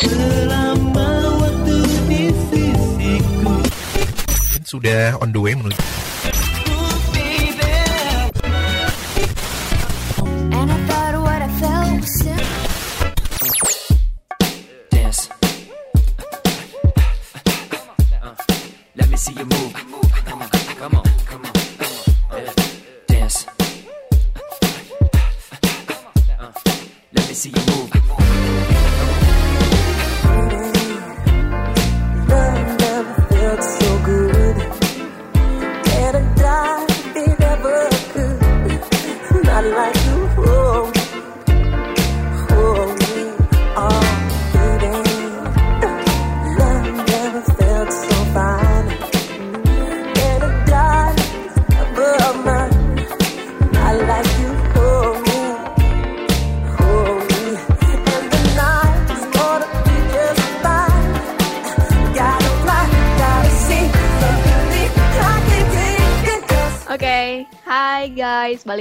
selama 0.00 1.08
Sudah 4.66 5.14
on 5.22 5.30
the 5.30 5.38
way 5.38 5.54
menuju 5.54 5.78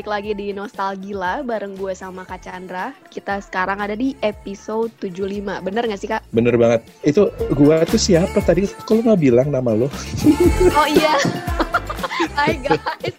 balik 0.06 0.22
lagi 0.22 0.38
di 0.38 0.48
Nostalgila 0.54 1.42
bareng 1.42 1.82
gue 1.82 1.90
sama 1.98 2.30
Kak 2.30 2.46
Chandra. 2.46 2.94
Kita 3.10 3.42
sekarang 3.42 3.82
ada 3.82 3.98
di 3.98 4.14
episode 4.22 4.94
75. 5.02 5.66
Bener 5.66 5.82
gak 5.82 5.98
sih 5.98 6.06
Kak? 6.06 6.22
Bener 6.30 6.54
banget. 6.62 6.86
Itu 7.02 7.34
gua 7.58 7.82
tuh 7.90 7.98
siapa 7.98 8.38
tadi? 8.46 8.70
Kalau 8.86 9.02
nggak 9.02 9.18
bilang 9.18 9.50
nama 9.50 9.74
lo? 9.74 9.90
Oh 10.78 10.86
iya. 10.86 11.18
Hai 12.38 12.54
guys, 12.62 13.18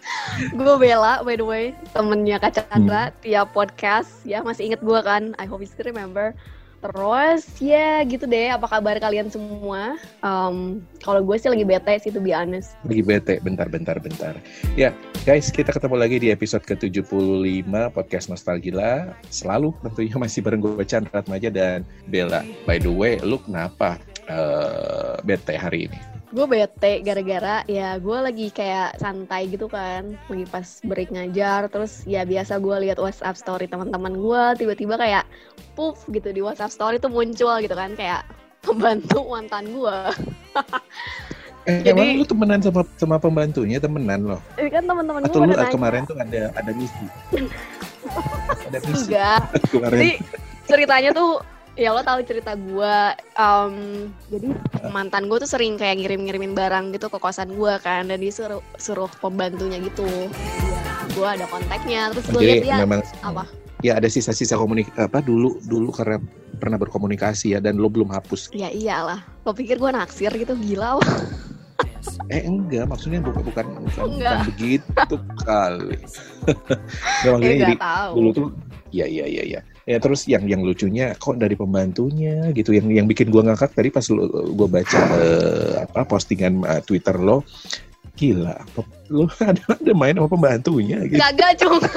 gue 0.55 0.75
Bella 0.79 1.19
by 1.27 1.35
the 1.35 1.43
way, 1.43 1.75
temennya 1.91 2.39
Kak 2.39 2.55
Chandra 2.55 3.11
tiap 3.19 3.51
podcast 3.51 4.23
ya 4.23 4.39
masih 4.39 4.71
inget 4.71 4.79
gue 4.79 4.99
kan? 5.03 5.35
I 5.35 5.43
hope 5.43 5.59
you 5.59 5.67
still 5.67 5.91
remember. 5.91 6.31
Terus 6.77 7.41
ya 7.57 8.05
gitu 8.05 8.29
deh, 8.29 8.53
apa 8.53 8.69
kabar 8.69 9.01
kalian 9.01 9.33
semua? 9.33 9.97
Um, 10.21 10.85
kalau 11.01 11.25
gue 11.25 11.33
sih 11.41 11.49
lagi 11.49 11.65
bete 11.65 11.97
sih 11.97 12.13
to 12.13 12.21
be 12.21 12.29
honest. 12.29 12.77
Lagi 12.85 13.01
bete. 13.01 13.35
Bentar, 13.41 13.65
bentar, 13.65 13.97
bentar. 13.97 14.37
Ya, 14.77 14.93
guys, 15.25 15.49
kita 15.49 15.73
ketemu 15.73 15.95
lagi 15.97 16.17
di 16.21 16.29
episode 16.29 16.61
ke-75 16.69 17.73
podcast 17.97 18.29
Nostalgila. 18.29 19.17
Selalu 19.33 19.73
tentunya 19.81 20.15
masih 20.23 20.45
bareng 20.45 20.61
gue 20.61 20.85
Chandra 20.85 21.25
Atmaja 21.25 21.49
dan 21.49 21.81
Bella. 22.05 22.45
By 22.69 22.77
the 22.77 22.93
way, 22.93 23.17
lu 23.25 23.41
kenapa 23.41 23.97
eh, 24.29 25.17
bete 25.25 25.57
hari 25.57 25.89
ini? 25.89 26.16
Gue 26.27 26.43
bete 26.45 26.99
gara-gara 27.01 27.63
ya 27.65 27.95
gue 27.95 28.17
lagi 28.17 28.47
kayak 28.49 28.99
santai 28.99 29.47
gitu 29.47 29.65
kan 29.65 30.19
lagi 30.27 30.43
pas 30.45 30.83
break 30.83 31.07
ngajar 31.09 31.71
terus 31.71 32.03
ya 32.03 32.21
biasa 32.21 32.59
gue 32.59 32.75
lihat 32.83 32.99
WhatsApp 32.99 33.33
story 33.33 33.65
teman-teman 33.65 34.11
gue 34.13 34.43
tiba-tiba 34.57 34.99
kayak 34.99 35.23
puff 35.71 36.03
gitu 36.07 36.27
di 36.29 36.43
WhatsApp 36.43 36.69
story 36.69 36.99
tuh 36.99 37.07
muncul 37.07 37.55
gitu 37.57 37.71
kan 37.71 37.95
kayak 37.95 38.27
pembantu 38.59 39.23
mantan 39.25 39.71
gue 39.71 39.97
Eh, 41.63 41.79
Jadi- 41.87 42.17
lu 42.17 42.25
temenan 42.25 42.59
sama 42.59 42.83
sama 42.95 43.15
pembantunya 43.17 43.79
temenan 43.79 44.19
loh? 44.25 44.41
ini 44.55 44.67
kan 44.67 44.83
teman-teman 44.83 45.23
gue 45.23 45.31
Atau 45.31 45.39
lu 45.41 45.47
eh, 45.47 45.55
nanya 45.55 45.71
kemarin 45.71 46.01
tuh 46.03 46.15
ada 46.17 46.51
ada 46.51 46.71
misi? 46.73 47.05
ada 48.67 48.77
misi 48.83 49.03
enggak 49.07 49.39
kemarin. 49.69 49.95
jadi 49.95 50.11
ceritanya 50.65 51.11
tuh 51.11 51.39
ya 51.77 51.93
lo 51.93 52.01
tahu 52.01 52.25
cerita 52.25 52.57
gue 52.57 52.97
um, 53.37 53.75
jadi 54.33 54.47
mantan 54.89 55.29
gue 55.29 55.37
tuh 55.37 55.49
sering 55.49 55.77
kayak 55.77 56.01
ngirim-ngirimin 56.01 56.57
barang 56.57 56.89
gitu 56.97 57.07
ke 57.07 57.21
kosan 57.21 57.53
gue 57.53 57.73
kan 57.85 58.09
dan 58.09 58.17
disuruh 58.17 58.65
suruh 58.81 59.09
pembantunya 59.21 59.77
gitu 59.79 60.09
gue 61.13 61.27
ada 61.27 61.45
kontaknya 61.47 62.09
terus 62.11 62.25
gue 62.33 62.41
lihat 62.41 62.65
dia 62.65 62.75
memang 62.81 63.05
apa 63.21 63.45
ya 63.85 64.01
ada 64.01 64.09
sisa-sisa 64.09 64.57
komunik 64.57 64.89
apa 64.97 65.21
dulu 65.21 65.61
dulu 65.69 65.93
karena 65.93 66.17
pernah 66.57 66.81
berkomunikasi 66.81 67.53
ya 67.53 67.59
dan 67.61 67.77
lo 67.77 67.85
belum 67.85 68.09
hapus. 68.09 68.49
Ya 68.49 68.73
iyalah, 68.73 69.21
lo 69.45 69.53
pikir 69.53 69.77
gue 69.77 69.91
naksir 69.93 70.33
gitu, 70.33 70.57
gila 70.57 70.97
apa? 70.97 71.05
Eh 72.33 72.41
enggak, 72.49 72.89
maksudnya 72.89 73.21
bukan 73.21 73.43
bukan 73.45 73.65
bukan, 73.83 74.03
Enggak. 74.09 74.41
bukan 74.41 74.47
begitu 74.49 75.15
kali. 75.45 75.93
Nggak, 77.21 77.31
maksudnya 77.35 77.53
Ya 77.53 77.61
jadi 77.61 77.75
tahu. 77.77 78.11
dulu 78.17 78.29
tuh 78.33 78.47
ya 78.89 79.05
ya 79.05 79.25
ya 79.29 79.43
ya. 79.45 79.59
Ya 79.87 80.03
terus 80.03 80.27
yang 80.27 80.43
yang 80.43 80.67
lucunya 80.67 81.15
kok 81.15 81.39
dari 81.39 81.55
pembantunya 81.55 82.51
gitu 82.51 82.75
yang 82.75 82.91
yang 82.91 83.07
bikin 83.07 83.31
gua 83.31 83.47
ngakak 83.47 83.71
tadi 83.71 83.87
pas 83.87 84.03
lu 84.11 84.27
gua 84.51 84.67
baca 84.67 84.99
eh, 85.15 85.73
apa 85.87 86.03
postingan 86.03 86.59
eh, 86.67 86.83
Twitter 86.83 87.15
lo 87.15 87.47
gila 88.19 88.59
lu 89.07 89.31
ada 89.49 89.63
ada 89.63 89.93
main 89.95 90.19
sama 90.19 90.27
pembantunya 90.27 90.99
gitu. 91.07 91.15
Gagak 91.15 91.51
cung. 91.63 91.79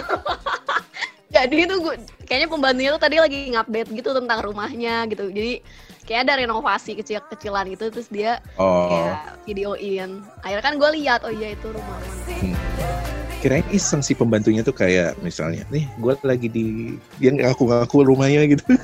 Jadi 1.31 1.63
itu 1.63 1.75
gue, 1.79 1.95
kayaknya 2.27 2.49
pembantunya 2.51 2.91
tuh 2.91 3.03
tadi 3.07 3.17
lagi 3.23 3.55
ngupdate 3.55 3.91
gitu 3.95 4.11
tentang 4.11 4.39
rumahnya 4.43 5.07
gitu. 5.07 5.31
Jadi 5.31 5.63
kayak 6.03 6.27
ada 6.27 6.43
renovasi 6.43 6.99
kecil-kecilan 6.99 7.71
gitu, 7.71 7.87
terus 7.95 8.11
dia 8.11 8.43
Oh, 8.59 8.91
kayak 8.91 9.19
videoin. 9.47 10.27
Akhirnya 10.43 10.65
kan 10.67 10.75
gue 10.75 10.91
lihat, 10.99 11.23
oh 11.23 11.31
iya 11.31 11.55
itu 11.55 11.71
rumah 11.71 11.97
mantan. 12.03 13.20
Kirain 13.41 13.65
iseng 13.73 14.05
si 14.05 14.13
pembantunya 14.13 14.61
tuh 14.61 14.77
kayak 14.77 15.17
misalnya 15.25 15.65
nih 15.73 15.89
gua 15.97 16.15
lagi 16.21 16.53
di 16.53 16.95
dia 17.17 17.33
ngaku-ngaku 17.33 18.05
rumahnya 18.05 18.45
gitu. 18.47 18.65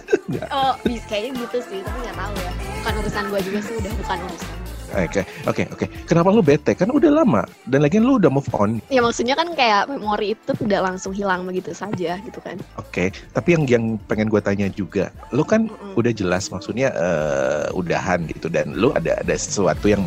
Oh, 0.51 0.75
kayaknya 1.07 1.47
gitu 1.47 1.59
sih, 1.71 1.79
tapi 1.87 1.99
nggak 2.03 2.17
tahu 2.19 2.35
ya. 2.35 2.53
Bukan 2.83 2.93
urusan 2.99 3.25
gue 3.31 3.41
juga 3.47 3.61
sih, 3.63 3.75
udah 3.79 3.93
bukan 3.95 4.19
urusan. 4.27 4.66
Oke, 4.95 5.27
oke, 5.51 5.63
oke. 5.75 5.87
Kenapa 6.07 6.29
lu 6.31 6.45
bete? 6.45 6.77
Kan 6.79 6.95
udah 6.95 7.11
lama 7.11 7.43
dan 7.67 7.83
lagian 7.83 8.07
lu 8.07 8.23
udah 8.23 8.31
move 8.31 8.47
on. 8.55 8.79
Ya 8.93 9.03
maksudnya 9.03 9.35
kan 9.35 9.51
kayak 9.57 9.91
memori 9.91 10.39
itu 10.39 10.53
tidak 10.55 10.81
langsung 10.87 11.11
hilang 11.11 11.43
begitu 11.43 11.75
saja 11.75 12.19
gitu 12.23 12.39
kan. 12.39 12.57
Oke, 12.79 13.11
tapi 13.35 13.59
yang 13.59 13.67
yang 13.67 13.85
pengen 14.07 14.31
gue 14.31 14.39
tanya 14.39 14.71
juga, 14.71 15.11
lu 15.35 15.43
kan 15.43 15.67
Mm-mm. 15.67 15.99
udah 15.99 16.13
jelas 16.15 16.49
maksudnya 16.55 16.95
eh, 16.95 17.67
udahan 17.75 18.31
gitu 18.31 18.47
dan 18.47 18.71
lu 18.79 18.95
ada 18.95 19.19
ada 19.19 19.35
sesuatu 19.35 19.91
yang 19.91 20.03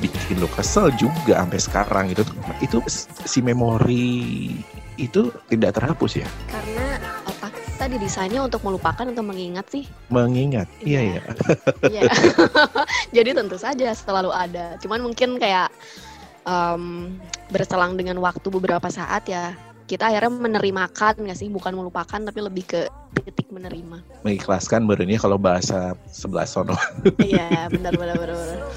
bikin 0.00 0.40
lu 0.40 0.48
kesel 0.52 0.88
juga 0.96 1.40
sampai 1.44 1.60
sekarang 1.60 2.04
gitu. 2.12 2.24
Itu 2.64 2.80
si 3.28 3.44
memori 3.44 4.56
itu 4.96 5.30
tidak 5.50 5.76
terhapus 5.76 6.22
ya? 6.22 6.28
Karena 6.48 7.13
kita 7.84 8.00
didesainnya 8.00 8.40
untuk 8.40 8.64
melupakan 8.64 9.04
atau 9.04 9.20
mengingat 9.20 9.68
sih. 9.68 9.84
Mengingat. 10.08 10.64
Iya, 10.80 11.04
Iya. 11.04 11.20
iya. 11.20 11.22
Iya. 11.92 12.02
Jadi 13.20 13.30
tentu 13.36 13.60
saja 13.60 13.92
selalu 13.92 14.32
ada. 14.32 14.80
Cuman 14.80 15.04
mungkin 15.04 15.36
kayak 15.36 15.68
em, 16.48 17.12
berselang 17.52 17.92
dengan 18.00 18.16
waktu 18.24 18.48
beberapa 18.48 18.88
saat 18.88 19.28
ya 19.28 19.52
kita 19.84 20.08
akhirnya 20.08 20.32
menerimakan 20.32 21.28
nggak 21.28 21.36
sih 21.36 21.52
bukan 21.52 21.76
melupakan 21.76 22.16
tapi 22.16 22.40
lebih 22.40 22.64
ke 22.64 22.80
titik 23.20 23.52
menerima. 23.52 24.00
Mengikhlaskan 24.24 24.88
berarti 24.88 25.20
kalau 25.20 25.36
bahasa 25.36 25.92
sebelah 26.08 26.48
sono. 26.48 26.74
Iya 27.20 27.68
benar 27.68 27.92
benar 27.94 28.16
benar. 28.16 28.38
benar. 28.40 28.60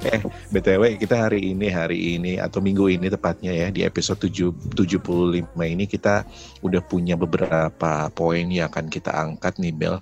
Eh, 0.00 0.20
BTW 0.50 0.96
kita 0.96 1.28
hari 1.28 1.52
ini 1.52 1.68
hari 1.68 2.16
ini 2.16 2.32
atau 2.40 2.58
minggu 2.64 2.88
ini 2.88 3.12
tepatnya 3.12 3.52
ya 3.52 3.68
di 3.68 3.84
episode 3.84 4.16
7, 4.16 4.72
75 4.72 5.44
ini 5.60 5.84
kita 5.84 6.24
udah 6.64 6.80
punya 6.80 7.14
beberapa 7.14 8.08
poin 8.16 8.48
yang 8.48 8.72
akan 8.72 8.88
kita 8.88 9.12
angkat 9.12 9.60
nih 9.60 9.76
Bel. 9.76 10.00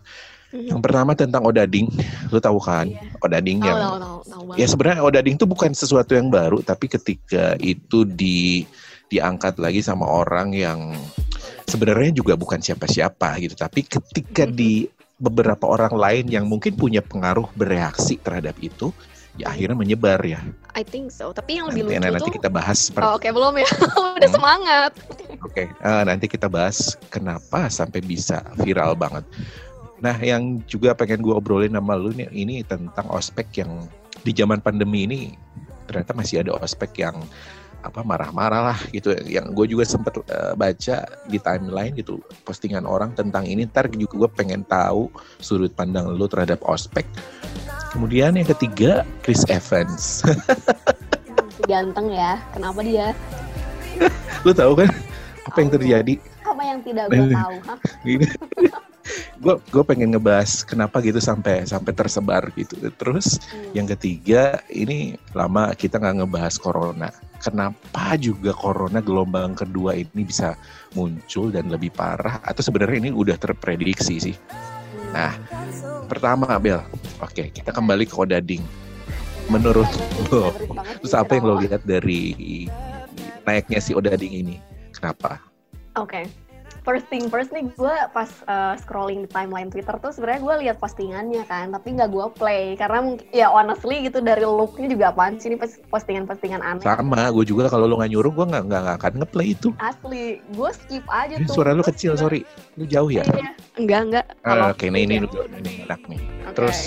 Yang 0.48 0.80
pertama 0.80 1.12
tentang 1.12 1.44
Odading, 1.44 1.92
lu 2.33 2.41
tahu 2.41 2.56
kan? 2.56 2.88
Iya. 2.88 3.21
Odading 3.21 3.59
yang 3.60 3.77
tahu 3.77 3.97
tahu 4.00 4.18
tahu 4.24 4.44
ya 4.56 4.65
sebenarnya 4.65 5.03
Odading 5.04 5.36
itu 5.36 5.44
bukan 5.44 5.77
sesuatu 5.77 6.16
yang 6.16 6.33
baru, 6.33 6.65
tapi 6.65 6.88
ketika 6.88 7.53
itu 7.60 8.09
di 8.09 8.65
diangkat 9.09 9.57
lagi 9.57 9.81
sama 9.81 10.05
orang 10.05 10.53
yang 10.53 10.93
sebenarnya 11.65 12.13
juga 12.13 12.37
bukan 12.37 12.60
siapa-siapa 12.60 13.41
gitu, 13.41 13.57
tapi 13.57 13.84
ketika 13.84 14.45
di 14.45 14.89
beberapa 15.19 15.66
orang 15.66 15.99
lain 15.99 16.25
yang 16.31 16.45
mungkin 16.47 16.78
punya 16.78 17.03
pengaruh 17.03 17.51
bereaksi 17.59 18.21
terhadap 18.22 18.55
itu, 18.63 18.95
ya 19.34 19.51
akhirnya 19.51 19.75
menyebar 19.75 20.21
ya. 20.22 20.39
I 20.78 20.87
think 20.87 21.10
so. 21.10 21.34
Tapi 21.34 21.59
yang 21.59 21.72
lebih 21.75 21.91
Nanti, 21.91 21.99
lucu 21.99 22.15
nanti 22.15 22.31
tuh. 22.31 22.37
kita 22.39 22.49
bahas 22.53 22.78
seperti 22.78 23.07
Oh, 23.09 23.19
Oke 23.19 23.28
belum 23.34 23.55
ya. 23.59 23.71
Udah 24.19 24.28
Hmm. 24.31 24.37
semangat. 24.39 24.93
Oke, 25.43 25.65
eh, 25.66 26.03
nanti 26.07 26.27
kita 26.31 26.47
bahas 26.47 26.95
kenapa 27.10 27.66
sampai 27.66 27.99
bisa 27.99 28.47
viral 28.63 28.95
banget. 28.95 29.27
Nah, 29.99 30.15
yang 30.22 30.63
juga 30.71 30.95
pengen 30.95 31.19
gue 31.19 31.34
obrolin 31.34 31.75
sama 31.75 31.99
lu 31.99 32.15
nih, 32.15 32.31
ini 32.31 32.63
tentang 32.63 33.10
ospek 33.10 33.51
yang 33.59 33.91
di 34.22 34.31
zaman 34.31 34.63
pandemi 34.63 35.07
ini 35.07 35.21
ternyata 35.91 36.15
masih 36.15 36.47
ada 36.47 36.55
ospek 36.55 37.03
yang 37.03 37.16
apa 37.78 38.03
marah-marah 38.03 38.75
lah 38.75 38.80
gitu 38.91 39.15
yang 39.27 39.54
gue 39.54 39.71
juga 39.71 39.86
sempet 39.86 40.19
eh, 40.27 40.53
baca 40.59 40.97
di 41.30 41.39
timeline 41.39 41.95
gitu 41.95 42.19
postingan 42.42 42.83
orang 42.84 43.15
tentang 43.15 43.47
ini 43.47 43.65
ntar 43.71 43.86
juga 43.92 44.27
gue 44.27 44.30
pengen 44.34 44.66
tahu 44.66 45.07
sudut 45.39 45.71
pandang 45.72 46.10
lu 46.10 46.27
terhadap 46.27 46.59
ospek 46.66 47.07
kemudian 47.95 48.34
yang 48.34 48.48
ketiga 48.51 49.07
Chris 49.22 49.47
Evans 49.47 50.22
ganteng 51.69 52.09
ya. 52.15 52.41
Kenapa 52.57 52.80
dia? 52.80 53.13
lu 54.47 54.54
tahu 54.54 54.78
kan 54.78 54.91
apa 55.51 55.59
yang 55.59 55.71
terjadi 55.74 56.15
Apa 56.47 56.63
yang 56.63 56.78
tidak 56.86 57.10
gue 57.10 57.34
tahu? 57.34 57.54
Gue 59.48 59.56
gue 59.72 59.80
pengen 59.80 60.12
ngebahas 60.12 60.60
kenapa 60.60 61.00
gitu 61.00 61.24
sampai 61.24 61.65
sampai 61.65 61.97
tersebar 61.97 62.53
gitu. 62.53 62.77
Terus 63.00 63.41
Hmm. 63.48 63.72
yang 63.72 63.89
ketiga 63.89 64.60
ini 64.68 65.16
lama 65.33 65.72
kita 65.72 65.97
nggak 65.97 66.21
ngebahas 66.21 66.60
corona. 66.60 67.09
Kenapa 67.41 68.12
juga 68.21 68.53
corona 68.53 69.00
gelombang 69.00 69.56
kedua 69.56 69.97
ini 69.97 70.28
bisa 70.28 70.53
muncul 70.92 71.48
dan 71.48 71.72
lebih 71.72 71.89
parah? 71.97 72.45
Atau 72.45 72.60
sebenarnya 72.60 73.09
ini 73.09 73.10
udah 73.16 73.41
terprediksi 73.41 74.21
sih? 74.21 74.36
Nah 75.16 75.33
pertama 76.12 76.53
Bel. 76.60 76.84
Oke 77.24 77.48
kita 77.48 77.72
kembali 77.72 78.04
ke 78.04 78.21
Odading 78.21 78.60
menurut 79.48 79.89
lo 80.28 80.53
terus 81.00 81.16
apa 81.16 81.41
yang 81.41 81.48
lo 81.48 81.56
lihat 81.56 81.89
dari 81.89 82.68
naiknya 83.48 83.80
si 83.80 83.97
Odading 83.97 84.45
ini? 84.45 84.60
Kenapa? 84.92 85.41
Oke. 85.97 86.47
First 86.88 87.12
thing 87.12 87.28
first 87.28 87.52
nih 87.52 87.68
gue 87.68 87.94
pas 88.16 88.32
uh, 88.48 88.72
scrolling 88.80 89.20
di 89.20 89.28
timeline 89.28 89.68
Twitter 89.68 89.92
tuh 90.00 90.08
sebenarnya 90.08 90.40
gue 90.40 90.54
lihat 90.64 90.76
postingannya 90.80 91.44
kan, 91.44 91.68
tapi 91.68 91.92
nggak 91.92 92.08
gue 92.08 92.26
play 92.32 92.80
karena 92.80 93.04
mungkin 93.04 93.28
ya 93.28 93.52
honestly 93.52 94.08
gitu 94.08 94.24
dari 94.24 94.40
looknya 94.40 94.88
juga 94.88 95.12
apaan 95.12 95.36
sih 95.36 95.52
ini 95.52 95.60
pos- 95.60 95.76
postingan-postingan 95.92 96.64
aneh. 96.64 96.80
sama 96.80 97.28
gue 97.28 97.44
juga 97.44 97.68
kalau 97.68 97.84
lo 97.84 98.00
nggak 98.00 98.08
nyuruh 98.08 98.32
gue 98.32 98.46
nggak 98.48 98.64
nggak 98.72 98.84
akan 99.04 99.12
ngeplay 99.20 99.52
itu 99.52 99.68
Asli, 99.76 100.40
gue 100.40 100.70
skip 100.72 101.04
aja 101.12 101.36
Ini 101.36 101.44
tuh. 101.44 101.60
suara 101.60 101.76
lu 101.76 101.84
kecil 101.84 102.16
sorry 102.16 102.48
lu 102.80 102.88
jauh 102.88 103.12
ya 103.12 103.20
Iya. 103.36 103.52
Enggak, 103.78 104.01
enggak. 104.10 104.27
Kalau 104.42 104.65
oke 104.75 104.86
nah 104.91 105.01
ini 105.01 105.15
udah 105.22 105.47
ini 105.63 105.72
enak 105.86 106.01
nih 106.10 106.21
Oke. 106.51 106.54
terus 106.59 106.78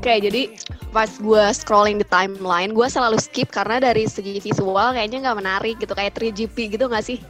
Oke, 0.00 0.16
jadi 0.16 0.48
pas 0.96 1.12
gue 1.12 1.44
scrolling 1.52 2.00
di 2.00 2.08
timeline, 2.08 2.72
gue 2.72 2.88
selalu 2.88 3.20
skip 3.20 3.52
karena 3.52 3.84
dari 3.84 4.08
segi 4.08 4.40
visual 4.40 4.96
kayaknya 4.96 5.28
nggak 5.28 5.38
menarik 5.44 5.76
gitu, 5.76 5.92
kayak 5.92 6.16
3GP 6.16 6.56
gitu 6.72 6.88
nggak 6.88 7.04
sih? 7.04 7.20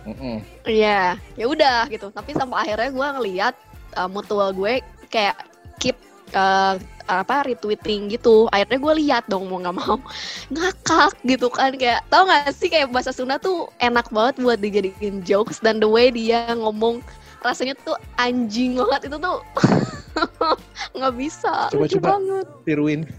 Iya, 0.62 1.18
ya 1.34 1.44
udah 1.50 1.90
gitu. 1.90 2.14
Tapi 2.14 2.30
sampai 2.30 2.62
akhirnya 2.62 2.94
gue 2.94 3.06
ngeliat 3.18 3.54
uh, 3.98 4.06
mutual 4.06 4.54
gue 4.54 4.78
kayak 5.10 5.34
keep 5.82 5.98
uh, 6.30 6.78
apa 7.10 7.50
retweeting 7.50 8.06
gitu. 8.14 8.46
Akhirnya 8.54 8.78
gue 8.78 8.94
lihat 9.02 9.26
dong 9.26 9.50
mau 9.50 9.58
nggak 9.58 9.74
mau 9.74 9.98
ngakak 10.54 11.10
gitu 11.26 11.50
kan 11.50 11.74
kayak 11.74 12.06
tau 12.06 12.30
gak 12.30 12.54
sih 12.54 12.70
kayak 12.70 12.94
bahasa 12.94 13.10
Sunda 13.10 13.42
tuh 13.42 13.66
enak 13.82 14.06
banget 14.14 14.38
buat 14.38 14.62
dijadiin 14.62 15.26
jokes 15.26 15.58
dan 15.58 15.82
the 15.82 15.90
way 15.90 16.14
dia 16.14 16.54
ngomong 16.54 17.02
rasanya 17.40 17.74
tuh 17.80 17.96
anjing 18.20 18.76
banget 18.76 19.10
itu 19.12 19.16
tuh 19.16 19.36
nggak 20.96 21.14
bisa. 21.16 21.70
Coba, 21.72 21.84
lucu 21.86 21.98
coba. 21.98 22.08
banget. 22.16 22.46
tiruin. 22.66 23.00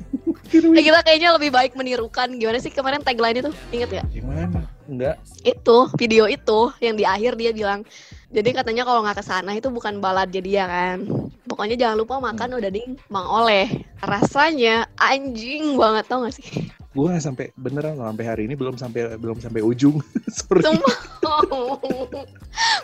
Ya, 0.52 0.84
kita 0.84 1.00
kayaknya 1.08 1.32
lebih 1.40 1.48
baik 1.56 1.80
menirukan. 1.80 2.28
Gimana 2.36 2.60
sih 2.60 2.68
kemarin 2.76 3.00
tagline 3.00 3.40
itu? 3.40 3.52
Inget 3.72 4.04
gak? 4.04 4.08
gimana? 4.12 4.68
Enggak. 4.84 5.16
Itu 5.48 5.88
video 5.96 6.28
itu 6.28 6.76
yang 6.84 7.00
di 7.00 7.08
akhir 7.08 7.40
dia 7.40 7.56
bilang 7.56 7.88
jadi 8.32 8.52
katanya 8.52 8.84
kalau 8.84 9.00
nggak 9.04 9.20
ke 9.20 9.24
sana 9.24 9.56
itu 9.56 9.72
bukan 9.72 10.04
baladnya 10.04 10.44
dia 10.44 10.64
kan. 10.68 11.08
Pokoknya 11.48 11.80
jangan 11.80 12.04
lupa 12.04 12.20
makan 12.20 12.60
udah 12.60 12.68
ding 12.68 13.00
mang 13.08 13.28
oleh. 13.28 13.88
Rasanya 14.04 14.92
anjing 15.00 15.80
banget 15.80 16.08
tau 16.12 16.28
gak 16.28 16.36
sih 16.36 16.68
gue 16.92 17.12
sampai 17.24 17.56
beneran 17.56 17.96
loh, 17.96 18.12
sampai 18.12 18.26
hari 18.28 18.42
ini 18.52 18.54
belum 18.60 18.76
sampai 18.76 19.16
belum 19.16 19.40
sampai 19.40 19.64
ujung. 19.64 20.04
Sorry. 20.38 20.60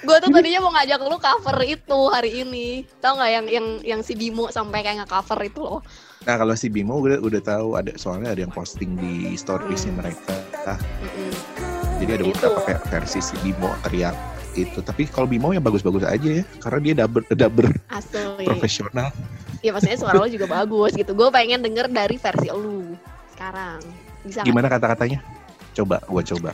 Gue 0.08 0.18
tuh 0.24 0.30
tadinya 0.32 0.64
mau 0.64 0.72
ngajak 0.72 1.00
lu 1.04 1.20
cover 1.20 1.58
itu 1.68 2.00
hari 2.08 2.48
ini. 2.48 2.88
Tau 3.04 3.20
nggak 3.20 3.32
yang 3.32 3.46
yang 3.52 3.68
yang 3.84 4.00
si 4.00 4.16
Bimo 4.16 4.48
sampai 4.48 4.80
kayak 4.80 5.04
nge-cover 5.04 5.40
itu 5.44 5.60
loh? 5.60 5.80
Nah 6.24 6.40
kalau 6.40 6.56
si 6.56 6.72
Bimo 6.72 7.04
udah 7.04 7.20
udah 7.20 7.42
tahu 7.44 7.76
ada 7.76 7.92
soalnya 8.00 8.32
ada 8.32 8.48
yang 8.48 8.54
posting 8.56 8.96
di 8.96 9.36
storiesnya 9.36 9.92
mereka. 9.92 10.36
Mm-mm. 10.68 11.32
jadi 12.04 12.20
ada 12.20 12.24
Itu. 12.28 12.36
beberapa 12.36 12.60
ver- 12.68 12.84
versi 12.92 13.20
si 13.20 13.36
Bimo 13.44 13.72
teriak 13.84 14.16
itu. 14.56 14.80
Tapi 14.80 15.04
kalau 15.12 15.28
Bimo 15.28 15.52
yang 15.52 15.64
bagus-bagus 15.64 16.08
aja 16.08 16.44
ya 16.44 16.44
karena 16.64 16.80
dia 16.80 16.94
dubber 17.36 17.68
asli. 17.92 18.48
profesional. 18.48 19.12
Ya 19.60 19.76
maksudnya 19.76 20.00
suara 20.00 20.16
lu 20.24 20.32
juga 20.32 20.48
bagus 20.48 20.96
gitu. 20.96 21.12
Gue 21.12 21.28
pengen 21.28 21.60
denger 21.60 21.92
dari 21.92 22.16
versi 22.16 22.48
lu 22.56 22.96
sekarang 23.38 23.80
bisa 24.26 24.42
gimana 24.42 24.66
kata-katanya 24.66 25.22
coba 25.78 26.02
gue 26.02 26.24
coba 26.34 26.52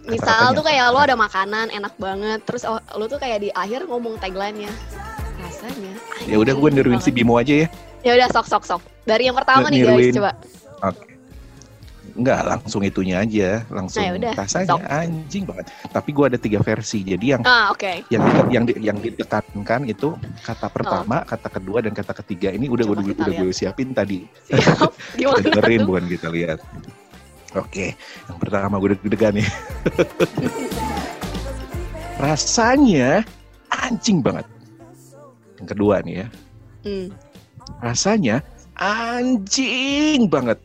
Misal 0.00 0.24
Kata-katanya 0.24 0.56
tuh 0.56 0.64
kayak 0.64 0.86
lo 0.96 1.00
ada 1.04 1.12
makanan 1.12 1.66
enak 1.76 1.94
banget, 2.00 2.40
terus 2.48 2.64
oh, 2.64 2.80
lo 2.96 3.04
tuh 3.04 3.20
kayak 3.20 3.44
di 3.44 3.52
akhir 3.52 3.84
ngomong 3.84 4.16
tagline-nya. 4.16 4.72
Rasanya. 5.44 5.92
ya 6.24 6.40
udah 6.40 6.56
gue 6.56 6.68
niruin 6.72 7.04
si 7.04 7.12
Bimo 7.12 7.36
aja 7.36 7.52
ya 7.52 7.68
Ya 8.00 8.16
udah 8.16 8.28
sok 8.32 8.48
sok 8.48 8.64
sok. 8.64 8.82
Dari 9.04 9.28
yang 9.28 9.36
pertama 9.36 9.68
nih 9.68 9.84
guys, 9.84 10.16
coba. 10.16 10.32
Oke. 10.88 11.09
Enggak, 12.10 12.40
langsung 12.42 12.80
itunya 12.82 13.20
aja, 13.20 13.62
langsung 13.68 14.02
Nah, 14.02 14.16
udah, 14.16 14.32
rasanya 14.34 14.76
anjing 14.88 15.44
banget. 15.44 15.64
Tapi 15.88 16.08
gua 16.10 16.26
ada 16.26 16.36
tiga 16.36 16.58
versi. 16.58 17.00
Jadi 17.00 17.24
yang 17.32 17.42
Ah, 17.42 17.70
oke. 17.70 18.04
yang 18.08 18.22
yang 18.50 18.64
di- 18.64 18.80
yang 18.80 18.96
ditekankan 18.96 19.80
itu 19.84 20.14
kata 20.40 20.66
pertama, 20.68 21.22
kata 21.22 21.48
kedua 21.48 21.78
dan 21.80 21.92
kata 21.92 22.12
ketiga 22.18 22.48
ini 22.50 22.66
udah 22.66 22.84
Coba 22.84 23.00
udah, 23.00 23.14
udah 23.14 23.32
gue 23.36 23.52
siapin 23.52 23.90
tadi. 23.90 24.24
Siap. 24.48 24.90
Gimana 25.18 25.40
dengerin 25.40 25.80
bukan 25.84 26.04
kita 26.06 26.26
lihat. 26.28 26.58
Oke, 27.52 27.98
yang 28.30 28.38
pertama 28.38 28.78
gue 28.78 28.94
deg-degan 28.94 29.34
nih. 29.34 29.48
Rasanya 32.20 33.24
anjing 33.70 34.20
banget. 34.20 34.44
Yang 35.56 35.66
kedua 35.72 35.94
nih 36.00 36.14
ya, 36.14 36.26
Hmm. 36.80 37.06
rasanya 37.78 38.36
anjing 38.74 40.26
banget. 40.26 40.58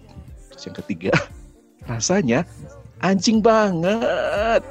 Terus 0.52 0.64
yang 0.66 0.76
ketiga, 0.80 1.12
rasanya 1.86 2.44
anjing 3.00 3.40
banget. 3.42 4.62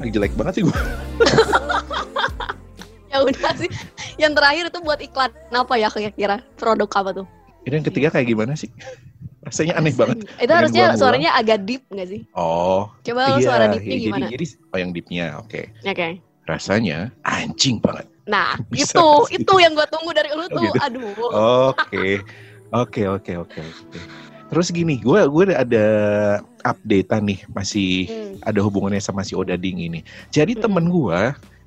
Jelek 0.00 0.32
banget 0.38 0.60
sih 0.60 0.62
gue. 0.66 0.76
Ya 3.10 3.26
udah 3.26 3.52
sih. 3.58 3.66
Yang 4.22 4.38
terakhir 4.38 4.64
itu 4.70 4.78
buat 4.86 5.02
iklan 5.02 5.34
apa 5.50 5.74
ya 5.74 5.90
kira-kira? 5.90 6.46
Produk 6.54 6.86
apa 6.94 7.10
tuh? 7.10 7.26
Ini 7.66 7.82
yang 7.82 7.86
ketiga 7.90 8.08
kayak 8.14 8.30
gimana 8.30 8.54
sih? 8.54 8.70
Rasanya 9.42 9.82
aneh 9.82 9.90
banget. 9.98 10.30
Itu 10.38 10.52
harusnya 10.54 10.94
gua 10.94 10.98
suaranya 11.00 11.30
agak 11.34 11.66
deep 11.66 11.82
nggak 11.90 12.06
sih? 12.06 12.22
Oh, 12.38 12.86
Coba 13.02 13.34
iya. 13.34 13.42
suara 13.42 13.64
deepnya 13.66 13.96
iya, 13.98 14.04
gimana? 14.06 14.26
Jadi, 14.30 14.46
jadi, 14.46 14.46
oh 14.70 14.78
yang 14.78 14.90
deepnya, 14.94 15.26
oke. 15.42 15.60
Oke. 15.82 16.08
Rasanya 16.46 17.10
anjing 17.26 17.82
banget. 17.82 18.06
Nah, 18.30 18.54
Bisa 18.70 18.94
itu 18.94 19.42
itu 19.42 19.54
yang 19.58 19.74
gue 19.74 19.86
tunggu 19.90 20.14
dari 20.14 20.30
lu 20.30 20.46
Oh, 20.46 20.48
tuh. 20.54 20.62
gitu. 20.62 20.78
Aduh. 20.78 21.10
Oke, 21.74 22.06
oke, 22.70 23.02
oke, 23.10 23.32
oke, 23.42 23.58
oke. 23.58 23.98
Terus 24.50 24.74
gini, 24.74 24.98
gue 24.98 25.20
gue 25.30 25.54
ada 25.54 25.86
updatean 26.66 27.22
nih, 27.22 27.40
masih 27.48 27.90
Hmm. 28.10 28.34
ada 28.42 28.60
hubungannya 28.60 28.98
sama 28.98 29.22
si 29.22 29.38
Odading 29.38 29.78
ini. 29.78 30.02
Jadi 30.28 30.58
Mm-mm. 30.58 30.64
temen 30.66 30.84
gue, 30.90 31.20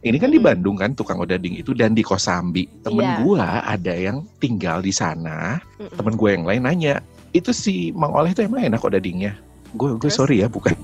ini 0.03 0.17
kan 0.19 0.27
di 0.27 0.35
Mm-mm. 0.35 0.51
Bandung 0.51 0.75
kan 0.75 0.91
tukang 0.91 1.17
Odading 1.17 1.55
itu 1.55 1.71
dan 1.71 1.95
di 1.95 2.03
Kosambi. 2.03 2.67
Temen 2.83 3.07
Iya. 3.07 3.17
gue 3.23 3.39
ada 3.39 3.93
yang 3.95 4.27
tinggal 4.37 4.83
di 4.83 4.91
sana. 4.91 5.63
Mm-mm. 5.79 5.95
Temen 5.95 6.13
gue 6.13 6.29
yang 6.29 6.43
lain 6.43 6.61
nanya, 6.61 6.99
itu 7.31 7.55
si 7.55 7.95
Mang 7.95 8.11
Oleh 8.11 8.35
itu 8.35 8.43
emang 8.43 8.67
enak 8.67 8.83
Odadingnya? 8.83 9.39
Gue 9.73 9.95
gue 9.95 10.11
sorry 10.11 10.43
ya, 10.43 10.51
bukan 10.51 10.75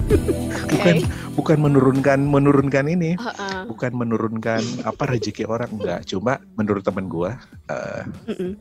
bukan 0.72 0.96
bukan 1.34 1.58
menurunkan 1.58 2.18
menurunkan 2.22 2.86
ini, 2.86 3.18
Heeh. 3.18 3.66
bukan 3.66 3.92
menurunkan 3.92 4.62
apa 4.86 5.02
rezeki 5.04 5.44
orang 5.44 5.68
enggak. 5.74 6.06
Cuma 6.06 6.38
menurut 6.54 6.80
temen 6.80 7.10
gue, 7.10 7.28
eh, 7.68 8.02
Mm-mm. 8.30 8.52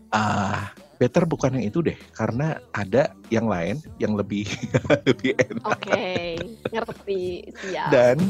Better 1.01 1.25
bukan 1.25 1.58
yang 1.58 1.65
itu 1.74 1.81
deh 1.81 1.98
karena 2.13 2.62
ada 2.77 3.10
yang 3.34 3.50
lain 3.50 3.81
yang 3.98 4.13
lebih 4.13 4.46
lebih 5.10 5.34
enak 5.34 5.65
Oke, 5.65 6.38
ngerti 6.70 7.50
siap. 7.58 7.89
dan 7.89 8.22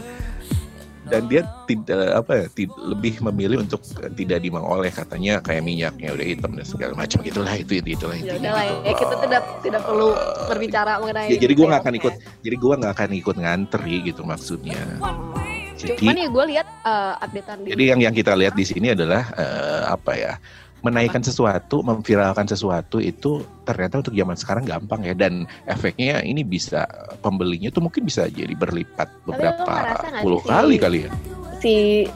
dan 1.02 1.26
dia 1.28 1.42
tidak 1.66 2.24
apa 2.24 2.32
ya 2.32 2.46
tid- 2.54 2.80
lebih 2.80 3.20
memilih 3.26 3.66
untuk 3.66 3.82
eh, 4.00 4.08
tidak 4.16 4.40
dimang 4.40 4.64
oleh 4.64 4.88
katanya 4.94 5.42
kayak 5.44 5.66
minyaknya 5.66 6.14
udah 6.14 6.24
hitam 6.24 6.54
dan 6.56 6.64
segala 6.64 6.94
macam 6.94 7.20
gitulah 7.26 7.52
itu 7.58 7.82
itu 7.82 7.98
itulah 7.98 8.16
ya 8.16 8.38
udah 8.38 8.52
lah 8.54 8.64
gitu. 8.64 8.78
ya 8.86 8.94
kita 8.96 9.16
tidak 9.26 9.44
tidak 9.66 9.82
perlu 9.84 10.10
berbicara 10.48 10.92
mengenai 11.02 11.28
Ya, 11.34 11.38
jadi 11.42 11.54
gue 11.58 11.66
nggak 11.68 11.82
akan 11.84 11.96
ikut 12.00 12.14
jadi 12.46 12.56
gue 12.56 12.74
nggak 12.80 12.94
akan 12.96 13.10
ikut 13.18 13.36
ngantri 13.36 13.96
gitu 14.08 14.22
maksudnya 14.24 14.82
Cuman 15.82 16.14
jadi 16.14 16.22
ya 16.22 16.30
gue 16.30 16.46
lihat 16.54 16.68
eh, 16.86 17.14
updatean 17.26 17.58
di 17.66 17.68
jadi 17.74 17.84
yang 17.98 18.00
yang 18.06 18.14
kita 18.14 18.32
lihat 18.38 18.54
di 18.54 18.66
sini 18.70 18.94
adalah 18.94 19.26
eh, 19.34 19.84
apa 19.90 20.12
ya 20.14 20.34
menaikkan 20.82 21.22
sesuatu, 21.22 21.86
memviralkan 21.86 22.50
sesuatu 22.50 22.98
itu 22.98 23.46
ternyata 23.66 24.02
untuk 24.02 24.18
zaman 24.18 24.34
sekarang 24.34 24.66
gampang 24.66 25.06
ya 25.06 25.14
dan 25.14 25.46
efeknya 25.70 26.26
ini 26.26 26.42
bisa 26.42 26.90
pembelinya 27.22 27.70
tuh 27.70 27.86
mungkin 27.86 28.06
bisa 28.06 28.26
jadi 28.28 28.54
berlipat 28.58 29.08
beberapa 29.30 29.98
puluh 30.26 30.42
kali 30.42 30.76
si- 30.78 30.82
kali 30.82 30.98
ya. 31.06 31.12
si 31.62 31.74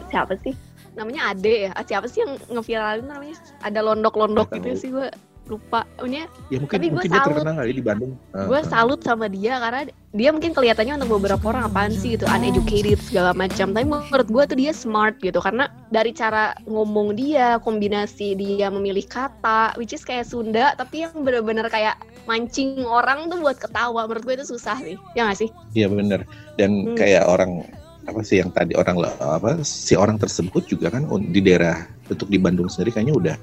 siapa 0.10 0.34
sih? 0.42 0.54
Namanya 0.98 1.36
Ade 1.36 1.70
ya? 1.70 1.72
Siapa 1.86 2.08
sih 2.10 2.26
yang 2.26 2.40
ngeviralin 2.50 3.06
namanya? 3.06 3.38
Ada 3.62 3.80
londok-londok 3.84 4.50
gitu 4.58 4.70
sih 4.80 4.90
gue. 4.90 5.10
Lupa 5.46 5.86
Pokoknya 5.96 6.26
Ya 6.50 6.58
mungkin 6.58 6.78
Tapi 6.78 6.88
mungkin 6.90 7.10
dia 7.10 7.22
salut. 7.22 7.30
terkenal 7.38 7.56
kali 7.58 7.72
di 7.74 7.84
Bandung. 7.84 8.12
Ah, 8.32 8.46
gue 8.46 8.60
ah. 8.60 8.66
salut 8.66 9.00
sama 9.02 9.26
dia 9.28 9.54
karena 9.58 9.82
dia 10.16 10.30
mungkin 10.32 10.52
kelihatannya 10.52 10.94
untuk 10.98 11.12
beberapa 11.20 11.44
orang 11.52 11.64
apaan 11.68 11.92
sih 11.92 12.16
gitu 12.16 12.24
uneducated 12.26 12.96
segala 13.04 13.36
macam 13.36 13.70
tapi 13.70 13.84
menurut 13.84 14.28
gue 14.28 14.44
tuh 14.48 14.58
dia 14.58 14.72
smart 14.72 15.20
gitu 15.20 15.38
karena 15.38 15.68
dari 15.92 16.16
cara 16.16 16.56
ngomong 16.64 17.14
dia 17.14 17.60
kombinasi 17.60 18.34
dia 18.34 18.72
memilih 18.72 19.04
kata 19.04 19.76
which 19.76 19.92
is 19.92 20.02
kayak 20.02 20.24
Sunda 20.24 20.72
tapi 20.74 21.04
yang 21.04 21.12
bener-bener 21.20 21.68
kayak 21.68 22.00
mancing 22.24 22.88
orang 22.88 23.28
tuh 23.28 23.38
buat 23.38 23.60
ketawa 23.60 24.08
menurut 24.08 24.24
gue 24.24 24.36
itu 24.40 24.48
susah 24.50 24.80
sih 24.80 24.96
ya 25.14 25.28
gak 25.28 25.38
sih 25.38 25.50
Iya 25.76 25.92
bener. 25.92 26.24
Dan 26.56 26.72
Hmm. 26.88 26.96
kayak 26.96 27.28
orang 27.28 27.68
apa 28.06 28.22
sih 28.22 28.38
yang 28.40 28.54
tadi 28.54 28.78
orang 28.78 29.02
apa 29.20 29.60
si 29.66 29.98
orang 29.98 30.16
tersebut 30.16 30.64
juga 30.70 30.94
kan 30.94 31.04
di 31.26 31.42
daerah 31.42 31.84
untuk 32.06 32.30
di 32.30 32.38
Bandung 32.38 32.70
sendiri 32.70 32.94
kayaknya 32.94 33.16
udah 33.18 33.36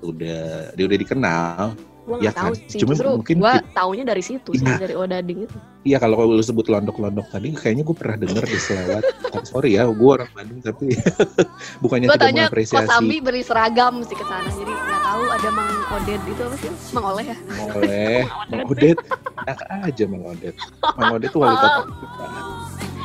udah 0.00 0.40
dia 0.72 0.84
udah 0.84 0.98
dikenal. 0.98 1.66
gue 2.06 2.22
Ya 2.22 2.30
tahu 2.30 2.54
kan? 2.54 2.70
sih 2.70 2.78
Cuma 2.78 2.94
justru 2.94 3.08
mungkin 3.12 3.36
ki- 3.42 3.66
taunya 3.72 4.04
dari 4.04 4.22
situ 4.22 4.50
sih 4.52 4.62
Iya. 4.62 4.78
dari 4.78 4.94
Odading 4.94 5.42
itu 5.42 5.56
Iya 5.82 5.98
kalau 5.98 6.22
lu 6.24 6.38
sebut 6.38 6.64
londok-londok 6.64 7.26
tadi 7.28 7.50
kayaknya 7.50 7.82
gue 7.82 7.94
pernah 7.94 8.16
denger 8.16 8.44
di 8.44 8.58
selewat. 8.60 9.02
Oh, 9.28 9.42
sorry 9.42 9.74
ya, 9.74 9.86
gue 9.86 10.10
orang 10.12 10.30
Bandung 10.30 10.58
tapi 10.60 10.94
bukannya 11.82 12.06
gue 12.06 12.14
tidak 12.14 12.22
tanya 12.24 12.42
mengapresiasi. 12.46 12.86
Kosambi 12.86 13.16
beri 13.18 13.42
seragam 13.42 13.94
sih 14.00 14.14
ke 14.14 14.22
sana 14.22 14.46
jadi 14.48 14.70
nggak 14.70 15.02
tahu 15.02 15.22
ada 15.28 15.48
Mang 15.50 15.70
Oded 15.92 16.20
itu 16.24 16.40
apa 16.40 16.56
sih 16.56 16.70
Mang 16.90 17.06
Oleh 17.06 17.24
ya 17.26 17.36
Oleh 17.72 18.18
Mang 18.50 18.62
Odet, 18.68 18.98
enak 19.40 19.58
aja 19.82 20.04
Mang 20.06 20.24
Odet. 20.28 20.54
Mang 20.94 21.10
Odet 21.12 21.28
tuh 21.28 21.40
wali 21.42 21.56
kota. 21.56 21.82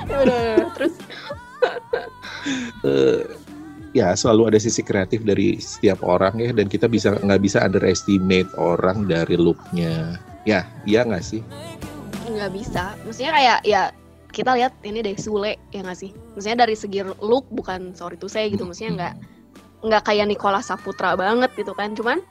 Ya 0.03 0.17
udah. 0.19 0.45
terus 0.71 0.93
Eh, 2.81 3.21
ya 3.91 4.15
selalu 4.15 4.55
ada 4.55 4.59
sisi 4.59 4.79
kreatif 4.83 5.23
dari 5.27 5.59
setiap 5.59 5.99
orang 6.03 6.39
ya 6.39 6.51
dan 6.55 6.71
kita 6.71 6.87
bisa 6.87 7.15
nggak 7.19 7.41
bisa 7.43 7.63
underestimate 7.63 8.47
orang 8.55 9.07
dari 9.07 9.35
looknya. 9.35 10.19
Ya, 10.41 10.65
iya 10.89 11.05
nggak 11.05 11.21
sih? 11.21 11.43
nggak 12.31 12.51
bisa. 12.55 12.95
Maksudnya 13.05 13.31
kayak 13.35 13.59
ya 13.67 13.83
kita 14.31 14.51
lihat 14.55 14.73
ini 14.87 15.03
deh 15.03 15.15
Sule 15.19 15.59
ya 15.75 15.83
nggak 15.83 15.99
sih? 15.99 16.11
Maksudnya 16.33 16.65
dari 16.65 16.75
segi 16.75 17.03
look 17.19 17.45
bukan 17.51 17.91
sorry 17.93 18.15
to 18.15 18.31
say 18.31 18.47
gitu 18.47 18.63
maksudnya 18.63 18.91
nggak 18.95 19.13
nggak 19.81 20.03
kayak 20.07 20.25
Nicola 20.31 20.63
Saputra 20.63 21.13
banget 21.19 21.51
gitu 21.59 21.75
kan. 21.75 21.93
Cuman 21.93 22.23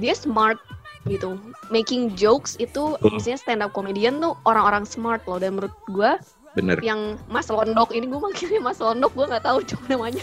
dia 0.00 0.16
smart 0.16 0.58
gitu. 1.06 1.36
Making 1.68 2.16
jokes 2.16 2.56
itu 2.56 2.96
maksudnya 3.04 3.38
stand 3.38 3.62
up 3.62 3.76
comedian 3.76 4.18
tuh 4.18 4.34
orang-orang 4.48 4.88
smart 4.88 5.20
loh. 5.28 5.36
Dan 5.36 5.60
menurut 5.60 5.74
gua 5.92 6.16
Bener. 6.54 6.78
yang 6.80 7.00
Mas 7.26 7.46
Londok 7.46 7.90
ini 7.90 8.06
gue 8.06 8.16
manggilnya 8.16 8.60
Mas 8.60 8.78
Londok 8.78 9.10
gue 9.12 9.26
nggak 9.26 9.42
tahu 9.42 9.58
cuma 9.64 9.84
namanya 9.88 10.22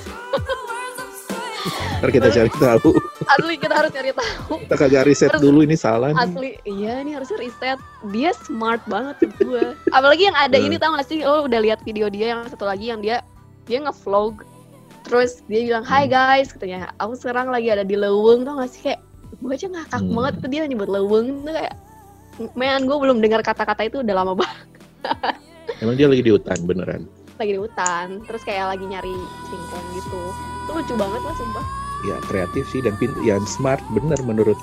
Ntar 1.94 2.10
kita 2.10 2.28
cari 2.28 2.50
tahu. 2.50 2.92
asli 3.28 3.54
kita 3.56 3.74
harus 3.76 3.92
cari 3.92 4.10
tahu 4.12 4.54
Kita 4.60 4.74
kagak 4.76 5.06
riset 5.06 5.30
dulu 5.38 5.62
ini 5.62 5.76
salah 5.76 6.10
nih. 6.10 6.18
asli 6.20 6.50
iya 6.66 6.94
ini 6.98 7.14
harusnya 7.14 7.38
riset 7.38 7.78
dia 8.10 8.34
smart 8.34 8.82
banget 8.86 9.22
gue 9.38 9.78
apalagi 9.92 10.26
yang 10.26 10.34
ada 10.36 10.56
Hmm. 10.56 10.66
ini 10.66 10.76
tau 10.78 10.96
gak 10.96 11.06
sih 11.06 11.22
lo 11.22 11.46
udah 11.46 11.60
lihat 11.60 11.80
video 11.82 12.08
dia 12.08 12.34
yang 12.34 12.48
satu 12.48 12.64
lagi 12.64 12.90
yang 12.90 13.00
dia 13.00 13.22
dia 13.64 13.78
ngevlog 13.80 14.42
terus 15.04 15.46
dia 15.46 15.62
bilang 15.64 15.84
Hmm. 15.84 15.94
hai 15.94 16.08
guys 16.08 16.50
katanya 16.50 16.90
aku 16.96 17.14
sekarang 17.14 17.48
lagi 17.48 17.70
ada 17.70 17.84
di 17.84 17.94
Leweng 17.94 18.42
tau 18.42 18.58
gak 18.58 18.72
sih 18.72 18.82
kayak 18.84 19.00
gue 19.38 19.52
aja 19.52 19.68
ngakak 19.70 20.00
Hmm. 20.00 20.16
banget 20.16 20.34
tuh 20.38 20.50
dia 20.50 20.62
nyebut 20.66 20.90
Leweng 20.90 21.28
tuh 21.42 21.54
kayak 21.54 21.76
man 22.56 22.82
gue 22.82 22.98
belum 22.98 23.20
dengar 23.20 23.44
kata-kata 23.44 23.86
itu 23.86 24.00
udah 24.00 24.16
lama 24.16 24.34
banget 24.34 24.66
Emang 25.80 25.96
dia 25.96 26.06
lagi 26.06 26.22
di 26.22 26.32
hutan 26.32 26.60
beneran. 26.64 27.04
lagi 27.36 27.58
di 27.58 27.62
hutan 27.62 28.22
terus 28.30 28.46
kayak 28.46 28.78
lagi 28.78 28.86
nyari 28.86 29.10
singkong 29.50 29.86
gitu 29.98 30.22
itu 30.62 30.72
lucu 30.78 30.94
banget 30.94 31.22
lah 31.26 31.34
sumpah 31.34 31.66
Ya 32.02 32.18
kreatif 32.22 32.70
sih 32.70 32.82
dan 32.82 32.94
pintu, 32.98 33.18
yang 33.22 33.42
smart 33.46 33.82
bener 33.94 34.18
menurut 34.22 34.58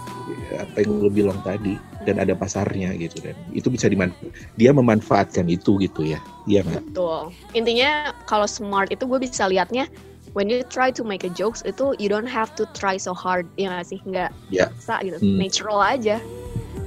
apa 0.54 0.82
yang 0.82 1.02
lu 1.02 1.06
bilang 1.06 1.38
tadi 1.42 1.74
dan 2.02 2.18
ada 2.18 2.34
pasarnya 2.34 2.94
gitu 2.94 3.18
dan 3.18 3.34
itu 3.50 3.66
bisa 3.66 3.86
diman 3.86 4.14
dia 4.54 4.70
memanfaatkan 4.70 5.46
itu 5.46 5.74
gitu 5.78 6.06
ya. 6.06 6.18
Iya 6.46 6.62
nggak? 6.62 6.82
Betul. 6.90 7.30
Intinya 7.54 7.90
kalau 8.26 8.46
smart 8.46 8.90
itu 8.90 9.06
gue 9.06 9.18
bisa 9.18 9.46
liatnya 9.46 9.90
when 10.34 10.46
you 10.46 10.62
try 10.66 10.90
to 10.90 11.02
make 11.02 11.22
a 11.22 11.30
jokes 11.30 11.62
itu 11.62 11.98
you 11.98 12.06
don't 12.06 12.30
have 12.30 12.54
to 12.54 12.62
try 12.74 12.94
so 12.94 13.10
hard 13.10 13.42
ya 13.54 13.70
nggak 13.70 13.86
sih 13.86 13.98
nggak 14.06 14.30
Ya. 14.50 14.70
bisa 14.70 15.02
gitu 15.02 15.18
Hmm. 15.18 15.34
natural 15.34 15.78
aja 15.82 16.22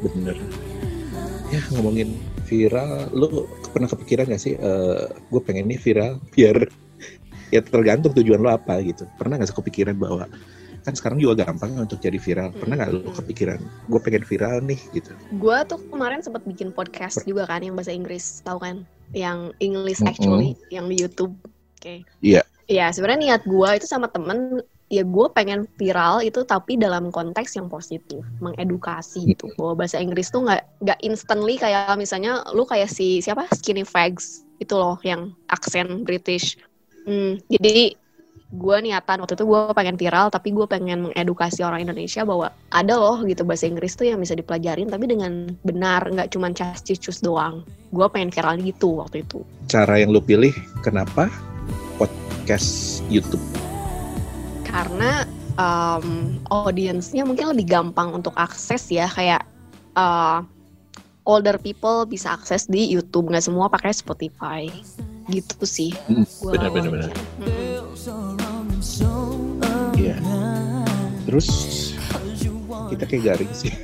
Bener. 0.04 0.36
Ya 1.48 1.60
ngomongin 1.72 2.16
viral, 2.48 3.08
lu 3.12 3.44
pernah 3.72 3.90
kepikiran 3.90 4.30
gak 4.30 4.42
sih? 4.44 4.54
gue 5.32 5.42
pengen 5.42 5.72
nih 5.72 5.80
viral 5.80 6.20
biar 6.36 6.68
ya 7.52 7.60
tergantung 7.64 8.14
tujuan 8.16 8.40
lo 8.44 8.52
apa 8.54 8.80
gitu. 8.84 9.08
Pernah 9.16 9.40
gak 9.40 9.50
sih 9.50 9.58
kepikiran 9.58 9.96
bahwa 9.98 10.28
kan 10.82 10.98
sekarang 10.98 11.22
juga 11.22 11.46
gampang 11.46 11.78
untuk 11.78 12.02
jadi 12.02 12.18
viral. 12.18 12.52
Pernah 12.58 12.76
gak 12.80 12.90
lu 12.92 13.06
kepikiran? 13.14 13.60
Gue 13.88 14.00
pengen 14.02 14.24
viral 14.26 14.62
nih 14.66 14.80
gitu. 14.94 15.12
gue 15.36 15.58
tuh 15.70 15.80
kemarin 15.90 16.20
sempat 16.26 16.44
bikin 16.44 16.74
podcast 16.74 17.24
juga 17.24 17.46
kan 17.48 17.62
yang 17.64 17.74
bahasa 17.78 17.94
Inggris 17.94 18.42
tahu 18.44 18.60
kan 18.62 18.76
yang 19.12 19.52
English 19.60 20.00
actually 20.08 20.56
yang 20.72 20.88
di 20.88 20.96
YouTube 21.04 21.36
oke 21.78 21.96
Iya. 22.24 22.42
Iya 22.72 22.88
sebenarnya 22.96 23.20
niat 23.20 23.42
gue 23.44 23.70
itu 23.76 23.84
sama 23.84 24.08
temen 24.08 24.64
ya 24.92 25.08
gue 25.08 25.28
pengen 25.32 25.64
viral 25.80 26.20
itu 26.20 26.44
tapi 26.44 26.76
dalam 26.76 27.16
konteks 27.16 27.56
yang 27.56 27.72
positif 27.72 28.28
mengedukasi 28.44 29.32
gitu. 29.32 29.48
Bahwa 29.56 29.82
bahasa 29.82 30.04
Inggris 30.04 30.28
tuh 30.28 30.44
nggak 30.44 30.84
nggak 30.84 31.00
instantly 31.08 31.56
kayak 31.56 31.96
misalnya 31.96 32.44
lu 32.52 32.68
kayak 32.68 32.92
si 32.92 33.24
siapa? 33.24 33.48
Skinny 33.56 33.88
fags 33.88 34.44
itu 34.60 34.76
loh 34.76 35.00
yang 35.08 35.32
aksen 35.48 36.04
British. 36.04 36.60
Hmm, 37.08 37.40
jadi 37.48 37.96
gue 38.52 38.78
niatan 38.84 39.24
waktu 39.24 39.40
itu 39.40 39.48
gue 39.48 39.62
pengen 39.72 39.96
viral 39.96 40.28
tapi 40.28 40.52
gue 40.52 40.68
pengen 40.68 41.08
mengedukasi 41.08 41.64
orang 41.64 41.88
Indonesia 41.88 42.28
bahwa 42.28 42.52
ada 42.76 43.00
loh 43.00 43.24
gitu 43.24 43.48
bahasa 43.48 43.64
Inggris 43.64 43.96
tuh 43.96 44.12
yang 44.12 44.20
bisa 44.20 44.36
dipelajarin 44.36 44.92
tapi 44.92 45.08
dengan 45.08 45.56
benar 45.64 46.04
nggak 46.04 46.36
cuma 46.36 46.52
cas-cus 46.52 47.24
doang. 47.24 47.64
Gue 47.96 48.06
pengen 48.12 48.30
viral 48.30 48.60
gitu 48.60 49.00
waktu 49.00 49.24
itu. 49.24 49.40
Cara 49.72 50.04
yang 50.04 50.12
lu 50.12 50.20
pilih 50.20 50.52
kenapa 50.84 51.32
podcast 51.96 53.00
YouTube? 53.08 53.61
Karena 54.72 55.28
um, 55.60 56.40
audiensnya 56.48 57.28
mungkin 57.28 57.52
lebih 57.52 57.68
gampang 57.68 58.16
untuk 58.16 58.32
akses 58.40 58.88
ya 58.88 59.12
kayak 59.12 59.44
uh, 60.00 60.42
older 61.28 61.60
people 61.62 62.08
bisa 62.08 62.34
akses 62.34 62.66
di 62.66 62.88
YouTube 62.90 63.30
nggak 63.30 63.46
semua 63.46 63.68
pakai 63.70 63.94
Spotify 63.94 64.72
gitu 65.30 65.64
sih 65.68 65.92
Hmm, 66.10 66.26
gua 66.42 66.52
benar, 66.58 66.70
benar, 66.74 66.90
benar. 66.92 67.12
Mm-mm. 67.40 67.62
Iya. 70.02 70.18
Terus 71.30 71.48
kita 72.90 73.06
kayak 73.06 73.24
garing 73.24 73.54
sih. 73.54 73.70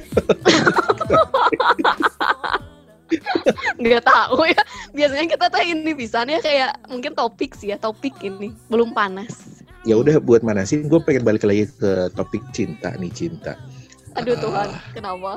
nggak 3.80 4.04
tahu 4.04 4.44
ya 4.44 4.62
biasanya 4.92 5.26
kita 5.32 5.46
tuh 5.48 5.64
ini 5.64 5.96
bisanya 5.96 6.44
kayak 6.44 6.76
mungkin 6.92 7.16
topik 7.16 7.56
sih 7.56 7.72
ya 7.72 7.80
topik 7.80 8.20
ini 8.20 8.52
belum 8.68 8.92
panas 8.92 9.47
ya 9.88 9.96
udah 9.96 10.20
buat 10.20 10.44
manasin 10.44 10.92
gue 10.92 11.00
pengen 11.00 11.24
balik 11.24 11.48
lagi 11.48 11.72
ke 11.80 12.12
topik 12.12 12.44
cinta 12.52 12.92
nih 13.00 13.08
cinta. 13.16 13.56
Aduh 14.20 14.36
Ah. 14.36 14.42
Tuhan 14.44 14.68
kenapa? 14.92 15.32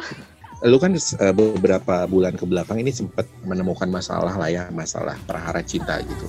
Lu 0.66 0.76
kan 0.76 0.92
uh, 0.92 1.32
beberapa 1.32 2.04
bulan 2.10 2.34
ke 2.34 2.44
belakang 2.44 2.82
ini 2.82 2.90
sempat 2.90 3.24
menemukan 3.46 3.86
masalah 3.86 4.34
lah 4.34 4.50
ya 4.50 4.66
masalah 4.74 5.14
perhara 5.24 5.62
cinta 5.62 6.02
gitu. 6.02 6.26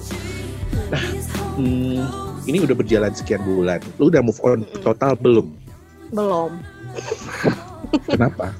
Nah 0.93 1.03
hmm, 1.57 2.05
ini 2.45 2.61
udah 2.61 2.77
berjalan 2.77 3.11
sekian 3.11 3.41
bulan. 3.41 3.81
Lu 3.97 4.13
udah 4.13 4.21
move 4.21 4.39
on 4.45 4.63
total 4.85 5.17
belum? 5.17 5.49
Belum. 6.13 6.61
Kenapa? 8.05 8.53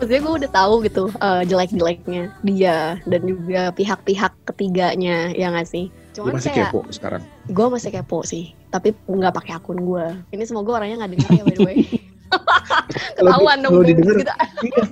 Maksudnya 0.00 0.20
gue 0.24 0.34
udah 0.40 0.50
tahu 0.56 0.74
gitu 0.88 1.04
eh, 1.12 1.42
jelek-jeleknya 1.44 2.32
dia 2.40 2.96
dan 3.04 3.20
juga 3.28 3.68
pihak-pihak 3.76 4.32
ketiganya 4.48 5.28
ya 5.36 5.52
nggak 5.52 5.68
sih 5.68 5.92
lu 6.10 6.16
cuman 6.26 6.32
masih 6.42 6.50
kayak 6.50 6.74
kepo 6.74 6.80
sekarang? 6.90 7.22
gue 7.46 7.66
masih 7.70 7.90
kepo 7.94 8.18
sih 8.26 8.44
tapi 8.74 8.94
nggak 9.06 9.34
pakai 9.34 9.52
akun 9.54 9.78
gue 9.78 10.06
ini 10.34 10.42
semoga 10.42 10.82
orangnya 10.82 11.06
nggak 11.06 11.12
dengar 11.14 11.30
ya 11.30 11.44
by 11.46 11.54
the 11.54 11.62
way. 11.66 11.78
Ketahuan 13.18 13.58
dong 13.62 13.72
kalau 13.74 13.84
didengar 13.86 14.16
gitu. 14.22 14.32
iya. 14.66 14.84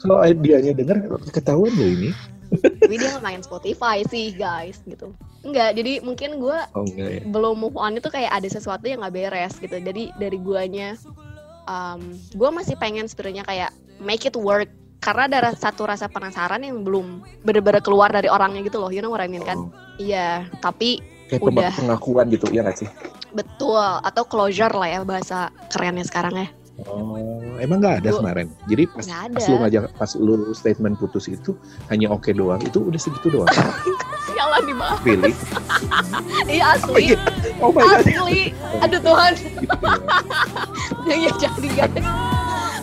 kalau 0.00 0.18
dianya 0.42 0.72
denger 0.74 0.96
ketahuan 1.30 1.72
lo 1.74 1.86
ini. 1.86 2.10
Tapi 2.82 2.94
dia 2.98 3.14
nggak 3.14 3.24
main 3.24 3.42
Spotify 3.46 4.02
sih 4.10 4.34
guys 4.34 4.82
gitu. 4.82 5.14
Enggak, 5.46 5.78
jadi 5.78 6.02
mungkin 6.02 6.42
gue 6.42 6.58
oh 6.74 6.84
enggak 6.84 7.08
ya. 7.08 7.20
belum 7.30 7.54
move 7.62 7.78
on 7.78 7.94
itu 7.96 8.10
kayak 8.10 8.34
ada 8.34 8.48
sesuatu 8.50 8.90
yang 8.90 9.06
nggak 9.06 9.14
beres 9.14 9.54
gitu. 9.62 9.78
Jadi 9.78 10.10
dari 10.18 10.38
guanya 10.42 10.98
um, 11.70 12.18
gue 12.34 12.50
masih 12.50 12.74
pengen 12.74 13.06
sebenarnya 13.06 13.46
kayak 13.46 13.70
make 14.02 14.26
it 14.26 14.34
work 14.34 14.68
karena 15.00 15.22
ada 15.26 15.50
satu 15.52 15.84
rasa 15.84 16.06
penasaran 16.06 16.60
yang 16.60 16.80
belum 16.80 17.20
bener-bener 17.40 17.80
keluar 17.80 18.08
dari 18.08 18.28
orangnya 18.28 18.60
gitu 18.62 18.78
loh 18.78 18.88
you 18.88 19.00
know 19.00 19.08
what 19.08 19.18
I 19.18 19.26
mean 19.26 19.42
kan 19.42 19.56
Oh, 19.58 19.72
iya 19.96 20.44
tapi 20.60 21.00
kayak 21.26 21.40
udah. 21.42 21.72
pengakuan 21.74 22.28
gitu 22.28 22.46
ya 22.48 22.60
nggak 22.60 22.78
sih 22.78 22.88
betul 23.30 23.76
atau 23.76 24.22
closure 24.22 24.70
lah 24.70 24.88
ya 24.88 25.00
bahasa 25.02 25.38
kerennya 25.68 26.04
sekarang 26.04 26.36
ya 26.36 26.48
Oh, 26.80 27.20
emang 27.60 27.84
nggak 27.84 28.00
ada 28.00 28.16
kemarin. 28.16 28.48
Jadi 28.64 28.88
pas, 28.88 29.04
Nggak 29.04 29.36
pas 29.36 29.44
ada. 29.44 29.52
lu 29.52 29.56
ngajak, 29.60 29.82
pas 30.00 30.10
lu 30.16 30.32
statement 30.56 30.96
putus 30.96 31.28
itu 31.28 31.52
hanya 31.92 32.08
oke 32.08 32.32
doang. 32.32 32.56
Itu 32.64 32.80
udah 32.80 32.96
segitu 32.96 33.28
doang. 33.28 33.52
sialan 34.24 34.64
di 34.64 34.72
bawah 34.72 34.96
Really? 35.04 35.36
iya 36.56 36.72
asli 36.72 37.20
Oh 37.60 37.68
my 37.68 37.84
god. 37.84 38.00
asli 38.00 38.56
aduh 38.80 38.96
Tuhan 38.96 39.32
Gitu 39.36 39.76
ya, 41.04 41.16
ya 41.20 41.30
jadi 41.36 41.68
guys 41.74 42.04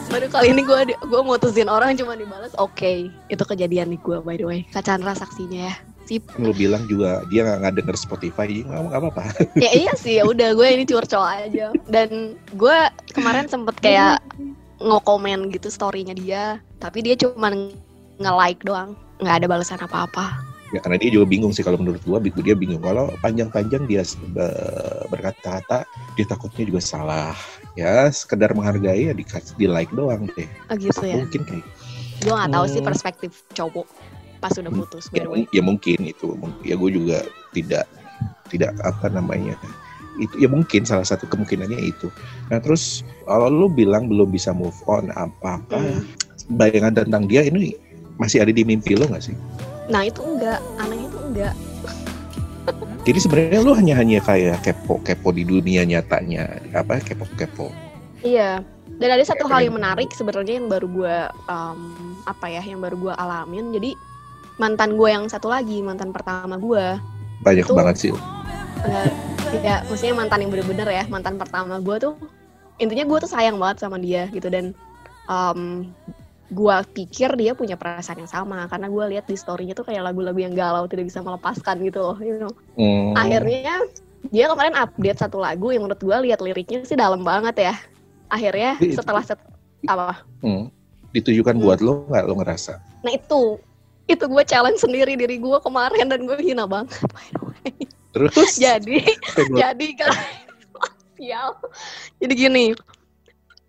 baru 0.08 0.28
kali 0.32 0.56
ini 0.56 0.62
gue 0.64 0.80
gue 0.96 1.22
mutusin 1.22 1.68
orang 1.68 1.94
cuma 2.00 2.16
dibalas. 2.16 2.56
Oke 2.58 3.12
itu 3.28 3.44
kejadian 3.44 3.92
di 3.92 4.00
gue 4.00 4.18
by 4.24 4.40
the 4.40 4.48
way. 4.48 4.60
Kak 4.72 4.88
Chandra 4.88 5.14
saksinya 5.14 5.72
ya. 5.72 5.76
Sip. 6.08 6.24
Lu 6.40 6.56
bilang 6.56 6.88
juga 6.88 7.28
dia 7.28 7.44
nggak 7.44 7.58
nggak 7.60 7.74
denger 7.84 7.96
Spotify, 8.00 8.48
jadi 8.48 8.62
nggak 8.64 8.82
nggak 8.88 9.00
apa-apa. 9.04 9.24
ya 9.64 9.72
iya 9.76 9.92
sih 10.00 10.14
ya 10.20 10.24
udah 10.24 10.56
gue 10.56 10.68
ini 10.72 10.84
curcol 10.88 11.24
aja. 11.28 11.76
Dan 11.92 12.40
gue 12.56 12.78
kemarin 13.12 13.52
sempet 13.52 13.76
kayak 13.84 14.24
nge-komen 14.80 15.50
gitu 15.52 15.74
storynya 15.74 16.14
dia 16.14 16.62
tapi 16.78 17.02
dia 17.04 17.20
cuma 17.20 17.52
nge-like 18.24 18.64
doang. 18.64 18.96
Nggak 19.20 19.44
ada 19.44 19.48
balasan 19.52 19.82
apa-apa. 19.84 20.40
Ya 20.76 20.84
karena 20.84 21.00
dia 21.00 21.12
juga 21.16 21.26
bingung 21.32 21.56
sih 21.56 21.64
kalau 21.64 21.80
menurut 21.80 22.04
gua, 22.04 22.20
dia 22.20 22.52
bingung. 22.52 22.84
Kalau 22.84 23.08
panjang-panjang 23.24 23.88
dia 23.88 24.04
be- 24.36 25.08
berkata-kata, 25.08 25.88
dia 26.20 26.26
takutnya 26.28 26.68
juga 26.68 26.84
salah. 26.84 27.32
Ya 27.78 28.10
sekedar 28.10 28.52
menghargai 28.52 29.08
ya 29.08 29.14
di, 29.14 29.22
di 29.54 29.66
like 29.70 29.94
doang 29.94 30.26
deh. 30.34 30.50
oh, 30.68 30.76
gitu 30.76 30.98
ya 31.06 31.22
Mungkin 31.22 31.42
kayak 31.46 31.66
gue 32.18 32.34
nggak 32.34 32.50
tahu 32.50 32.66
sih 32.66 32.82
Hmm. 32.82 32.90
perspektif 32.90 33.32
cowok 33.54 33.86
pas 34.38 34.54
udah 34.54 34.70
putus 34.70 35.06
ya, 35.10 35.14
by 35.14 35.20
the 35.22 35.30
way 35.30 35.44
ya 35.50 35.62
mungkin 35.62 35.98
itu 36.02 36.34
ya 36.62 36.74
gue 36.74 36.90
juga 36.90 37.22
tidak 37.54 37.86
tidak 38.50 38.74
apa 38.82 39.10
namanya 39.10 39.54
itu 40.18 40.34
ya 40.38 40.50
mungkin 40.50 40.82
salah 40.82 41.06
satu 41.06 41.26
kemungkinannya 41.26 41.78
itu 41.78 42.10
nah 42.50 42.58
terus 42.58 43.02
kalau 43.26 43.50
lu 43.50 43.66
bilang 43.66 44.10
belum 44.10 44.30
bisa 44.30 44.50
move 44.50 44.78
on 44.86 45.10
apakah 45.14 45.78
Hmm. 45.78 46.06
bayangan 46.54 47.06
tentang 47.06 47.26
dia 47.26 47.46
ini 47.46 47.78
masih 48.18 48.42
ada 48.42 48.50
di 48.50 48.62
mimpi 48.62 48.94
lo 48.94 49.06
nggak 49.06 49.26
sih 49.26 49.38
nah 49.86 50.02
itu 50.02 50.22
enggak 50.22 50.58
anehnya 50.78 51.06
itu 51.06 51.20
enggak 51.22 51.54
jadi 53.08 53.20
sebenarnya 53.24 53.60
lu 53.64 53.72
hanya 53.72 53.96
hanya 53.96 54.20
kayak 54.20 54.60
kepo 54.68 55.00
kepo 55.02 55.32
di 55.32 55.48
dunia 55.48 55.88
nyatanya 55.88 56.60
apa 56.76 57.00
kepo 57.00 57.24
kepo 57.40 57.72
Iya. 58.26 58.66
Dan 58.98 59.14
ada 59.14 59.22
satu 59.22 59.46
Kayak 59.46 59.54
hal 59.54 59.60
yang 59.70 59.76
menarik 59.78 60.10
sebenarnya 60.10 60.58
yang 60.58 60.68
baru 60.74 60.90
gue 60.90 61.16
apa 62.26 62.46
ya, 62.50 62.66
yang 62.66 62.82
baru 62.82 62.98
gue 62.98 63.14
alamin. 63.14 63.70
Jadi 63.70 63.94
mantan 64.58 64.98
gue 64.98 65.06
yang 65.14 65.30
satu 65.30 65.54
lagi, 65.54 65.86
mantan 65.86 66.10
pertama 66.10 66.58
gue, 66.58 66.98
banyak 67.46 67.66
Itu- 67.66 67.78
banget 67.78 67.96
sih 67.98 68.14
ya 69.64 69.82
maksudnya 69.88 70.14
mantan 70.14 70.44
yang 70.44 70.52
bener-bener 70.54 70.88
ya, 70.88 71.04
mantan 71.10 71.40
pertama 71.40 71.80
gue 71.80 71.96
tuh 71.98 72.14
intinya 72.78 73.06
gue 73.10 73.18
tuh 73.26 73.32
sayang 73.32 73.58
banget 73.58 73.82
sama 73.82 73.98
dia 73.98 74.30
gitu 74.30 74.52
dan 74.54 74.76
um, 75.32 75.90
gue 76.48 76.76
pikir 76.96 77.36
dia 77.36 77.52
punya 77.52 77.76
perasaan 77.76 78.24
yang 78.24 78.32
sama 78.32 78.72
karena 78.72 78.88
gue 78.88 79.04
lihat 79.16 79.26
di 79.28 79.36
storynya 79.36 79.76
tuh 79.76 79.84
kayak 79.84 80.00
lagu-lagu 80.12 80.40
yang 80.40 80.56
galau 80.56 80.88
tidak 80.88 81.12
bisa 81.12 81.20
melepaskan 81.20 81.84
gitu 81.84 82.00
loh. 82.00 82.18
You 82.24 82.40
know. 82.40 82.54
Hmm, 82.80 83.20
Akhirnya 83.20 83.84
dia 84.32 84.46
kemarin 84.48 84.76
update 84.80 85.20
satu 85.20 85.44
lagu 85.44 85.76
yang 85.76 85.84
menurut 85.84 86.00
gue 86.00 86.18
lihat 86.32 86.40
liriknya 86.40 86.88
sih 86.88 86.96
dalam 86.96 87.24
banget 87.28 87.72
ya. 87.72 87.76
Akhirnya 88.32 88.80
Itu- 88.80 89.00
setelah 89.00 89.24
set, 89.24 89.40
apa 89.88 90.24
hmm. 90.44 90.68
ditujukan 91.16 91.56
buat 91.64 91.80
lo 91.80 92.04
nggak 92.12 92.24
lo 92.28 92.34
ngerasa 92.44 92.76
Nah 93.06 93.12
itu, 93.16 93.56
itu 94.10 94.24
gue 94.28 94.44
challenge 94.44 94.84
sendiri 94.84 95.16
diri 95.16 95.40
gue 95.40 95.58
kemarin 95.64 96.12
dan 96.12 96.28
gue 96.28 96.36
hina 96.44 96.68
banget. 96.68 96.96
by 97.08 97.28
the 97.32 97.42
way. 97.44 97.72
terus 98.12 98.58
jadi, 98.58 99.04
jadi 99.36 99.88
kan, 99.96 100.12
sial. 101.16 101.50
Jadi 102.22 102.34
gini, 102.34 102.66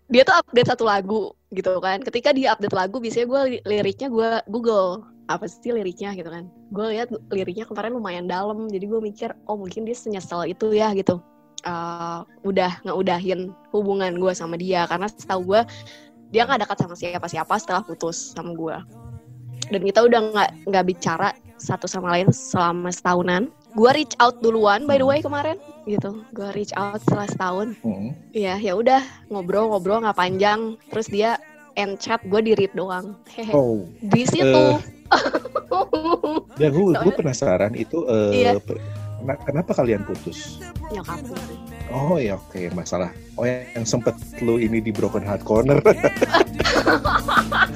dia 0.09 0.25
tuh 0.25 0.35
update 0.41 0.69
satu 0.73 0.83
lagu 0.89 1.33
gitu 1.53 1.77
kan. 1.81 2.01
Ketika 2.01 2.33
dia 2.33 2.57
update 2.57 2.73
lagu, 2.73 2.97
biasanya 2.97 3.27
gue 3.29 3.41
li- 3.57 3.63
liriknya 3.65 4.09
gue 4.09 4.29
Google 4.49 5.05
apa 5.29 5.45
sih 5.45 5.69
liriknya 5.69 6.17
gitu 6.17 6.29
kan. 6.29 6.49
Gue 6.73 6.97
lihat 6.97 7.13
liriknya 7.29 7.69
kemarin 7.69 7.93
lumayan 7.93 8.25
dalam, 8.25 8.65
jadi 8.69 8.85
gue 8.89 8.99
mikir, 9.01 9.29
oh 9.45 9.57
mungkin 9.57 9.85
dia 9.85 9.93
senyesal 9.93 10.49
itu 10.49 10.73
ya 10.73 10.89
gitu. 10.97 11.21
Eh, 11.67 12.19
udah 12.47 12.79
ngeudahin 12.87 13.51
hubungan 13.75 14.15
gue 14.15 14.31
sama 14.31 14.55
dia 14.55 14.87
karena 14.87 15.11
setahu 15.11 15.43
gue 15.51 15.61
dia 16.31 16.47
nggak 16.47 16.63
dekat 16.63 16.77
sama 16.79 16.95
siapa-siapa 16.95 17.53
setelah 17.59 17.83
putus 17.83 18.31
sama 18.31 18.55
gue 18.55 18.79
dan 19.67 19.81
kita 19.83 20.07
udah 20.07 20.19
nggak 20.31 20.49
nggak 20.71 20.85
bicara 20.87 21.35
satu 21.59 21.83
sama 21.83 22.15
lain 22.15 22.31
selama 22.31 22.95
setahunan 22.95 23.51
gue 23.71 23.91
reach 23.93 24.17
out 24.17 24.37
duluan 24.39 24.83
by 24.83 24.95
the 24.95 25.05
way 25.05 25.19
kemarin 25.19 25.55
gitu 25.85 26.25
gue 26.31 26.49
reach 26.51 26.73
out 26.73 26.97
setelah 26.99 27.25
setahun 27.25 27.67
Hmm. 27.79 28.11
ya 28.31 28.55
ya 28.55 28.73
udah 28.73 28.99
ngobrol-ngobrol 29.27 30.01
nggak 30.01 30.15
panjang 30.15 30.59
terus 30.87 31.05
dia 31.07 31.37
end 31.75 31.97
chat 31.97 32.19
gue 32.23 32.41
di 32.41 32.53
read 32.53 32.73
doang 32.73 33.13
hehe 33.27 33.51
oh 33.51 33.85
di 33.99 34.23
situ 34.23 34.77
Ya 36.55 36.67
gue 36.67 36.91
Soalnya- 36.91 37.15
penasaran 37.15 37.73
itu 37.73 38.03
eh, 38.05 38.45
Iya. 38.45 38.51
kenapa 39.39 39.71
kalian 39.73 40.03
putus? 40.03 40.59
nyokap 40.89 41.21
gue. 41.23 41.39
Oh 41.89 42.17
ya 42.17 42.35
oke 42.35 42.69
masalah. 42.71 43.09
Oh 43.33 43.41
yang 43.41 43.81
sempet 43.83 44.13
lu 44.39 44.57
ini 44.57 44.77
di 44.77 44.89
broken 44.89 45.21
heart 45.21 45.41
corner. 45.41 45.77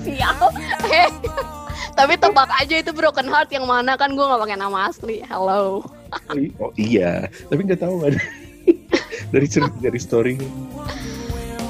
Heh. 0.04 0.20
Tapi 1.94 2.14
tebak 2.16 2.50
aja 2.56 2.76
itu 2.78 2.92
broken 2.92 3.26
heart 3.26 3.50
yang 3.50 3.64
mana 3.64 3.94
kan 3.94 4.12
gue 4.12 4.22
nggak 4.22 4.42
pakai 4.42 4.58
nama 4.58 4.90
asli 4.90 5.22
hello 5.24 5.86
oh 6.60 6.72
iya, 6.76 7.26
tapi 7.48 7.66
nggak 7.66 7.82
tahu 7.82 8.06
kan. 8.06 8.14
dari 9.34 9.48
cerita 9.50 9.74
dari 9.78 9.98
story. 9.98 10.38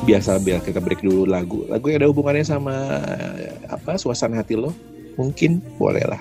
Biasa 0.04 0.36
biar 0.38 0.60
kita 0.60 0.84
break 0.84 1.00
dulu 1.00 1.24
lagu. 1.24 1.64
Lagu 1.66 1.88
yang 1.88 2.04
ada 2.04 2.12
hubungannya 2.12 2.44
sama 2.44 2.76
apa 3.66 3.96
suasana 3.96 4.36
hati 4.36 4.60
lo? 4.60 4.76
Mungkin 5.16 5.64
boleh 5.78 6.04
lah. 6.04 6.20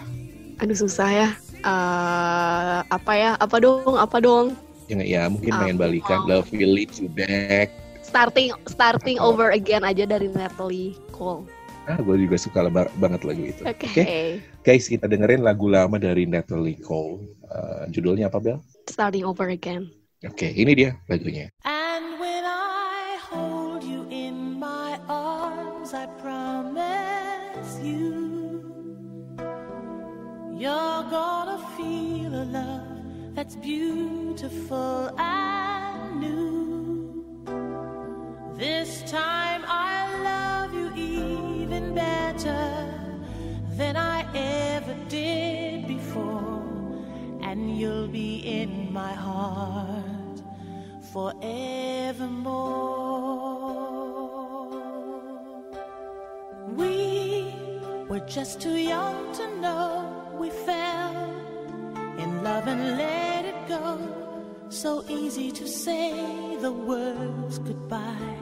aduh 0.58 0.78
susah 0.78 1.10
ya 1.10 1.28
Eh, 1.58 2.78
apa 2.84 3.12
ya 3.12 3.34
apa 3.36 3.58
dong 3.58 3.94
apa 3.94 4.18
dong 4.18 4.54
Ya, 4.86 4.98
ya 5.00 5.22
mungkin 5.26 5.50
pengen 5.52 5.74
Aku 5.74 5.82
balikan. 5.82 6.18
mau. 6.22 6.28
Love 6.38 6.50
will 6.50 6.70
lead 6.70 6.90
you 6.94 7.06
back. 7.08 7.70
starting 8.02 8.54
starting 8.66 9.18
Atau- 9.18 9.34
over 9.34 9.50
again 9.50 9.82
aja 9.82 10.04
dari 10.04 10.26
Natalie 10.28 10.94
Cole 11.10 11.42
Ah, 11.82 11.98
gue 11.98 12.14
juga 12.14 12.38
suka 12.38 12.70
ba- 12.70 12.92
banget 12.94 13.26
lagu 13.26 13.42
itu. 13.42 13.62
oke 13.66 13.86
Oke. 13.90 14.38
Guys, 14.62 14.86
kita 14.86 15.10
dengerin 15.10 15.42
lagu 15.42 15.66
lama 15.66 15.98
dari 15.98 16.30
Natalie 16.30 16.78
Cole. 16.78 17.26
Eh, 17.42 17.84
judulnya 17.90 18.30
apa, 18.30 18.38
Bel? 18.38 18.58
starting 18.86 19.22
over 19.22 19.46
again 19.50 19.86
Oke, 20.22 20.50
ini 20.54 20.74
dia 20.74 20.94
lagunya. 21.06 21.50
And 21.66 22.18
when 22.22 22.46
I 22.46 23.18
hold 23.18 23.82
you 23.82 24.06
in 24.06 24.58
my 24.62 24.94
arms, 25.10 25.90
I 25.90 26.06
promise 26.22 27.74
you, 27.82 28.14
you're 30.54 31.02
gonna 31.10 31.58
feel 31.74 32.30
a 32.30 32.46
love 32.46 32.86
that's 33.34 33.58
beautiful 33.58 35.10
forevermore. 51.12 51.42
We 56.74 57.54
were 58.08 58.20
just 58.20 58.60
too 58.62 58.76
young 58.76 59.34
to 59.34 59.60
know 59.60 60.32
we 60.38 60.48
fell 60.50 61.34
in 62.18 62.42
love 62.42 62.66
and 62.66 62.96
let 62.96 63.44
it 63.44 63.68
go. 63.68 63.98
So 64.70 65.04
easy 65.08 65.52
to 65.52 65.68
say 65.68 66.56
the 66.60 66.72
words 66.72 67.58
goodbye, 67.58 68.38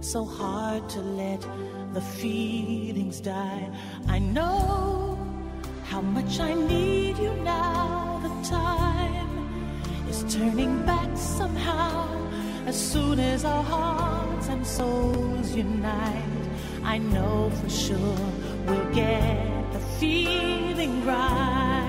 so 0.00 0.24
hard 0.24 0.88
to 0.90 1.00
let 1.00 1.46
the 1.92 2.00
feelings 2.00 3.20
die. 3.20 3.70
I 4.08 4.18
know 4.18 5.18
how 5.84 6.00
much 6.00 6.40
I 6.40 6.54
need 6.54 7.18
you 7.18 7.34
now. 7.44 8.20
The 8.22 8.48
time 8.48 9.28
is 10.08 10.24
turning 10.34 10.86
back 10.86 11.04
somehow. 11.64 12.08
As 12.66 12.76
soon 12.92 13.18
as 13.18 13.44
our 13.44 13.62
hearts 13.62 14.48
and 14.48 14.66
souls 14.66 15.54
unite, 15.54 16.46
I 16.82 16.98
know 16.98 17.50
for 17.60 17.70
sure 17.70 18.18
we'll 18.66 18.94
get 18.94 19.72
the 19.72 19.80
feeling 20.00 21.04
right. 21.04 21.83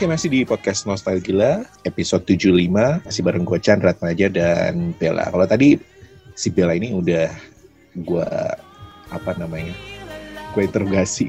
Oke 0.00 0.08
masih 0.08 0.32
di 0.32 0.48
podcast 0.48 0.88
Nostalgila 0.88 1.60
episode 1.84 2.24
75 2.24 3.04
masih 3.04 3.20
bareng 3.20 3.44
gue 3.44 3.60
Chandra 3.60 3.92
Maja 4.00 4.32
dan 4.32 4.96
Bella. 4.96 5.28
Kalau 5.28 5.44
tadi 5.44 5.76
si 6.32 6.48
Bella 6.48 6.72
ini 6.72 6.96
udah 6.96 7.28
gue 8.00 8.28
apa 9.12 9.30
namanya 9.36 9.76
gue 10.56 10.62
interogasi 10.64 11.28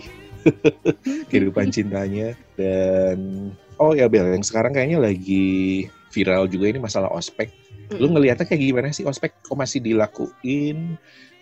kehidupan 1.27 1.67
cintanya. 1.75 2.31
Dan 2.55 3.51
oh 3.75 3.91
ya 3.91 4.07
Bella 4.07 4.31
yang 4.31 4.47
sekarang 4.47 4.71
kayaknya 4.71 5.03
lagi 5.03 5.91
viral 6.15 6.47
juga 6.47 6.71
ini 6.71 6.79
masalah 6.79 7.11
ospek. 7.11 7.51
Lu 7.99 8.07
ngelihatnya 8.07 8.47
kayak 8.47 8.71
gimana 8.71 8.95
sih 8.95 9.03
ospek? 9.03 9.35
Kok 9.51 9.59
masih 9.59 9.83
dilakuin? 9.83 10.95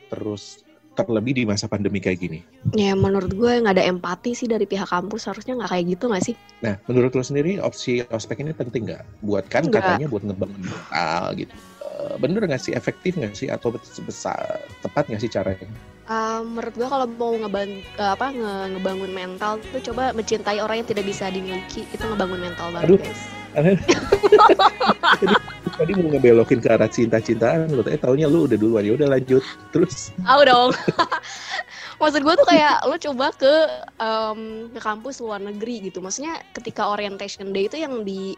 Terus 0.09 0.65
terlebih 1.05 1.33
di 1.35 1.43
masa 1.47 1.69
pandemi 1.69 1.99
kayak 2.01 2.19
gini? 2.19 2.39
Ya 2.75 2.95
menurut 2.95 3.31
gue 3.35 3.51
nggak 3.61 3.75
ada 3.75 3.85
empati 3.85 4.33
sih 4.33 4.47
dari 4.49 4.65
pihak 4.65 4.89
kampus 4.89 5.27
harusnya 5.29 5.59
nggak 5.59 5.71
kayak 5.71 5.85
gitu 5.97 6.03
nggak 6.09 6.23
sih? 6.25 6.35
Nah, 6.65 6.75
menurut 6.89 7.11
lo 7.15 7.23
sendiri 7.23 7.59
opsi 7.61 8.03
ospek 8.09 8.43
ini 8.43 8.51
penting 8.51 8.89
nggak? 8.89 9.03
Buat 9.23 9.45
kan 9.47 9.67
Nggak. 9.67 9.83
katanya 9.83 10.07
buat 10.11 10.23
ngebangun 10.25 10.61
mental 10.65 11.25
gitu. 11.35 11.53
Eh, 11.99 12.15
bener 12.19 12.41
nggak 12.47 12.61
sih? 12.61 12.73
Efektif 12.75 13.15
nggak 13.19 13.35
sih? 13.35 13.47
Atau 13.51 13.75
sebesar 13.83 14.63
tepat 14.83 15.07
nggak 15.11 15.21
sih 15.21 15.31
caranya? 15.31 15.67
Uh, 16.09 16.41
menurut 16.41 16.73
gue 16.73 16.87
kalau 16.89 17.05
mau 17.05 17.37
ngeban 17.37 17.85
eh, 17.85 18.11
apa 18.17 18.33
nge- 18.33 18.73
ngebangun 18.73 19.13
mental 19.13 19.61
tuh 19.61 19.93
coba 19.93 20.09
mencintai 20.09 20.57
orang 20.57 20.81
yang 20.81 20.89
tidak 20.89 21.05
bisa 21.05 21.29
dimiliki 21.29 21.85
itu 21.85 22.01
ngebangun 22.01 22.49
mental 22.49 22.73
banget 22.73 22.89
Aduh. 22.89 22.97
guys. 22.97 23.21
tadi, 23.53 23.77
tadi 25.77 25.91
mau 25.93 26.09
ngebelokin 26.09 26.59
ke 26.65 26.69
arah 26.69 26.89
cinta-cintaan, 26.89 27.69
lo 27.69 27.85
tadi 27.85 28.01
taunya 28.01 28.25
lu 28.25 28.49
udah 28.49 28.57
duluan 28.57 28.89
ya 28.89 28.97
udah 28.97 29.05
lanjut. 29.05 29.45
Terus 29.69 30.09
Tahu 30.17 30.41
dong. 30.49 30.73
Maksud 32.01 32.21
gue 32.25 32.35
tuh 32.41 32.47
kayak 32.47 32.89
lo 32.89 32.95
coba 32.97 33.25
ke 33.29 33.53
em, 34.01 34.39
ke 34.73 34.81
kampus 34.81 35.21
luar 35.21 35.45
negeri 35.45 35.93
gitu. 35.93 36.01
Maksudnya 36.01 36.41
ketika 36.57 36.89
orientation 36.89 37.53
day 37.53 37.69
itu 37.69 37.77
yang 37.77 38.01
di 38.01 38.33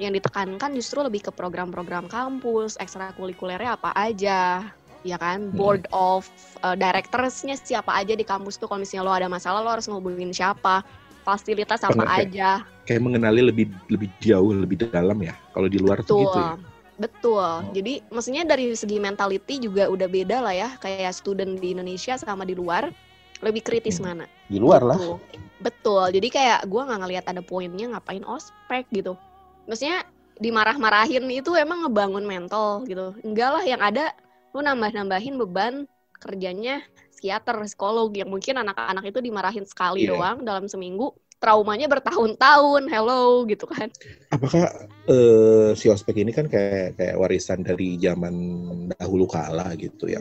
yang 0.00 0.16
ditekankan 0.16 0.72
justru 0.72 1.04
lebih 1.04 1.28
ke 1.28 1.30
program-program 1.34 2.08
kampus, 2.08 2.80
ekstrakurikulernya 2.80 3.76
apa 3.76 3.92
aja, 3.92 4.72
ya 5.02 5.16
kan? 5.16 5.50
Hmm. 5.50 5.56
Board 5.56 5.84
of 5.90 6.26
uh, 6.60 6.74
directorsnya 6.74 7.56
siapa 7.56 7.92
aja 7.92 8.12
di 8.12 8.22
kampus 8.22 8.56
tuh. 8.56 8.66
Kalau 8.66 8.82
misalnya 8.82 9.04
lo 9.06 9.12
ada 9.12 9.28
masalah 9.28 9.60
lo 9.60 9.70
harus 9.70 9.86
ngubungin 9.86 10.30
siapa, 10.30 10.82
fasilitas 11.22 11.82
apa 11.82 11.94
Pengertian. 11.94 12.30
aja. 12.32 12.50
kayak 12.84 13.06
mengenali 13.06 13.38
lebih 13.46 13.70
lebih 13.86 14.10
jauh, 14.18 14.50
lebih 14.50 14.90
dalam 14.90 15.14
ya. 15.22 15.38
Kalau 15.54 15.70
di 15.70 15.78
luar 15.78 16.02
tuh 16.02 16.18
Betul. 16.18 16.24
gitu 16.26 16.38
ya. 16.42 16.52
Betul. 17.00 17.48
Jadi 17.72 17.92
maksudnya 18.10 18.42
dari 18.42 18.74
segi 18.74 18.98
mentality 18.98 19.62
juga 19.62 19.86
udah 19.86 20.08
beda 20.10 20.42
lah 20.42 20.52
ya. 20.52 20.68
Kayak 20.82 21.14
student 21.14 21.56
di 21.56 21.70
Indonesia 21.72 22.18
sama 22.18 22.42
di 22.42 22.58
luar 22.58 22.90
lebih 23.40 23.62
kritis 23.62 24.02
Hmm. 24.02 24.12
mana? 24.12 24.24
Di 24.50 24.58
luar 24.58 24.82
lah. 24.82 24.98
Betul. 25.62 26.10
Jadi 26.12 26.28
kayak 26.28 26.66
gua 26.66 26.90
nggak 26.90 27.00
ngelihat 27.06 27.24
ada 27.30 27.40
poinnya 27.40 27.94
ngapain 27.94 28.26
ospek 28.26 28.84
gitu. 28.90 29.14
Maksudnya 29.64 30.02
dimarah-marahin 30.40 31.30
itu 31.30 31.52
emang 31.54 31.86
ngebangun 31.86 32.26
mental 32.26 32.82
gitu. 32.84 33.14
Enggak 33.22 33.54
lah 33.54 33.64
yang 33.64 33.78
ada 33.78 34.10
lu 34.50 34.60
nambah-nambahin 34.60 35.38
beban 35.46 35.86
kerjanya 36.20 36.84
psikiater, 37.14 37.56
psikolog 37.64 38.12
yang 38.12 38.28
mungkin 38.28 38.60
anak-anak 38.60 39.08
itu 39.08 39.20
dimarahin 39.20 39.64
sekali 39.64 40.04
Iya. 40.04 40.16
doang 40.16 40.38
dalam 40.44 40.64
seminggu. 40.68 41.12
Traumanya 41.40 41.88
bertahun-tahun, 41.88 42.82
hello 42.92 43.48
gitu 43.48 43.64
kan. 43.64 43.88
Apakah 44.28 44.68
eh, 45.08 45.72
si 45.72 45.88
ospek 45.88 46.20
ini 46.20 46.36
kan 46.36 46.46
kayak 46.46 47.00
kayak 47.00 47.16
warisan 47.16 47.64
dari 47.64 47.96
zaman 47.96 48.34
dahulu 48.92 49.24
kala 49.24 49.72
gitu 49.80 50.04
ya? 50.04 50.20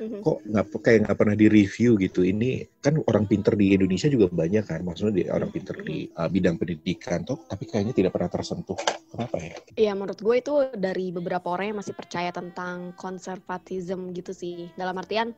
Mhm. 0.00 0.24
kok 0.24 0.38
nggak 0.48 0.66
kayak 0.80 0.98
nggak 1.04 1.18
pernah 1.20 1.36
di 1.36 1.46
review 1.52 2.00
gitu 2.00 2.24
ini 2.24 2.64
kan 2.80 2.96
orang 3.04 3.28
pinter 3.28 3.52
di 3.52 3.76
Indonesia 3.76 4.08
juga 4.08 4.32
banyak 4.32 4.64
kan 4.64 4.80
maksudnya 4.80 5.12
di 5.12 5.24
orang 5.28 5.52
pinter 5.52 5.76
di 5.84 6.08
uh, 6.08 6.24
bidang 6.24 6.56
pendidikan 6.56 7.20
toh 7.20 7.44
tapi 7.44 7.68
kayaknya 7.68 7.92
tidak 7.92 8.16
pernah 8.16 8.32
tersentuh 8.32 8.80
kenapa 9.12 9.36
ya 9.36 9.56
Iya 9.76 9.92
menurut 9.92 10.20
gue 10.20 10.36
itu 10.40 10.54
dari 10.72 11.12
beberapa 11.12 11.52
orang 11.52 11.72
yang 11.72 11.78
masih 11.84 11.92
percaya 11.92 12.32
tentang 12.32 12.96
konservatism 12.96 14.12
gitu 14.16 14.32
sih. 14.32 14.72
Dalam 14.76 14.96
artian 14.96 15.36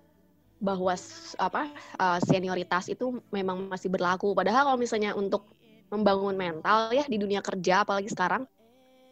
bahwa 0.62 0.94
apa 1.42 1.62
uh, 1.98 2.18
senioritas 2.22 2.86
itu 2.86 3.18
memang 3.34 3.66
masih 3.66 3.90
berlaku. 3.90 4.30
Padahal 4.30 4.70
kalau 4.70 4.78
misalnya 4.78 5.12
untuk 5.18 5.50
membangun 5.90 6.38
mental 6.38 6.94
ya 6.94 7.04
di 7.04 7.18
dunia 7.18 7.42
kerja 7.42 7.82
apalagi 7.84 8.08
sekarang 8.08 8.46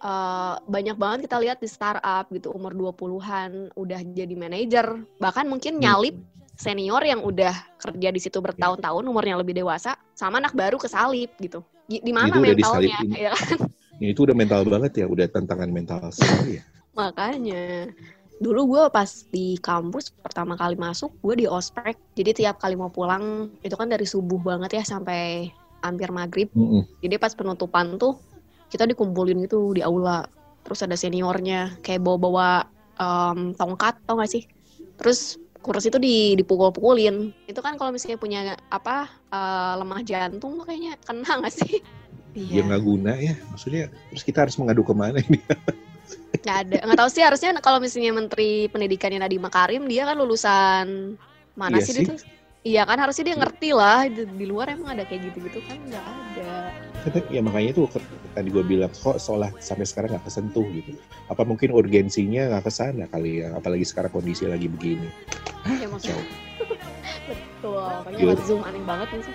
uh, 0.00 0.62
banyak 0.64 0.96
banget 0.96 1.28
kita 1.28 1.36
lihat 1.42 1.58
di 1.58 1.68
startup 1.68 2.30
gitu 2.30 2.54
umur 2.54 2.72
20-an 2.72 3.74
udah 3.74 4.00
jadi 4.14 4.34
manajer, 4.38 4.86
bahkan 5.18 5.50
mungkin 5.50 5.76
Hmm. 5.76 5.82
nyalip 5.82 6.16
senior 6.54 7.02
yang 7.02 7.20
udah 7.26 7.52
kerja 7.82 8.08
di 8.14 8.20
situ 8.22 8.38
bertahun-tahun 8.38 9.04
umurnya 9.04 9.36
lebih 9.42 9.58
dewasa 9.58 9.98
sama 10.14 10.38
anak 10.38 10.54
baru 10.54 10.78
kesalip 10.78 11.34
gitu. 11.42 11.66
Di 11.90 12.14
mana 12.14 12.38
mentalnya? 12.38 13.02
Ya 13.10 13.34
ini 14.00 14.16
itu 14.16 14.24
udah 14.24 14.32
mental 14.34 14.64
banget 14.64 15.04
ya 15.04 15.06
udah 15.06 15.28
tantangan 15.28 15.68
mental 15.68 16.08
sekali 16.10 16.58
ya 16.58 16.64
Makanya 16.96 17.92
dulu 18.40 18.60
gue 18.74 18.82
pas 18.88 19.06
di 19.28 19.60
kampus 19.60 20.16
pertama 20.16 20.56
kali 20.56 20.74
masuk 20.74 21.12
gue 21.20 21.44
di 21.44 21.46
ospek. 21.46 21.94
Jadi 22.16 22.42
tiap 22.42 22.56
kali 22.56 22.72
mau 22.74 22.88
pulang 22.88 23.52
itu 23.60 23.76
kan 23.76 23.92
dari 23.92 24.08
subuh 24.08 24.40
banget 24.40 24.80
ya 24.80 24.82
sampai 24.82 25.52
hampir 25.84 26.08
maghrib. 26.12 26.48
Mm-mm. 26.52 26.84
jadi 27.00 27.16
pas 27.16 27.32
penutupan 27.32 27.96
tuh 27.96 28.20
kita 28.72 28.88
dikumpulin 28.88 29.44
gitu 29.44 29.76
di 29.76 29.84
aula. 29.84 30.24
Terus 30.64 30.80
ada 30.84 30.96
seniornya 30.96 31.80
kayak 31.84 32.00
bawa-bawa 32.04 32.64
em, 32.96 33.52
tongkat 33.56 34.00
tau 34.08 34.20
gak 34.20 34.32
sih? 34.32 34.44
Terus 34.96 35.36
kursi 35.60 35.92
itu 35.92 36.00
di 36.00 36.16
dipukul-pukulin. 36.40 37.32
Itu 37.44 37.60
kan 37.60 37.76
kalau 37.76 37.92
misalnya 37.92 38.16
punya 38.16 38.40
apa 38.72 39.08
eh, 39.32 39.72
lemah 39.80 40.00
jantung 40.04 40.56
tuh 40.56 40.64
kayaknya 40.64 40.96
kena 41.04 41.44
gak 41.44 41.52
sih? 41.52 41.84
Ya 42.36 42.62
nggak 42.62 42.82
guna 42.84 43.12
ya. 43.18 43.34
Maksudnya 43.52 43.90
terus 44.12 44.22
kita 44.22 44.46
harus 44.46 44.56
mengadu 44.56 44.86
ke 44.86 44.94
mana 44.94 45.18
ini 45.18 45.42
nggak 46.40 46.56
ada. 46.66 46.76
Nggak 46.86 46.98
tahu 46.98 47.10
sih 47.12 47.22
harusnya 47.22 47.50
kalau 47.60 47.78
misalnya 47.78 48.12
menteri 48.16 48.66
pendidikannya 48.68 49.20
Nadiem 49.20 49.42
Makarim 49.42 49.82
dia 49.86 50.08
kan 50.08 50.16
lulusan 50.16 50.86
mana 51.54 51.76
Iya 51.78 51.84
sih, 51.84 51.92
sih. 51.92 52.04
dia 52.06 52.10
tuh? 52.14 52.18
Iya 52.60 52.82
kan 52.84 53.00
harusnya 53.00 53.24
dia 53.32 53.36
ngerti 53.40 53.72
lah 53.72 54.04
di, 54.04 54.22
di 54.36 54.44
luar 54.44 54.68
emang 54.68 54.92
ada 54.92 55.08
kayak 55.08 55.32
gitu-gitu 55.32 55.64
kan 55.64 55.80
nggak 55.80 56.04
ada. 56.04 56.52
Ya 57.32 57.40
makanya 57.40 57.72
itu 57.72 57.88
tadi 58.36 58.48
gue 58.52 58.60
bilang 58.60 58.92
kok 58.92 59.16
seolah 59.16 59.48
sampai 59.64 59.88
sekarang 59.88 60.12
nggak 60.12 60.28
kesentuh 60.28 60.68
gitu. 60.68 60.92
Apa 61.32 61.48
mungkin 61.48 61.72
urgensinya 61.72 62.52
nggak 62.52 62.68
ke 62.68 62.72
sana 62.72 63.08
kali 63.08 63.40
ya 63.40 63.56
apalagi 63.56 63.88
sekarang 63.88 64.12
kondisi 64.12 64.44
lagi 64.44 64.68
begini. 64.68 65.08
Ya 65.80 65.88
maksudnya 65.88 66.20
betul 67.28 67.80
makanya 67.80 68.44
zoom 68.44 68.60
aneh 68.60 68.82
banget 68.84 69.08
nih 69.16 69.22
sih. 69.24 69.34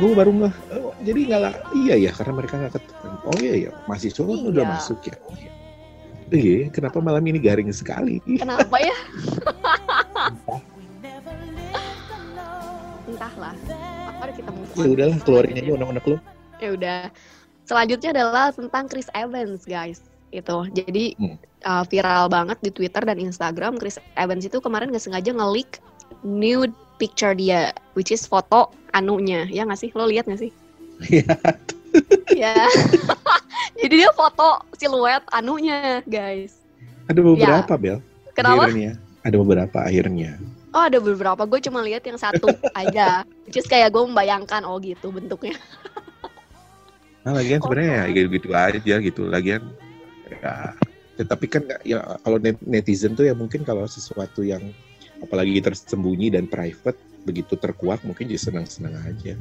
Gue 0.00 0.12
baru 0.16 0.30
nggak 0.32 0.54
oh, 0.80 0.96
jadi 1.04 1.20
nggak 1.28 1.40
lah 1.44 1.54
iya 1.76 1.94
ya 2.08 2.10
karena 2.16 2.32
mereka 2.40 2.54
nggak 2.56 2.72
ketemu 2.72 3.16
oh 3.20 3.36
iya 3.36 3.54
ya 3.68 3.70
mahasiswa 3.84 4.22
kan 4.24 4.32
Iya. 4.32 4.48
udah 4.48 4.64
masuk 4.64 4.98
ya? 5.04 5.16
Oh, 5.28 5.36
iya. 5.36 5.50
Iya, 6.34 6.66
kenapa 6.68 6.98
malam 6.98 7.22
ini 7.22 7.38
garing 7.38 7.70
sekali? 7.70 8.18
kenapa 8.34 8.74
ya 8.76 8.90
alone. 10.18 10.64
entahlah 13.06 13.54
mari 14.16 14.32
kita 14.34 14.50
move 14.50 14.68
Ya 14.74 14.88
udahlah, 14.88 15.16
keluarin 15.22 15.54
aja 15.54 15.70
unek-unek 15.72 16.04
lu. 16.04 16.16
ya 16.56 16.68
udah 16.70 16.98
selanjutnya 17.62 18.10
adalah 18.12 18.50
tentang 18.50 18.84
Chris 18.86 19.06
Evans 19.12 19.62
guys 19.64 20.02
itu 20.30 20.56
jadi 20.72 21.14
Hmm. 21.14 21.36
uh, 21.62 21.84
viral 21.84 22.26
banget 22.26 22.58
di 22.60 22.70
Twitter 22.70 23.00
dan 23.00 23.16
Instagram 23.16 23.76
Chris 23.76 23.96
Evans 24.14 24.42
itu 24.42 24.58
kemarin 24.58 24.90
nggak 24.90 25.00
sengaja 25.00 25.30
nge-leak 25.30 25.78
nude 26.22 26.74
picture 26.96 27.32
dia 27.32 27.70
which 27.92 28.10
is 28.10 28.24
foto 28.24 28.66
anunya 28.92 29.46
ya 29.46 29.62
nggak 29.62 29.78
sih 29.78 29.90
lo 29.92 30.04
lihat 30.04 30.26
nggak 30.26 30.40
sih 30.40 30.52
Iya. 31.04 31.26
Ya 32.32 32.54
jadi 33.80 33.94
dia 34.00 34.10
foto 34.12 34.46
siluet 34.74 35.22
anunya 35.30 36.00
guys 36.04 36.58
Ada 37.04 37.20
beberapa, 37.20 37.74
Bel. 37.76 37.98
kenapa 38.32 38.64
Akhirnya. 38.64 38.92
Ada 39.20 39.36
beberapa 39.36 39.78
akhirnya. 39.78 40.36
oh 40.70 40.82
ada 40.82 40.98
beberapa 40.98 41.42
gue 41.44 41.60
cuma 41.62 41.80
lihat 41.80 42.02
yang 42.02 42.16
satu 42.16 42.48
aja 42.76 43.22
is 43.46 43.64
kayak 43.64 43.88
gue 43.88 44.02
membayangkan 44.02 44.62
oh 44.62 44.76
gitu 44.78 45.08
bentuknya 45.08 45.54
Nah, 47.22 47.32
lagian 47.32 47.56
Oh. 47.56 47.64
sebenarnya 47.64 47.92
ya 47.94 48.04
gitu-gitu 48.10 48.48
aja 48.52 48.94
gitu. 49.00 49.22
Lagian 49.24 49.64
ya 50.28 50.76
tetapi 51.14 51.46
kan 51.46 51.62
nggak- 51.62 51.80
ya 51.82 52.02
kalau 52.20 52.36
net- 52.36 52.60
netizen 52.60 53.14
tuh 53.14 53.24
ya 53.24 53.32
mungkin 53.32 53.62
kalau 53.62 53.86
sesuatu 53.86 54.42
yang 54.42 54.60
apalagi 55.20 55.56
tersembunyi 55.58 56.28
dan 56.28 56.44
private 56.44 57.00
begitu 57.24 57.56
terkuak 57.56 58.04
mungkin 58.04 58.28
jadi 58.28 58.40
senang-senang 58.40 58.94
aja. 59.02 59.34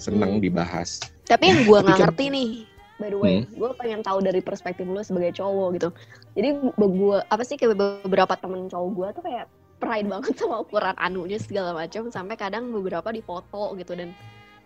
Senang 0.00 0.36
Hmm. 0.36 0.42
dibahas. 0.42 1.04
Tapi 1.28 1.52
yang 1.52 1.60
gue 1.64 1.78
nggak 1.78 1.96
kan- 1.96 2.02
ngerti 2.10 2.24
nih, 2.32 2.48
by 2.96 3.08
the 3.12 3.18
way, 3.18 3.36
gue 3.44 3.70
pengen 3.76 4.00
tahu 4.00 4.18
dari 4.24 4.40
perspektif 4.40 4.88
lu 4.88 5.00
sebagai 5.00 5.36
cowok 5.36 5.68
gitu. 5.76 5.88
Jadi 6.32 6.48
gue 6.76 7.16
apa 7.22 7.42
sih 7.44 7.56
kayak 7.56 7.76
beberapa 8.04 8.34
temen 8.36 8.68
cowok 8.68 8.90
gue 8.92 9.08
tuh 9.20 9.24
kayak 9.24 9.46
pride 9.76 10.08
banget 10.08 10.32
sama 10.40 10.64
ukuran 10.64 10.96
anunya 10.96 11.36
segala 11.36 11.76
macam 11.76 12.08
sampai 12.08 12.36
kadang 12.36 12.72
beberapa 12.72 13.12
difoto 13.12 13.76
gitu 13.76 13.92
dan 13.92 14.16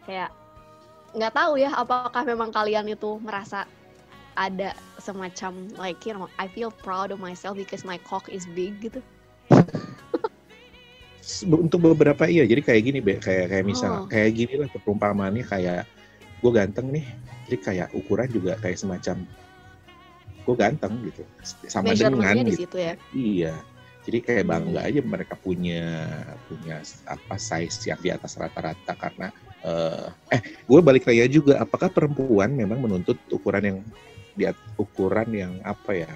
kayak 0.06 0.30
nggak 1.10 1.34
tahu 1.34 1.58
ya 1.58 1.74
apakah 1.74 2.22
memang 2.22 2.54
kalian 2.54 2.86
itu 2.86 3.18
merasa 3.18 3.66
ada 4.38 4.70
semacam 5.02 5.66
like 5.74 5.98
you 6.06 6.14
know 6.14 6.30
I 6.38 6.46
feel 6.46 6.70
proud 6.70 7.10
of 7.10 7.18
myself 7.18 7.58
because 7.58 7.82
my 7.82 7.98
cock 8.06 8.30
is 8.30 8.46
big 8.54 8.78
gitu. 8.78 9.02
Untuk 11.44 11.80
beberapa 11.84 12.24
iya, 12.26 12.48
jadi 12.48 12.64
kayak 12.64 12.82
gini, 12.82 12.98
Be. 13.04 13.20
kayak 13.20 13.52
kayak 13.52 13.64
misal 13.68 14.04
Oh. 14.04 14.08
kayak 14.08 14.30
gini 14.32 14.54
lah 14.56 14.68
perumpamaannya 14.72 15.44
kayak 15.44 15.84
gue 16.40 16.52
ganteng 16.52 16.88
nih, 16.88 17.04
jadi 17.44 17.56
kayak 17.60 17.88
ukuran 17.92 18.28
juga 18.32 18.56
kayak 18.56 18.80
semacam 18.80 19.28
gue 20.40 20.54
ganteng 20.56 20.92
gitu, 21.04 21.22
sama 21.68 21.92
dengan 21.92 22.34
gitu. 22.48 22.64
situ 22.64 22.76
ya. 22.80 22.94
Iya. 23.12 23.54
Jadi 24.00 24.18
kayak 24.24 24.44
Hmm. 24.48 24.52
bangga 24.56 24.80
aja 24.88 25.00
mereka 25.04 25.34
punya 25.36 25.84
punya 26.48 26.80
apa 27.04 27.36
size 27.36 27.84
yang 27.84 28.00
di 28.00 28.08
atas 28.08 28.40
rata-rata 28.40 28.96
karena 28.96 29.28
eh 29.60 30.08
eh 30.32 30.40
gue 30.64 30.80
balik 30.80 31.04
lagi 31.04 31.28
juga 31.28 31.60
apakah 31.60 31.92
perempuan 31.92 32.48
memang 32.56 32.80
menuntut 32.80 33.20
ukuran 33.28 33.60
yang 33.60 33.78
di 34.32 34.48
ukuran 34.80 35.28
yang 35.36 35.52
apa 35.60 35.92
ya 35.92 36.10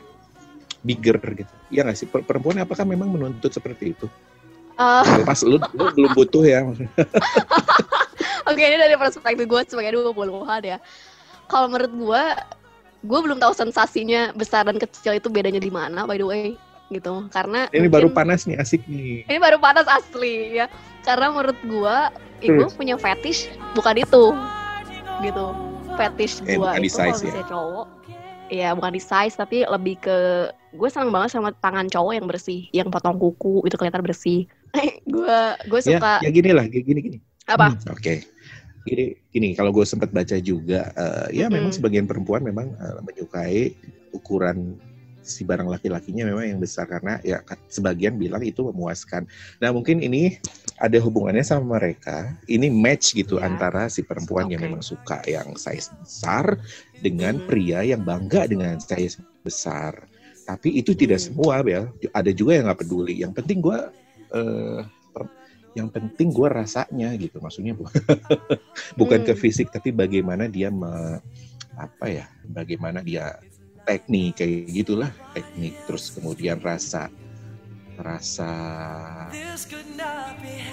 bigger 0.80 1.20
gitu. 1.36 1.52
Iya 1.68 1.84
nggak 1.84 1.98
sih 2.00 2.08
Per- 2.08 2.24
perempuan 2.24 2.56
apakah 2.64 2.88
memang 2.88 3.12
menuntut 3.12 3.52
seperti 3.52 3.92
itu? 3.92 4.08
Eh, 4.74 5.22
Pas 5.22 5.40
lu, 5.40 5.56
lu 5.72 5.84
belum 5.92 6.10
butuh 6.12 6.42
ya. 6.42 6.66
Oke 8.44 8.60
ini 8.60 8.76
dari 8.76 8.94
perspektif 8.94 9.46
gue 9.46 9.60
sebagai 9.64 9.94
20-an 9.94 10.62
ya. 10.62 10.78
Kalau 11.46 11.68
menurut 11.68 11.92
gue, 11.92 12.22
gue 13.02 13.18
belum 13.20 13.38
tahu 13.38 13.52
sensasinya 13.52 14.32
besar 14.32 14.64
dan 14.64 14.76
kecil 14.76 15.14
itu 15.14 15.28
bedanya 15.28 15.58
di 15.58 15.70
mana 15.70 16.04
by 16.04 16.16
the 16.16 16.26
way 16.26 16.44
gitu. 16.88 17.24
Karena 17.30 17.70
Ini 17.70 17.88
baru 17.88 18.10
mungkin- 18.10 18.16
panas 18.18 18.44
nih 18.44 18.56
asik 18.58 18.84
nih. 18.84 19.24
ini 19.24 19.38
baru 19.38 19.56
panas 19.56 19.86
asli 19.86 20.58
ya. 20.58 20.66
Karena 21.00 21.30
menurut 21.30 21.56
gue, 21.62 21.96
ibu 22.42 22.64
Terus? 22.64 22.74
punya 22.74 22.96
fetish 22.96 23.48
bukan 23.72 23.96
itu 23.96 24.24
gitu. 25.22 25.46
Fetish 25.94 26.42
Eh, 26.44 26.58
gue 26.58 26.68
di 26.76 26.88
itu 26.88 26.98
kalau 26.98 27.14
ya? 27.22 27.44
cowok, 27.46 27.86
Iya 28.44 28.76
bukan 28.76 28.92
di 28.92 29.00
size 29.00 29.34
tapi 29.34 29.64
lebih 29.64 29.96
ke 29.96 30.16
gue 30.70 30.88
senang 30.92 31.08
banget 31.08 31.32
sama 31.32 31.48
tangan 31.54 31.88
cowok 31.88 32.12
yang 32.12 32.26
bersih, 32.28 32.68
yang 32.70 32.92
potong 32.92 33.16
kuku 33.16 33.64
itu 33.64 33.72
kelihatan 33.74 34.04
bersih. 34.04 34.44
gue 35.14 35.38
gue 35.70 35.80
Ya, 35.86 35.98
suka 35.98 36.12
ya 36.20 36.30
gini 36.30 36.50
lah, 36.50 36.64
gini 36.66 37.00
gini. 37.00 37.18
apa? 37.46 37.72
Hmm, 37.72 37.92
Oke. 37.94 38.24
Gini, 38.84 39.16
gini 39.32 39.48
kalau 39.56 39.72
gue 39.72 39.86
sempat 39.88 40.12
baca 40.12 40.36
juga, 40.36 40.92
eh, 40.92 41.40
ya 41.40 41.48
memang 41.48 41.72
Mm-mm. 41.72 41.76
sebagian 41.80 42.04
perempuan 42.04 42.44
memang 42.44 42.68
eh, 42.76 43.00
menyukai 43.00 43.60
ukuran 44.12 44.76
si 45.24 45.40
barang 45.40 45.64
laki-lakinya 45.64 46.28
memang 46.28 46.44
yang 46.44 46.60
besar 46.60 46.84
karena 46.84 47.16
ya 47.24 47.40
sebagian 47.72 48.20
bilang 48.20 48.44
itu 48.44 48.60
memuaskan. 48.60 49.24
Nah 49.56 49.72
mungkin 49.72 50.04
ini 50.04 50.36
ada 50.76 51.00
hubungannya 51.00 51.40
sama 51.40 51.80
mereka. 51.80 52.28
Ini 52.44 52.68
match 52.68 53.16
gitu 53.16 53.40
Ya. 53.40 53.48
antara 53.48 53.88
si 53.88 54.04
perempuan 54.04 54.52
yang 54.52 54.60
Oke. 54.60 54.68
memang 54.68 54.84
suka 54.84 55.24
yang 55.24 55.56
size 55.56 55.88
besar 55.96 56.60
dengan 57.00 57.40
Mhm. 57.40 57.48
pria 57.48 57.80
yang 57.80 58.04
bangga 58.04 58.44
dengan 58.44 58.76
size 58.76 59.16
besar. 59.40 59.96
Tapi 60.44 60.76
itu 60.76 60.92
tidak 60.92 61.24
Hmm. 61.24 61.32
semua, 61.32 61.64
Bel. 61.64 61.88
Ada 62.12 62.28
juga 62.36 62.60
yang 62.60 62.68
nggak 62.68 62.84
peduli. 62.84 63.24
Yang 63.24 63.32
penting 63.40 63.64
gue 63.64 63.78
eh, 64.34 64.80
per- 65.10 65.32
yang 65.74 65.90
penting 65.90 66.30
gue 66.30 66.46
rasanya 66.46 67.14
gitu 67.14 67.38
maksudnya 67.38 67.74
bu- 67.74 67.90
bukan 69.00 69.20
ke 69.22 69.34
Hmm. 69.34 69.40
fisik 69.40 69.70
tapi 69.70 69.90
bagaimana 69.90 70.46
dia 70.46 70.70
me, 70.70 71.18
apa 71.74 72.06
ya 72.06 72.26
bagaimana 72.46 73.02
dia 73.02 73.34
teknik 73.82 74.38
kayak 74.38 74.70
gitulah 74.70 75.10
teknik 75.34 75.74
terus 75.84 76.14
kemudian 76.14 76.62
rasa 76.62 77.10
rasa 77.94 78.50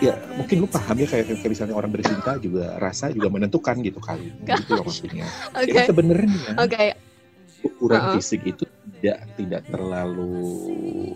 ya 0.01 0.17
mungkin 0.33 0.65
lu 0.65 0.67
paham 0.67 0.97
ya 0.97 1.05
kayak, 1.05 1.25
kayak 1.37 1.49
misalnya 1.49 1.75
orang 1.77 1.93
bercinta 1.93 2.37
juga 2.41 2.77
rasa 2.77 3.13
juga 3.13 3.29
menentukan 3.29 3.77
gitu 3.81 4.01
kali 4.01 4.33
gitu 4.61 4.73
loh 4.73 4.85
maksudnya 4.85 5.25
Oke. 5.53 5.69
jadi 5.69 5.85
sebenarnya 5.85 6.57
Oke. 6.57 6.85
ukuran 7.61 8.01
Uh-uh. 8.01 8.13
fisik 8.17 8.41
itu 8.45 8.65
tidak 8.97 9.17
tidak 9.37 9.61
terlalu 9.69 11.13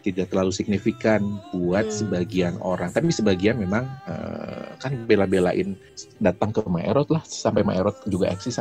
tidak 0.00 0.28
terlalu 0.28 0.50
signifikan 0.50 1.20
buat 1.50 1.84
Hmm. 1.84 1.92
sebagian 1.92 2.54
orang. 2.58 2.88
Tapi 2.88 3.08
sebagian 3.08 3.56
memang 3.56 3.84
eh, 4.04 4.72
kan 4.76 4.96
bela-belain 5.04 5.76
datang 6.16 6.50
ke 6.50 6.60
Maerot 6.62 7.08
lah. 7.08 7.20
Sampai 7.22 7.60
Maerot 7.60 8.00
juga 8.04 8.28
eksis 8.28 8.58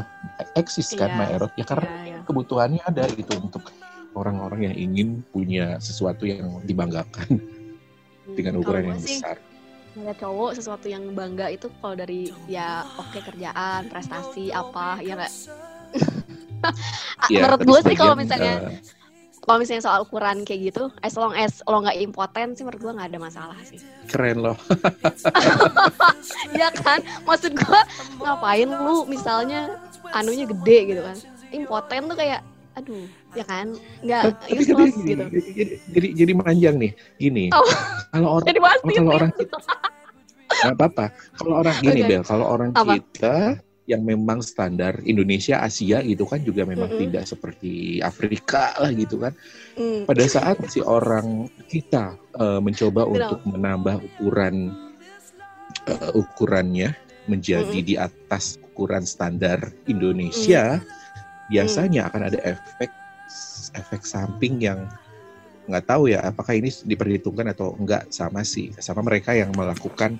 eksis 0.53 0.93
kan 0.93 1.07
Iya. 1.07 1.17
Maerot. 1.17 1.51
Ya 1.55 1.63
karena 1.63 1.87
Iya, 1.87 1.99
iya. 2.05 2.19
kebutuhannya 2.23 2.81
ada 2.81 3.03
gitu 3.09 3.33
untuk 3.37 3.71
orang-orang 4.11 4.67
yang 4.67 4.75
ingin 4.75 5.07
punya 5.25 5.79
sesuatu 5.79 6.23
yang 6.23 6.59
dibanggakan. 6.63 7.39
Dengan 8.29 8.53
Hmm, 8.53 8.61
ukuran 8.61 8.81
kalau 8.81 8.91
yang 8.91 9.01
sih, 9.01 9.17
besar. 9.17 9.37
ngeliat 9.89 10.17
cowok 10.17 10.51
sesuatu 10.53 10.85
yang 10.85 11.03
bangga 11.11 11.49
itu 11.49 11.65
kalau 11.77 11.97
dari 11.97 12.29
ya 12.45 12.67
oke 12.95 13.17
kerjaan 13.17 13.89
prestasi 13.89 14.51
apa 14.51 14.99
ya 14.99 15.15
nggak? 15.15 15.33
Ya, 17.29 17.47
menurut 17.47 17.61
gue 17.63 17.79
sih 17.87 17.95
kalau 17.95 18.13
misalnya 18.13 18.67
eh, 18.67 18.83
kalau 19.43 19.57
misalnya 19.61 19.83
soal 19.83 20.03
ukuran 20.03 20.43
kayak 20.43 20.71
gitu 20.71 20.91
as 21.01 21.15
long 21.15 21.33
as 21.33 21.63
lo 21.65 21.81
nggak 21.81 21.97
impoten 21.99 22.53
sih 22.53 22.63
menurut 22.67 22.81
gue 22.81 22.93
nggak 22.95 23.09
ada 23.15 23.19
masalah 23.19 23.59
sih. 23.65 23.79
Keren 24.09 24.43
loh. 24.43 24.57
Ya 26.53 26.69
kan? 26.73 26.99
Maksud 27.23 27.55
gue 27.55 27.81
ngapain 28.19 28.67
lu 28.67 29.07
misalnya 29.07 29.79
anunya 30.11 30.45
gede 30.45 30.77
gitu 30.93 31.01
kan? 31.01 31.17
Impoten 31.49 32.11
tuh 32.11 32.17
kayak 32.19 32.41
aduh 32.77 33.05
ya 33.33 33.45
kan? 33.47 33.73
Nggak 34.03 34.23
useless 34.51 34.95
gini, 34.99 35.07
gitu. 35.07 35.23
jadi, 35.55 35.73
jadi 35.93 36.07
jadi 36.13 36.31
manjang 36.35 36.75
nih 36.77 36.91
gini. 37.17 37.45
Oh. 37.55 37.63
kalau 38.13 38.29
orang 38.41 38.47
jadi 38.49 38.59
kalau 38.59 39.11
orang 39.19 39.31
nggak 40.49 40.75
apa-apa. 40.75 41.05
Kalau 41.39 41.53
orang 41.63 41.75
gini 41.79 41.99
Oke. 42.03 42.09
Bel 42.09 42.23
kalau 42.25 42.45
orang 42.45 42.69
Apa? 42.75 42.93
kita 42.99 43.37
yang 43.89 44.05
memang 44.05 44.45
standar 44.45 45.01
Indonesia 45.01 45.65
Asia 45.65 46.05
gitu 46.05 46.29
kan 46.29 46.45
juga 46.45 46.61
memang 46.61 46.93
Mm-mm. 46.93 47.09
tidak 47.09 47.25
seperti 47.25 47.97
Afrika 48.05 48.77
lah 48.77 48.93
gitu 48.93 49.17
kan 49.17 49.33
Hmm, 49.79 50.03
pada 50.03 50.27
saat 50.27 50.59
si 50.67 50.83
orang 50.83 51.47
kita 51.71 52.19
eh, 52.35 52.59
mencoba 52.59 53.07
Kenapa? 53.07 53.15
untuk 53.15 53.39
menambah 53.47 53.95
ukuran 54.03 54.55
eh, 55.87 56.11
ukurannya 56.13 56.89
menjadi 57.31 57.79
Mm-mm. 57.79 57.87
di 57.87 57.95
atas 57.95 58.59
ukuran 58.59 59.07
standar 59.07 59.71
Indonesia 59.87 60.83
biasanya 61.47 62.11
akan 62.11 62.21
ada 62.27 62.39
efek 62.43 62.91
efek 63.73 64.01
samping 64.03 64.59
yang 64.59 64.85
nggak 65.69 65.85
tahu 65.85 66.09
ya 66.09 66.25
apakah 66.25 66.57
ini 66.57 66.73
diperhitungkan 66.73 67.53
atau 67.53 67.77
enggak 67.77 68.09
sama 68.09 68.41
si 68.41 68.73
sama 68.81 69.05
mereka 69.05 69.37
yang 69.37 69.53
melakukan 69.53 70.17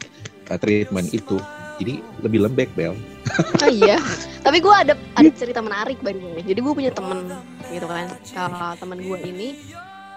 eh, 0.49 0.60
treatment 0.62 1.10
itu 1.12 1.36
jadi 1.79 2.03
lebih 2.21 2.39
lembek 2.45 2.69
bel 2.75 2.93
Oh 3.63 3.71
iya, 3.71 4.01
tapi 4.41 4.57
gue 4.59 4.73
ada 4.73 4.93
ada 5.15 5.29
cerita 5.31 5.61
menarik 5.61 6.01
by 6.01 6.11
the 6.11 6.21
way. 6.23 6.41
Jadi 6.43 6.59
gue 6.59 6.73
punya 6.73 6.91
temen 6.91 7.29
gitu 7.69 7.85
kan, 7.85 8.09
uh, 8.09 8.73
temen 8.75 8.99
gue 9.05 9.17
ini 9.21 9.47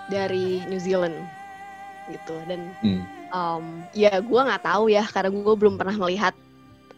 dari 0.08 0.64
New 0.66 0.80
Zealand 0.80 1.14
gitu 2.10 2.34
dan 2.50 2.72
Hmm. 2.82 3.02
um, 3.30 3.64
ya 3.94 4.18
gue 4.18 4.40
nggak 4.40 4.64
tahu 4.64 4.90
ya 4.90 5.06
karena 5.06 5.30
gue 5.30 5.54
belum 5.54 5.76
pernah 5.78 5.94
melihat 5.94 6.34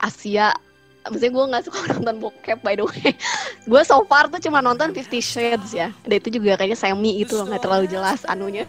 Asia. 0.00 0.54
Maksudnya 1.04 1.32
gue 1.36 1.44
nggak 1.52 1.64
suka 1.68 1.78
nonton 1.98 2.16
bokep 2.22 2.58
by 2.64 2.78
the 2.78 2.84
way. 2.86 3.12
gue 3.64 3.82
so 3.84 4.04
far 4.08 4.28
tuh 4.32 4.40
cuma 4.40 4.64
nonton 4.64 4.94
Fifty 4.94 5.18
Shades 5.20 5.74
ya. 5.74 5.90
Dan 6.06 6.22
itu 6.22 6.40
juga 6.40 6.56
kayaknya 6.56 6.78
semi 6.78 7.20
itu 7.20 7.34
loh 7.36 7.50
nggak 7.50 7.64
terlalu 7.64 7.90
jelas 7.90 8.22
anunya. 8.30 8.64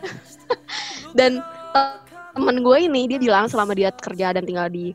dan 1.19 1.39
uh, 1.77 1.99
temen 2.36 2.60
gue 2.60 2.77
ini 2.84 3.08
dia 3.08 3.19
bilang 3.21 3.47
selama 3.47 3.71
dia 3.71 3.93
kerja 3.95 4.36
dan 4.36 4.43
tinggal 4.43 4.67
di 4.67 4.91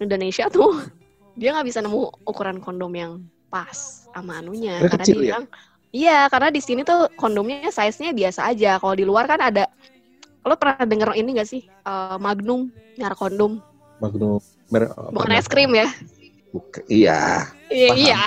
Indonesia 0.00 0.48
tuh 0.48 0.80
dia 1.40 1.52
nggak 1.54 1.68
bisa 1.68 1.80
nemu 1.80 2.24
ukuran 2.24 2.58
kondom 2.58 2.92
yang 2.92 3.12
pas 3.52 4.06
sama 4.10 4.40
anunya. 4.40 4.80
Karena 4.80 4.90
karena 4.90 5.04
kecil 5.04 5.14
dia 5.14 5.20
ya? 5.20 5.26
bilang 5.26 5.44
iya 5.90 6.18
karena 6.30 6.48
di 6.48 6.60
sini 6.62 6.80
tuh 6.82 7.10
kondomnya 7.14 7.68
size-nya 7.68 8.10
biasa 8.10 8.50
aja. 8.50 8.80
Kalau 8.80 8.94
di 8.96 9.04
luar 9.04 9.26
kan 9.28 9.40
ada 9.42 9.68
lo 10.40 10.56
pernah 10.56 10.82
denger 10.88 11.10
ini 11.20 11.36
gak 11.36 11.48
sih? 11.48 11.62
Eh, 11.66 12.16
Magnum 12.16 12.72
nyar 12.96 13.12
kondom. 13.12 13.60
Magnum 14.00 14.40
mer- 14.72 14.94
bukan 15.12 15.36
es 15.36 15.44
krim 15.44 15.76
ya? 15.76 15.88
Buka- 16.50 16.86
iya. 16.88 17.44
Iya 17.68 17.90
iya. 17.94 18.20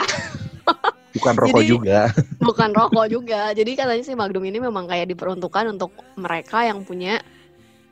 Bukan 1.13 1.37
rokok 1.37 1.61
Jadi- 1.61 1.69
juga. 1.69 1.99
bukan 2.49 2.69
rokok 2.73 3.05
juga. 3.05 3.53
Jadi 3.53 3.77
katanya 3.77 4.01
sih 4.01 4.17
Magnum 4.17 4.41
ini 4.49 4.57
memang 4.57 4.89
kayak 4.89 5.13
diperuntukkan 5.13 5.69
untuk 5.77 5.93
mereka 6.17 6.65
yang 6.65 6.81
punya 6.81 7.21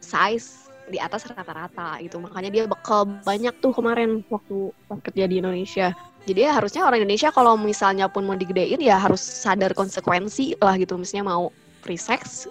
size 0.02 0.61
di 0.92 1.00
atas 1.00 1.24
rata-rata 1.26 1.98
gitu 2.04 2.20
makanya 2.20 2.52
dia 2.52 2.64
bekal 2.68 3.08
banyak 3.24 3.56
tuh 3.64 3.72
kemarin 3.72 4.22
waktu 4.28 4.76
pas 4.86 5.00
kerja 5.08 5.26
di 5.26 5.40
Indonesia 5.40 5.96
jadi 6.28 6.40
ya 6.46 6.52
harusnya 6.60 6.86
orang 6.86 7.02
Indonesia 7.02 7.32
kalau 7.32 7.56
misalnya 7.56 8.12
pun 8.12 8.28
mau 8.28 8.36
digedein 8.36 8.78
ya 8.78 9.00
harus 9.00 9.24
sadar 9.24 9.72
konsekuensi 9.74 10.60
lah 10.60 10.76
gitu 10.76 11.00
misalnya 11.00 11.32
mau 11.32 11.50
free 11.82 11.98
sex 11.98 12.46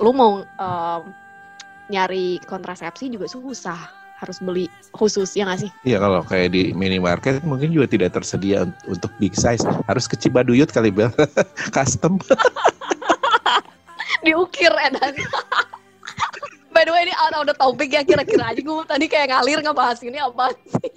lu 0.00 0.10
mau 0.10 0.42
em, 0.42 1.02
nyari 1.92 2.40
kontrasepsi 2.48 3.12
juga 3.12 3.28
susah 3.28 3.78
harus 4.18 4.38
beli 4.38 4.70
khusus 4.94 5.34
ya 5.34 5.44
nggak 5.44 5.66
sih 5.66 5.70
Iya 5.82 5.98
kalau 5.98 6.22
kayak 6.22 6.54
di 6.54 6.70
minimarket 6.72 7.42
mungkin 7.42 7.74
juga 7.74 7.90
tidak 7.90 8.14
tersedia 8.14 8.62
un- 8.62 8.74
untuk 8.86 9.10
big 9.18 9.34
size. 9.34 9.66
Harus 9.90 10.06
ke 10.06 10.14
Cibaduyut 10.14 10.70
kali 10.70 10.94
Bel. 10.94 11.10
Custom. 11.74 12.22
diukir 14.22 14.70
edan 14.70 15.18
By 16.72 16.88
the 16.88 16.92
way 16.92 17.04
ini 17.04 17.14
out 17.20 17.36
of 17.36 17.44
the 17.44 17.56
topic 17.56 17.92
ya 17.92 18.02
kira-kira 18.02 18.48
aja 18.48 18.60
gue 18.60 18.84
tadi 18.88 19.04
kayak 19.06 19.28
ngalir 19.28 19.60
ngebahas 19.60 20.00
ini 20.00 20.18
apa 20.18 20.56
sih? 20.56 20.92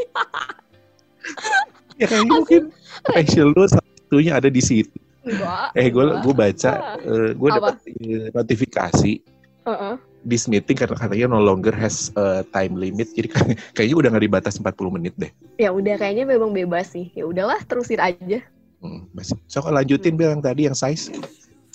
Ya 1.99 2.05
kayaknya 2.07 2.31
mungkin 2.31 2.61
passion 3.03 3.51
lu 3.51 3.67
satunya 3.67 4.39
ada 4.39 4.47
di 4.47 4.63
situ. 4.63 4.95
Eh 5.75 5.87
gue 5.91 6.05
gue 6.23 6.33
baca, 6.33 6.71
eh, 7.03 7.29
gue 7.35 7.49
Apa? 7.51 7.57
dapat 7.59 7.75
eh, 7.91 8.27
notifikasi 8.31 9.11
this 10.25 10.47
meeting 10.47 10.77
karena 10.79 10.95
katanya 10.97 11.27
no 11.35 11.43
longer 11.43 11.75
has 11.75 12.09
a 12.15 12.47
time 12.55 12.79
limit. 12.79 13.11
Jadi 13.11 13.27
kayak- 13.29 13.57
kayaknya 13.75 13.95
udah 13.99 14.09
nggak 14.15 14.25
dibatas 14.25 14.53
40 14.57 14.95
menit 14.95 15.13
deh. 15.19 15.31
Ya 15.59 15.75
udah 15.75 15.99
kayaknya 15.99 16.23
memang 16.23 16.55
bebas 16.55 16.95
sih. 16.95 17.11
Ya 17.11 17.27
udahlah 17.27 17.59
terusin 17.67 17.99
aja. 17.99 18.39
Hmm, 18.79 19.09
masih. 19.11 19.35
So 19.51 19.59
kalau 19.59 19.81
lanjutin 19.81 20.15
bilang 20.15 20.39
tadi 20.39 20.71
yang 20.71 20.77
size. 20.77 21.11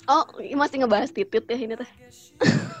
Oh, 0.09 0.25
masih 0.57 0.81
ngebahas 0.81 1.13
titit 1.13 1.45
ya 1.45 1.57
ini 1.59 1.77
teh. 1.77 1.89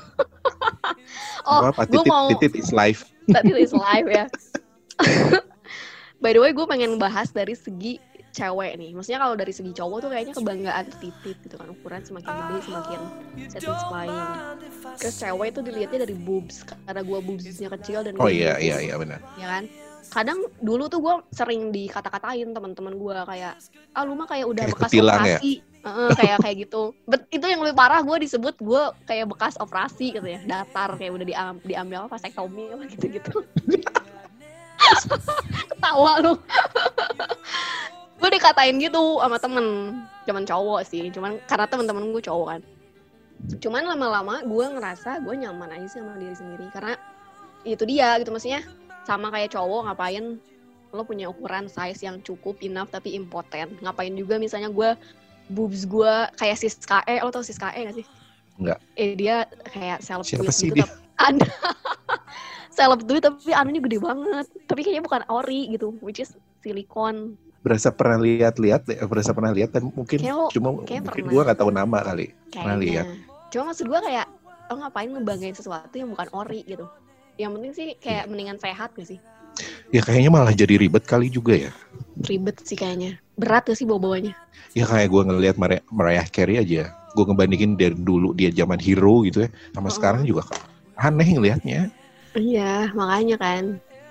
oh, 1.49 1.69
apa 1.69 1.83
gue 1.85 2.01
titit, 2.01 2.11
mau 2.11 2.27
titit 2.33 2.53
is 2.57 2.69
life. 2.71 3.07
tadi 3.35 3.51
is 3.57 3.73
live 3.73 4.07
ya. 4.07 4.25
By 6.23 6.37
the 6.37 6.41
way, 6.41 6.53
gue 6.53 6.65
pengen 6.69 7.01
bahas 7.01 7.33
dari 7.33 7.57
segi 7.57 7.97
cewek 8.31 8.77
nih. 8.77 8.93
Maksudnya 8.93 9.19
kalau 9.19 9.35
dari 9.35 9.49
segi 9.49 9.73
cowok 9.73 9.97
tuh 10.05 10.09
kayaknya 10.13 10.33
kebanggaan 10.37 10.85
titit 11.01 11.37
gitu 11.41 11.55
kan. 11.57 11.67
Ukuran 11.73 12.01
semakin 12.05 12.29
gede 12.29 12.57
semakin 12.69 12.99
satisfying. 13.49 14.27
Terus 15.01 15.15
cewek 15.17 15.47
itu 15.57 15.59
dilihatnya 15.65 15.99
dari 16.05 16.15
boobs. 16.15 16.61
Karena 16.63 17.01
gue 17.01 17.19
boobsnya 17.19 17.69
kecil 17.73 18.05
dan 18.05 18.13
Oh 18.21 18.29
iya 18.29 18.61
iya 18.61 18.77
iya 18.77 18.95
benar. 19.01 19.19
ya 19.41 19.47
kan 19.49 19.65
kadang 20.11 20.49
dulu 20.59 20.89
tuh 20.89 20.97
gue 20.97 21.13
sering 21.29 21.69
dikata-katain 21.69 22.49
teman-teman 22.51 22.97
gue 22.97 23.15
kayak 23.21 23.53
ah 23.93 24.01
lu 24.01 24.17
mah 24.17 24.25
kayak 24.25 24.49
udah 24.49 24.65
Kayak 24.65 24.73
bekas 24.75 24.89
kutilang 24.91 25.21
ya? 25.23 25.39
Heeh, 25.81 26.09
kayak 26.13 26.37
kayak 26.45 26.55
gitu. 26.69 26.93
Bet, 27.09 27.25
itu 27.33 27.41
yang 27.41 27.65
lebih 27.65 27.73
parah 27.73 28.05
gue 28.05 28.17
disebut 28.21 28.53
gue 28.61 28.83
kayak 29.09 29.25
bekas 29.33 29.57
operasi 29.57 30.13
gitu 30.13 30.27
ya. 30.29 30.37
Datar 30.45 30.93
kayak 30.93 31.17
udah 31.17 31.25
diam, 31.25 31.55
diambil 31.65 32.05
apa 32.05 32.17
vasektomi 32.17 32.69
apa 32.69 32.85
gitu 32.85 33.05
gitu 33.09 33.41
ketawa 35.71 36.21
lu. 36.21 36.33
Gue 38.21 38.29
dikatain 38.29 38.77
gitu 38.77 39.17
sama 39.17 39.41
temen 39.41 39.65
cuman 40.29 40.43
cowok 40.45 40.81
sih. 40.85 41.09
Cuman 41.09 41.41
karena 41.49 41.65
temen-temen 41.65 42.13
gue 42.13 42.21
cowok 42.21 42.47
kan. 42.53 42.61
Cuman 43.57 43.81
lama-lama 43.89 44.45
gue 44.45 44.65
ngerasa 44.77 45.25
gue 45.25 45.33
nyaman 45.41 45.73
aja 45.73 45.87
sih 45.89 45.99
sama 46.05 46.21
diri 46.21 46.35
sendiri. 46.37 46.65
Karena 46.69 46.93
itu 47.65 47.81
dia 47.89 48.21
gitu 48.21 48.29
maksudnya. 48.29 48.61
Sama 49.09 49.33
kayak 49.33 49.57
cowok 49.57 49.89
ngapain? 49.89 50.37
Lo 50.93 51.01
punya 51.01 51.33
ukuran 51.33 51.65
size 51.65 52.05
yang 52.05 52.21
cukup 52.21 52.61
enough 52.61 52.93
tapi 52.93 53.17
impoten 53.17 53.73
ngapain 53.81 54.13
juga 54.13 54.37
misalnya 54.37 54.69
gue 54.69 54.93
boobs 55.51 55.83
gue 55.85 56.13
kayak 56.35 56.57
sis 56.57 56.79
KE 56.79 57.19
lo 57.19 57.29
tau 57.29 57.43
sis 57.43 57.55
KE 57.55 57.79
gak 57.85 57.95
sih 57.95 58.07
Enggak. 58.57 58.79
eh 58.95 59.13
dia 59.13 59.43
kayak 59.67 59.99
seleb 59.99 60.23
Siapa 60.23 60.47
tweet 60.47 60.55
sih 60.55 60.67
gitu 60.71 60.81
dia? 60.81 60.87
ada 61.17 61.45
seleb 62.75 63.01
tweet 63.03 63.21
tapi 63.21 63.51
anunya 63.51 63.81
gede 63.81 63.97
banget 63.99 64.45
tapi 64.65 64.81
kayaknya 64.81 65.03
bukan 65.03 65.21
ori 65.27 65.69
gitu 65.69 65.95
which 65.99 66.19
is 66.19 66.31
silikon 66.61 67.35
Berasa 67.61 67.93
pernah 67.93 68.17
lihat-lihat, 68.17 68.89
deh, 68.89 68.97
berasa 69.05 69.37
pernah 69.37 69.53
lihat 69.53 69.69
dan 69.69 69.85
mungkin 69.85 70.17
Kayak 70.17 70.33
lo- 70.33 70.49
cuma 70.49 70.81
kayak 70.81 71.05
mungkin 71.05 71.23
gue 71.29 71.41
nggak 71.45 71.59
tahu 71.61 71.69
nama 71.69 72.01
kali. 72.01 72.33
Pernah 72.49 72.73
lihat. 72.81 73.05
kayaknya 73.05 73.29
cuma 73.53 73.63
maksud 73.69 73.85
gue 73.85 73.99
kayak 74.01 74.25
lo 74.65 74.73
ngapain 74.81 75.09
ngebanggain 75.11 75.53
sesuatu 75.53 75.93
yang 75.93 76.09
bukan 76.09 76.25
ori 76.33 76.65
gitu 76.65 76.89
yang 77.37 77.53
penting 77.53 77.71
sih 77.71 77.87
kayak 77.99 78.25
mendingan 78.25 78.57
sehat 78.57 78.95
gak 78.95 79.05
sih 79.05 79.19
Ya 79.91 80.01
kayaknya 80.01 80.31
malah 80.31 80.55
jadi 80.55 80.73
ribet 80.73 81.03
kali 81.03 81.27
juga 81.27 81.53
ya. 81.53 81.71
ribet 82.25 82.63
sih 82.63 82.73
kayaknya 82.73 83.19
berat 83.41 83.65
gak 83.65 83.75
sih 83.75 83.89
bawa-bawanya 83.89 84.37
Ya 84.71 84.87
kayak 84.87 85.11
gue 85.11 85.21
ngelihat 85.27 85.55
Mar- 85.59 85.83
Mariah 85.91 86.23
Carey 86.31 86.55
aja. 86.55 86.95
Gue 87.11 87.27
ngebandingin 87.27 87.75
dari 87.75 87.91
dulu 87.91 88.31
dia 88.31 88.55
zaman 88.55 88.79
hero 88.79 89.19
gitu 89.27 89.43
ya, 89.43 89.49
sama 89.75 89.91
Oh. 89.91 89.95
sekarang 89.99 90.23
juga 90.23 90.47
aneh 90.95 91.27
ngelihatnya. 91.27 91.91
Iya, 92.31 92.87
makanya 92.95 93.35
kan. 93.35 93.63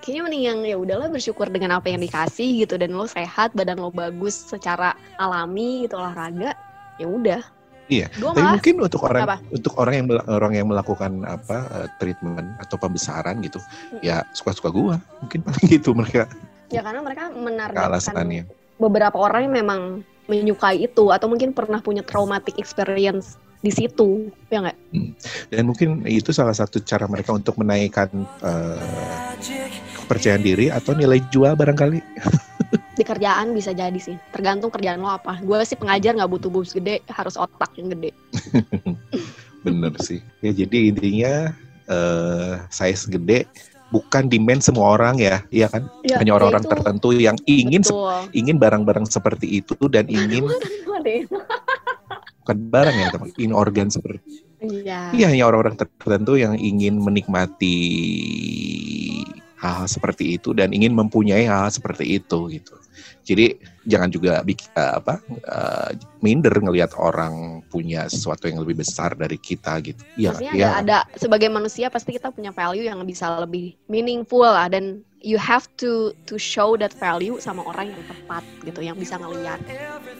Kayaknya 0.04 0.20
mending 0.28 0.44
yang 0.44 0.58
ya 0.68 0.76
udahlah 0.76 1.08
bersyukur 1.08 1.48
dengan 1.48 1.80
apa 1.80 1.88
yang 1.88 2.04
dikasih 2.04 2.60
gitu 2.60 2.76
dan 2.76 2.92
lo 2.92 3.08
sehat, 3.08 3.56
badan 3.56 3.80
lo 3.80 3.88
bagus 3.88 4.36
secara 4.36 4.92
alami 5.16 5.88
gitu 5.88 5.96
olahraga. 5.96 6.52
Ya 7.00 7.08
udah. 7.08 7.40
Iya, 7.88 8.06
Gue 8.20 8.28
Tapi 8.30 8.38
malah 8.44 8.52
mungkin 8.60 8.74
untuk 8.84 9.00
orang 9.08 9.22
Apa? 9.24 9.36
untuk 9.50 9.72
orang 9.80 9.94
yang 9.96 10.06
orang 10.28 10.52
yang 10.60 10.66
melakukan 10.68 11.24
apa 11.24 11.56
eh, 11.72 11.88
treatment 11.96 12.52
atau 12.60 12.76
pembesaran 12.76 13.40
gitu, 13.40 13.58
ya 14.04 14.28
suka-suka 14.36 14.68
gua. 14.68 15.00
Mungkin 15.24 15.40
paling 15.40 15.66
gitu 15.72 15.96
mereka 15.96 16.28
ya 16.68 16.84
karena 16.84 17.00
mereka 17.00 17.32
alasannya. 17.34 18.59
Beberapa 18.80 19.20
orang 19.20 19.46
yang 19.46 19.54
memang 19.62 19.80
menyukai 20.26 20.80
itu 20.80 21.12
atau 21.12 21.28
mungkin 21.28 21.52
pernah 21.52 21.84
punya 21.84 22.00
traumatic 22.00 22.56
experience 22.56 23.36
di 23.60 23.68
situ, 23.68 24.32
ya 24.48 24.64
nggak? 24.64 24.78
Dan 25.52 25.68
mungkin 25.68 26.00
itu 26.08 26.32
salah 26.32 26.56
satu 26.56 26.80
cara 26.80 27.04
mereka 27.04 27.36
untuk 27.36 27.60
menaikkan 27.60 28.08
eh, 28.40 28.80
kepercayaan 30.00 30.40
diri 30.40 30.72
atau 30.72 30.96
nilai 30.96 31.20
jual 31.28 31.52
barangkali. 31.52 32.00
Di 32.96 33.04
kerjaan 33.04 33.52
bisa 33.52 33.76
jadi 33.76 33.96
sih, 34.00 34.16
tergantung 34.32 34.72
kerjaan 34.72 35.00
lo 35.00 35.12
apa. 35.12 35.40
Gue 35.44 35.60
sih 35.68 35.76
pengajar 35.76 36.16
nggak 36.16 36.30
butuh 36.32 36.48
boobs 36.48 36.72
gede, 36.72 37.04
harus 37.12 37.36
otak 37.36 37.72
yang 37.76 37.92
gede. 37.92 38.16
Bener 39.64 39.92
sih. 40.00 40.24
Ya 40.40 40.56
jadi 40.56 40.92
intinya 40.92 41.52
eh 41.90 42.54
size 42.72 43.12
gede 43.12 43.44
bukan 43.90 44.30
demand 44.30 44.62
semua 44.62 44.94
orang 44.94 45.18
ya, 45.18 45.42
iya 45.50 45.66
kan? 45.66 45.90
Ya, 46.06 46.18
Hanya 46.22 46.38
orang-orang 46.38 46.62
itu- 46.62 46.72
tertentu 46.72 47.08
yang 47.14 47.36
ingin 47.44 47.82
Betul. 47.82 48.30
ingin 48.32 48.56
barang-barang 48.58 49.06
seperti 49.10 49.60
itu 49.62 49.74
dan 49.90 50.06
ingin 50.06 50.46
bukan 52.40 52.56
barang 52.70 52.96
ya 52.96 53.08
teman, 53.12 53.28
ingin 53.36 53.54
organ 53.54 53.88
seperti 53.90 54.46
Iya. 54.60 55.16
Iya, 55.16 55.26
hanya 55.32 55.44
orang-orang 55.48 55.72
tertentu 55.72 56.36
yang 56.36 56.52
ingin 56.52 57.00
menikmati 57.00 57.76
hal 59.56 59.88
seperti 59.88 60.36
itu 60.36 60.52
dan 60.52 60.76
ingin 60.76 60.92
mempunyai 60.92 61.48
hal 61.48 61.72
seperti 61.72 62.20
itu 62.20 62.38
gitu. 62.52 62.76
Jadi 63.24 63.56
jangan 63.88 64.12
juga 64.12 64.44
eh, 64.44 64.56
apa 64.76 65.20
eh, 65.30 65.90
minder 66.20 66.52
ngelihat 66.52 66.92
orang 67.00 67.64
punya 67.72 68.04
sesuatu 68.10 68.48
yang 68.50 68.60
lebih 68.60 68.84
besar 68.84 69.16
dari 69.16 69.40
kita 69.40 69.80
gitu. 69.80 70.02
Iya, 70.20 70.36
iya. 70.52 70.68
ada, 70.82 71.04
ada 71.06 71.16
sebagai 71.16 71.48
manusia 71.48 71.88
pasti 71.88 72.16
kita 72.16 72.28
punya 72.34 72.52
value 72.52 72.84
yang 72.84 73.00
bisa 73.08 73.40
lebih 73.40 73.76
meaningful 73.88 74.44
lah 74.44 74.68
dan 74.68 75.00
you 75.20 75.36
have 75.36 75.68
to 75.76 76.16
to 76.24 76.40
show 76.40 76.76
that 76.76 76.92
value 76.96 77.36
sama 77.40 77.60
orang 77.68 77.92
yang 77.92 78.02
tepat 78.08 78.44
gitu 78.64 78.80
yang 78.80 78.96
bisa 78.96 79.20
ngeliat. 79.20 79.60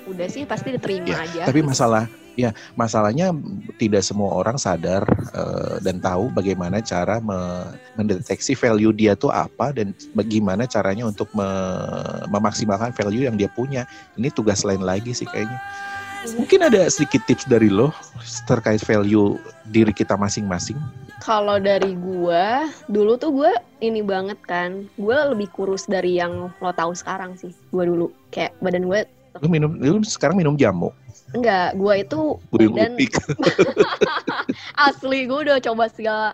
Udah 0.08 0.28
sih 0.28 0.44
pasti 0.44 0.76
diterima 0.76 1.10
Ya, 1.10 1.24
aja. 1.26 1.42
Tapi 1.48 1.60
masalah 1.64 2.06
ya 2.38 2.50
masalahnya 2.78 3.34
tidak 3.80 4.02
semua 4.06 4.34
orang 4.34 4.58
sadar 4.60 5.02
eh, 5.34 5.76
dan 5.82 5.98
tahu 5.98 6.30
bagaimana 6.34 6.82
cara 6.82 7.18
me- 7.18 7.74
mendeteksi 7.98 8.54
value 8.54 8.94
dia 8.94 9.14
tuh 9.18 9.32
apa 9.34 9.74
dan 9.74 9.96
bagaimana 10.14 10.66
caranya 10.66 11.06
untuk 11.06 11.30
me- 11.34 12.26
memaksimalkan 12.30 12.94
value 12.94 13.26
yang 13.26 13.36
dia 13.38 13.50
punya. 13.50 13.86
Ini 14.14 14.30
tugas 14.34 14.62
lain 14.62 14.82
lagi 14.82 15.14
sih 15.14 15.26
kayaknya. 15.26 15.58
Mungkin 16.36 16.60
ada 16.60 16.84
sedikit 16.92 17.24
tips 17.24 17.48
dari 17.48 17.72
lo 17.72 17.96
terkait 18.44 18.84
value 18.84 19.40
diri 19.72 19.88
kita 19.88 20.20
masing-masing. 20.20 20.76
Kalau 21.20 21.56
dari 21.56 21.96
gua, 21.96 22.68
dulu 22.88 23.16
tuh 23.16 23.32
gua 23.32 23.52
ini 23.80 24.04
banget 24.04 24.36
kan. 24.44 24.84
Gua 25.00 25.32
lebih 25.32 25.48
kurus 25.52 25.88
dari 25.88 26.20
yang 26.20 26.52
lo 26.52 26.72
tahu 26.76 26.92
sekarang 26.92 27.40
sih. 27.40 27.56
Gua 27.72 27.88
dulu 27.88 28.12
kayak 28.28 28.52
badan 28.60 28.84
gue 28.84 29.00
Lu 29.38 29.46
minum, 29.46 29.70
lu 29.78 30.02
sekarang 30.02 30.34
minum 30.34 30.58
jamu, 30.58 30.90
enggak, 31.30 31.68
gua 31.78 31.94
itu 31.96 32.38
upik. 32.50 33.12
asli 34.86 35.28
gue 35.28 35.38
udah 35.46 35.58
coba 35.62 35.84
segala 35.92 36.28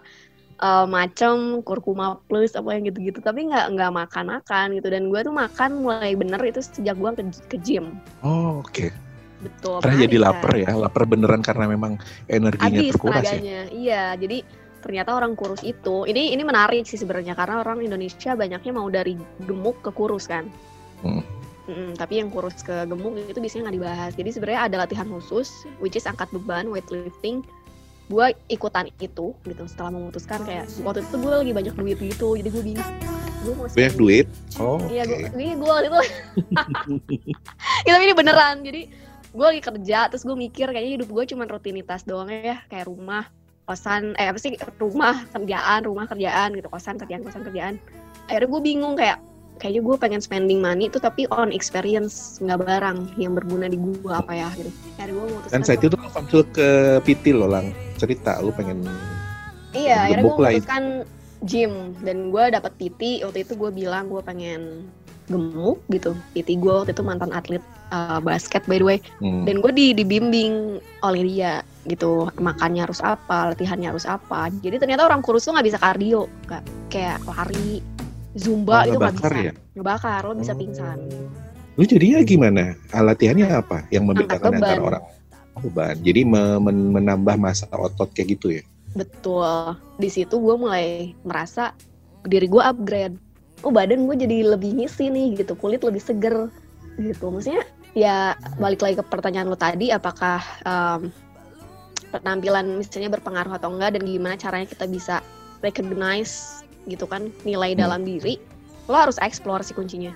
uh, 0.62 0.86
macam 0.88 1.60
kurkuma 1.62 2.20
plus 2.28 2.54
apa 2.56 2.76
yang 2.76 2.88
gitu-gitu 2.88 3.20
tapi 3.20 3.48
nggak 3.50 3.76
nggak 3.76 3.90
makan-makan 3.92 4.66
gitu 4.76 4.88
dan 4.88 5.08
gue 5.12 5.20
tuh 5.20 5.34
makan 5.34 5.70
mulai 5.84 6.12
bener 6.16 6.40
itu 6.44 6.60
sejak 6.62 6.96
gue 6.96 7.10
ke, 7.12 7.22
ke 7.50 7.56
gym 7.60 7.96
Oh, 8.22 8.62
oke. 8.64 8.88
betul 9.44 9.84
Karena 9.84 10.08
jadi 10.08 10.16
lapar 10.16 10.52
kan? 10.56 10.62
ya, 10.64 10.70
lapar 10.74 11.02
beneran 11.04 11.44
karena 11.44 11.68
memang 11.68 12.00
energinya 12.26 12.80
habis 12.80 12.92
terkuras 12.96 13.24
ya. 13.28 13.68
iya 13.68 14.04
jadi 14.16 14.40
ternyata 14.80 15.12
orang 15.12 15.34
kurus 15.36 15.60
itu 15.66 16.06
ini 16.06 16.32
ini 16.32 16.40
menarik 16.46 16.86
sih 16.86 16.96
sebenarnya 16.96 17.34
karena 17.36 17.60
orang 17.60 17.82
Indonesia 17.82 18.32
banyaknya 18.32 18.72
mau 18.72 18.88
dari 18.88 19.18
gemuk 19.44 19.82
ke 19.84 19.90
kurus 19.92 20.30
kan 20.30 20.48
Hmm. 21.04 21.20
Mm-mm, 21.66 21.98
tapi 21.98 22.22
yang 22.22 22.30
kurus 22.30 22.62
ke 22.62 22.86
gemuk 22.86 23.18
itu 23.18 23.38
biasanya 23.42 23.62
nggak 23.66 23.76
dibahas 23.82 24.12
jadi 24.14 24.30
sebenarnya 24.30 24.60
ada 24.70 24.76
latihan 24.86 25.06
khusus 25.10 25.66
which 25.82 25.98
is 25.98 26.06
angkat 26.06 26.30
beban 26.30 26.70
weightlifting 26.70 27.42
gue 28.06 28.26
ikutan 28.46 28.86
itu 29.02 29.34
gitu 29.34 29.64
setelah 29.66 29.90
memutuskan 29.90 30.46
kayak 30.46 30.70
waktu 30.86 31.02
itu 31.02 31.16
gue 31.18 31.30
lagi 31.30 31.52
banyak 31.52 31.74
duit 31.74 31.98
gitu 31.98 32.38
jadi 32.38 32.48
gue 32.54 32.62
bingung 32.62 32.92
gue 33.46 33.54
mau 33.54 33.66
Banyak 33.70 33.94
duit. 33.94 34.26
Oh. 34.58 34.80
Iya, 34.90 35.02
gue, 35.06 35.18
gue, 35.30 35.54
gue 35.54 35.68
waktu 35.70 35.86
itu. 35.86 36.00
ya, 37.86 37.90
tapi 37.94 38.04
ini 38.10 38.14
beneran. 38.16 38.56
Jadi 38.66 38.82
gue 39.30 39.46
lagi 39.46 39.62
kerja, 39.62 39.98
terus 40.10 40.26
gue 40.26 40.36
mikir 40.36 40.66
kayaknya 40.74 40.92
hidup 41.02 41.08
gue 41.12 41.24
cuma 41.30 41.44
rutinitas 41.46 42.02
doang 42.02 42.32
ya, 42.32 42.64
kayak 42.66 42.90
rumah, 42.90 43.28
kosan, 43.68 44.16
eh 44.16 44.32
apa 44.32 44.38
sih, 44.40 44.56
rumah, 44.80 45.22
kerjaan, 45.30 45.86
rumah, 45.86 46.08
kerjaan 46.08 46.56
gitu, 46.56 46.68
kosan, 46.72 46.96
kerjaan, 46.98 47.22
kosan, 47.22 47.42
kerjaan. 47.46 47.74
Akhirnya 48.26 48.48
gue 48.50 48.60
bingung 48.64 48.94
kayak, 48.98 49.20
kayaknya 49.56 49.82
gue 49.82 49.96
pengen 49.96 50.20
spending 50.20 50.60
money 50.60 50.88
itu 50.88 51.00
tapi 51.00 51.24
on 51.32 51.50
experience, 51.52 52.38
nggak 52.44 52.60
barang 52.64 52.98
yang 53.16 53.32
berguna 53.32 53.66
di 53.68 53.80
gue 53.80 54.12
apa 54.12 54.32
ya 54.32 54.48
gitu. 54.56 54.70
Akhirnya 54.96 55.14
gue 55.16 55.24
memutuskan. 55.32 55.54
Dan 55.56 55.62
saat 55.64 55.80
itu 55.80 55.96
lu 55.96 56.08
konsul 56.12 56.42
ke 56.52 56.68
PT 57.04 57.24
lo 57.32 57.48
lang 57.48 57.72
cerita 57.96 58.38
lu 58.44 58.52
pengen 58.52 58.84
Iya, 59.76 60.08
akhirnya 60.08 60.24
gue 60.24 60.34
memutuskan 60.36 60.84
gym 61.44 61.72
dan 62.00 62.32
gue 62.32 62.44
dapet 62.52 62.72
PT. 62.80 63.24
Waktu 63.24 63.44
itu 63.44 63.52
gue 63.56 63.70
bilang 63.72 64.08
gue 64.08 64.20
pengen 64.24 64.88
gemuk 65.26 65.82
gitu. 65.90 66.14
PT 66.32 66.56
gue 66.62 66.72
waktu 66.72 66.94
itu 66.94 67.02
mantan 67.02 67.34
atlet 67.34 67.62
uh, 67.92 68.22
basket 68.22 68.64
by 68.64 68.78
the 68.80 68.86
way. 68.86 68.98
Hmm. 69.20 69.44
Dan 69.44 69.60
gue 69.60 69.72
di 69.72 69.86
dibimbing 69.92 70.80
oleh 71.04 71.22
dia 71.26 71.60
gitu. 71.88 72.30
Makannya 72.40 72.88
harus 72.88 73.00
apa, 73.04 73.52
latihannya 73.52 73.92
harus 73.92 74.06
apa. 74.08 74.48
Jadi 74.64 74.80
ternyata 74.80 75.04
orang 75.04 75.20
kurus 75.20 75.44
tuh 75.44 75.52
nggak 75.52 75.66
bisa 75.66 75.78
kardio, 75.82 76.30
nggak 76.48 76.62
kayak 76.88 77.18
lari, 77.26 77.84
zumba 78.36 78.84
Oh, 78.84 78.92
itu 78.92 78.98
nggak 79.00 79.14
bisa. 79.16 79.34
ya? 79.34 79.52
Ngebakar, 79.74 80.20
lo 80.22 80.34
bisa 80.36 80.52
Oh. 80.52 80.60
pingsan. 80.60 80.98
Lu 81.76 81.84
jadinya 81.84 82.20
gimana? 82.22 82.64
Latihannya 82.88 83.48
apa? 83.50 83.84
Yang 83.88 84.04
membedakan 84.06 84.52
antara 84.54 84.80
orang 84.80 85.04
Oh, 85.56 85.60
beban. 85.64 85.96
Jadi 86.04 86.20
me- 86.20 86.60
men- 86.60 86.92
menambah 86.92 87.40
masa 87.40 87.64
otot 87.72 88.12
kayak 88.12 88.36
gitu 88.36 88.60
ya? 88.60 88.62
Betul. 88.92 89.72
Di 89.96 90.12
situ 90.12 90.36
gue 90.36 90.52
mulai 90.52 91.16
merasa 91.24 91.72
diri 92.22 92.44
gue 92.44 92.60
upgrade. 92.60 93.16
Oh 93.64 93.72
badan 93.72 94.04
gue 94.04 94.16
jadi 94.20 94.52
lebih 94.52 94.76
ngisi 94.76 95.08
nih 95.08 95.40
gitu, 95.40 95.56
kulit 95.56 95.80
lebih 95.80 96.00
seger 96.00 96.52
gitu. 96.96 97.32
Maksudnya 97.32 97.64
ya 97.96 98.36
balik 98.56 98.84
lagi 98.84 99.00
ke 99.00 99.04
pertanyaan 99.04 99.48
lo 99.48 99.56
tadi, 99.56 99.88
apakah 99.88 100.44
em, 100.60 101.08
penampilan 102.12 102.76
misalnya 102.76 103.08
berpengaruh 103.10 103.56
atau 103.56 103.72
enggak 103.72 103.96
dan 103.96 104.04
gimana 104.04 104.36
caranya 104.36 104.68
kita 104.68 104.84
bisa 104.84 105.24
recognize 105.60 106.55
gitu 106.86 107.06
kan 107.06 107.28
nilai 107.42 107.74
Hmm. 107.74 107.80
dalam 107.86 108.00
diri. 108.06 108.38
Lo 108.86 108.94
harus 108.94 109.18
explore 109.18 109.66
sih 109.66 109.74
kuncinya. 109.74 110.14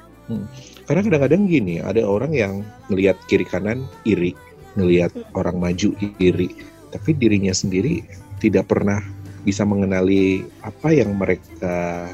Karena 0.86 1.02
kadang-kadang 1.02 1.50
gini, 1.50 1.82
ada 1.82 2.06
orang 2.06 2.30
yang 2.30 2.62
ngelihat 2.86 3.18
kiri 3.26 3.42
kanan 3.42 3.82
iri, 4.06 4.38
ngelihat 4.78 5.10
Hmm. 5.10 5.26
orang 5.34 5.58
maju 5.58 5.90
iri, 6.22 6.54
tapi 6.94 7.18
dirinya 7.18 7.50
sendiri 7.50 8.06
tidak 8.38 8.70
pernah 8.70 9.02
bisa 9.42 9.66
mengenali 9.66 10.46
apa 10.62 10.94
yang 10.94 11.18
mereka 11.18 12.06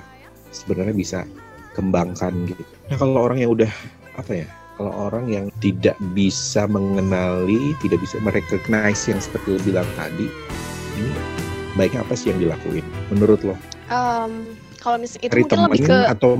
sebenarnya 0.48 0.96
bisa 0.96 1.20
kembangkan 1.76 2.32
gitu. 2.48 2.62
Nah 2.88 2.96
kalau 2.96 3.20
orang 3.20 3.44
yang 3.44 3.52
udah 3.52 3.68
apa 4.16 4.32
ya? 4.32 4.48
Kalau 4.76 4.92
orang 4.92 5.28
yang 5.32 5.46
tidak 5.64 5.96
bisa 6.12 6.68
mengenali, 6.68 7.72
tidak 7.80 8.00
bisa 8.00 8.20
merecognize 8.20 9.08
yang 9.08 9.20
seperti 9.20 9.56
lo 9.56 9.60
bilang 9.64 9.88
tadi, 9.96 10.28
ini 11.00 11.10
baiknya 11.76 12.04
apa 12.04 12.12
sih 12.12 12.28
yang 12.32 12.40
dilakuin? 12.40 12.84
Menurut 13.08 13.40
lo? 13.44 13.56
Em, 13.86 14.32
kalau 14.82 14.96
misalnya 14.98 15.26
itu 15.26 15.34
Cari 15.34 15.42
mungkin 15.42 15.60
lebih 15.70 15.80
ke 15.86 15.98
atau 16.10 16.30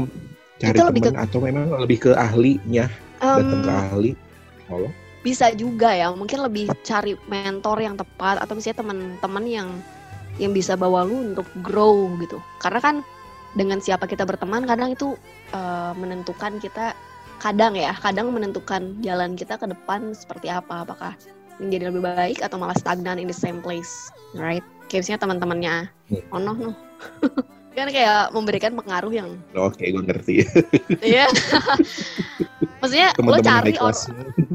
cari 0.56 0.78
teman 0.80 1.14
atau 1.14 1.38
memang 1.38 1.64
lebih 1.78 1.98
ke 2.08 2.10
ahlinya? 2.16 2.86
datang 3.16 3.60
ke 3.64 3.72
ahli. 3.72 4.12
Tolong 4.66 4.94
bisa 5.26 5.50
juga 5.58 5.90
ya 5.90 6.14
mungkin 6.14 6.38
lebih 6.38 6.70
cari 6.86 7.18
mentor 7.26 7.82
yang 7.82 7.98
tepat 7.98 8.38
atau 8.38 8.54
misalnya 8.54 8.86
teman-teman 8.86 9.44
yang 9.50 9.68
yang 10.38 10.54
bisa 10.54 10.78
bawa 10.78 11.02
lu 11.02 11.34
untuk 11.34 11.50
grow 11.66 12.14
gitu. 12.22 12.38
Karena 12.62 12.78
kan 12.78 12.96
dengan 13.58 13.82
siapa 13.82 14.06
kita 14.06 14.22
berteman 14.22 14.62
kadang 14.62 14.94
itu 14.94 15.18
eh, 15.50 15.92
menentukan 15.98 16.62
kita 16.62 16.94
kadang 17.42 17.74
ya 17.74 17.90
kadang 17.98 18.30
menentukan 18.30 19.02
jalan 19.02 19.34
kita 19.34 19.58
ke 19.58 19.66
depan 19.66 20.14
seperti 20.14 20.46
apa. 20.46 20.86
Apakah 20.86 21.18
menjadi 21.58 21.90
lebih 21.90 22.06
baik 22.06 22.38
atau 22.46 22.62
malah 22.62 22.78
stagnan 22.78 23.18
in 23.18 23.26
the 23.26 23.34
same 23.34 23.58
place 23.58 24.12
right 24.38 24.62
kayak 24.86 25.00
misalnya 25.02 25.22
teman-temannya 25.22 25.74
Hmm. 26.06 26.22
oh 26.30 26.38
no 26.38 26.52
kan 27.76 27.90
kayak 27.90 28.30
memberikan 28.30 28.72
pengaruh 28.72 29.10
yang 29.10 29.28
oke 29.52 29.76
gue 29.76 30.02
ngerti 30.02 30.46
Iya. 31.02 31.28
Maksudnya 32.80 33.12
lo 33.18 33.36
cari 33.38 33.72
high 33.72 33.80
or, 33.80 33.92
class 33.92 34.08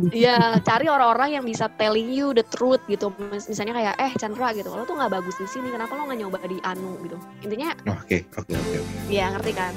Iya, 0.10 0.38
cari 0.62 0.86
orang-orang 0.88 1.36
yang 1.36 1.44
bisa 1.44 1.70
telling 1.76 2.10
you 2.10 2.32
the 2.32 2.42
truth 2.48 2.82
gitu. 2.86 3.10
Mis- 3.30 3.46
Misalnya 3.46 3.74
kayak, 3.74 3.96
eh 3.98 4.12
Chandra 4.16 4.54
gitu, 4.54 4.70
lo 4.70 4.82
tuh 4.84 4.96
nggak 4.96 5.12
bagus 5.12 5.36
di 5.36 5.46
sini, 5.46 5.70
kenapa 5.70 5.94
lo 5.94 6.06
nggak 6.06 6.18
nyoba 6.18 6.38
di 6.46 6.58
Anu 6.62 6.98
gitu. 7.02 7.18
Intinya, 7.42 7.74
oke 7.88 8.26
oke 8.32 8.52
oke 8.52 8.78
ya 9.08 9.30
ngerti 9.30 9.52
kan? 9.54 9.74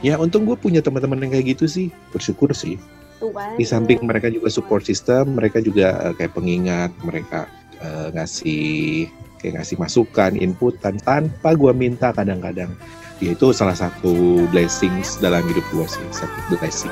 ya 0.00 0.20
untung 0.20 0.44
gue 0.44 0.52
punya 0.52 0.84
teman-teman 0.84 1.16
yang 1.18 1.32
kayak 1.32 1.56
gitu 1.56 1.64
sih 1.64 1.86
bersyukur 2.12 2.52
sih 2.52 2.76
Tuh 3.16 3.32
kan. 3.32 3.56
di 3.56 3.64
samping 3.64 4.04
mereka 4.04 4.28
juga 4.28 4.52
support 4.52 4.84
system 4.84 5.32
mereka 5.32 5.64
juga 5.64 5.96
eh, 6.02 6.14
kayak 6.14 6.36
pengingat 6.36 6.92
mereka 7.00 7.48
eh, 7.80 8.12
ngasih 8.12 9.08
kayak 9.44 9.60
ngasih 9.60 9.76
masukan 9.76 10.32
inputan 10.40 10.96
tanpa 10.96 11.52
gue 11.52 11.68
minta 11.76 12.16
kadang-kadang 12.16 12.72
ya 13.20 13.36
itu 13.36 13.52
salah 13.52 13.76
satu 13.76 14.40
blessings 14.48 15.20
dalam 15.20 15.44
hidup 15.44 15.60
gue 15.68 15.84
sih 15.84 16.00
satu 16.08 16.56
blessing 16.56 16.88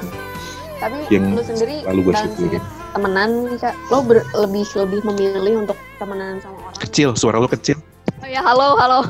Tapi 0.77 1.09
yang 1.09 1.33
lo 1.33 1.41
sendiri 1.41 1.81
lalu 1.89 2.13
gue 2.13 2.15
syukurin 2.15 2.61
temenan 2.93 3.31
nih 3.49 3.57
kak, 3.57 3.73
lo 3.89 4.05
ber- 4.05 4.29
lebih 4.37 4.69
lebih 4.77 5.01
memilih 5.01 5.65
untuk 5.65 5.79
temenan 5.97 6.37
sama 6.45 6.61
orang. 6.61 6.77
kecil 6.79 7.09
suara 7.17 7.41
lo 7.41 7.49
kecil 7.49 7.81
Oh 8.21 8.29
ya 8.29 8.45
halo 8.45 8.77
halo. 8.77 9.01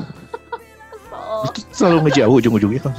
Itu 1.50 1.60
selalu 1.74 2.06
ngejauh 2.06 2.34
ujung-ujungnya 2.38 2.80
kan 2.86 2.94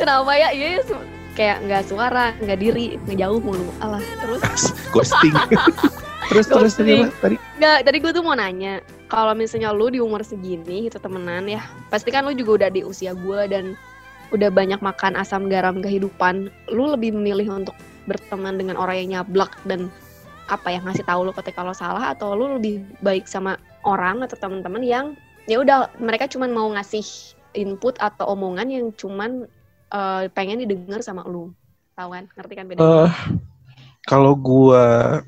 kenapa 0.00 0.32
ya? 0.32 0.48
Iya 0.50 0.80
ya, 0.80 0.96
kayak 1.38 1.62
nggak 1.62 1.86
suara, 1.86 2.34
nggak 2.42 2.58
diri, 2.58 2.98
ngejauh 3.06 3.38
mulu. 3.38 3.70
Alah, 3.78 4.02
terus. 4.18 4.74
Ghosting. 4.90 5.34
Terus 6.28 6.44
terus 6.44 6.76
tadi 6.76 7.08
tadi? 7.24 7.40
Nggak, 7.56 7.88
tadi 7.88 7.96
gue 8.04 8.12
tuh 8.12 8.20
mau 8.20 8.36
nanya, 8.36 8.84
kalau 9.08 9.32
misalnya 9.32 9.72
lu 9.72 9.88
di 9.88 9.96
umur 9.96 10.20
segini 10.20 10.84
gitu 10.84 11.00
temenan 11.00 11.48
ya, 11.48 11.64
pasti 11.88 12.12
kan 12.12 12.28
lu 12.28 12.36
juga 12.36 12.60
udah 12.60 12.68
di 12.68 12.84
usia 12.84 13.16
gue 13.16 13.48
dan 13.48 13.72
udah 14.36 14.52
banyak 14.52 14.76
makan 14.84 15.16
asam 15.16 15.48
garam 15.48 15.80
kehidupan. 15.80 16.52
Lu 16.68 16.92
lebih 16.92 17.16
memilih 17.16 17.64
untuk 17.64 17.72
berteman 18.04 18.60
dengan 18.60 18.76
orang 18.76 19.00
yang 19.00 19.08
nyablak 19.24 19.56
dan 19.64 19.88
apa 20.52 20.68
ya 20.68 20.84
ngasih 20.84 21.04
tahu 21.08 21.28
lu 21.28 21.32
ketika 21.32 21.64
lo 21.64 21.72
salah 21.72 22.12
atau 22.12 22.36
lu 22.36 22.60
lebih 22.60 22.84
baik 23.00 23.24
sama 23.24 23.56
orang 23.88 24.24
atau 24.24 24.36
teman-teman 24.36 24.84
yang 24.84 25.06
ya 25.48 25.60
udah 25.60 25.92
mereka 26.00 26.28
cuman 26.28 26.52
mau 26.52 26.68
ngasih 26.72 27.04
input 27.52 27.96
atau 28.00 28.32
omongan 28.32 28.68
yang 28.68 28.92
cuman 28.96 29.48
eh, 29.92 30.24
pengen 30.32 30.60
didengar 30.62 31.00
sama 31.00 31.24
lu. 31.24 31.52
Tahu 31.98 32.08
kan? 32.14 32.24
Ngerti 32.36 32.54
kan 32.54 32.64
beda? 32.68 32.80
Eh, 32.80 33.10
kalau 34.06 34.32
gua 34.38 35.18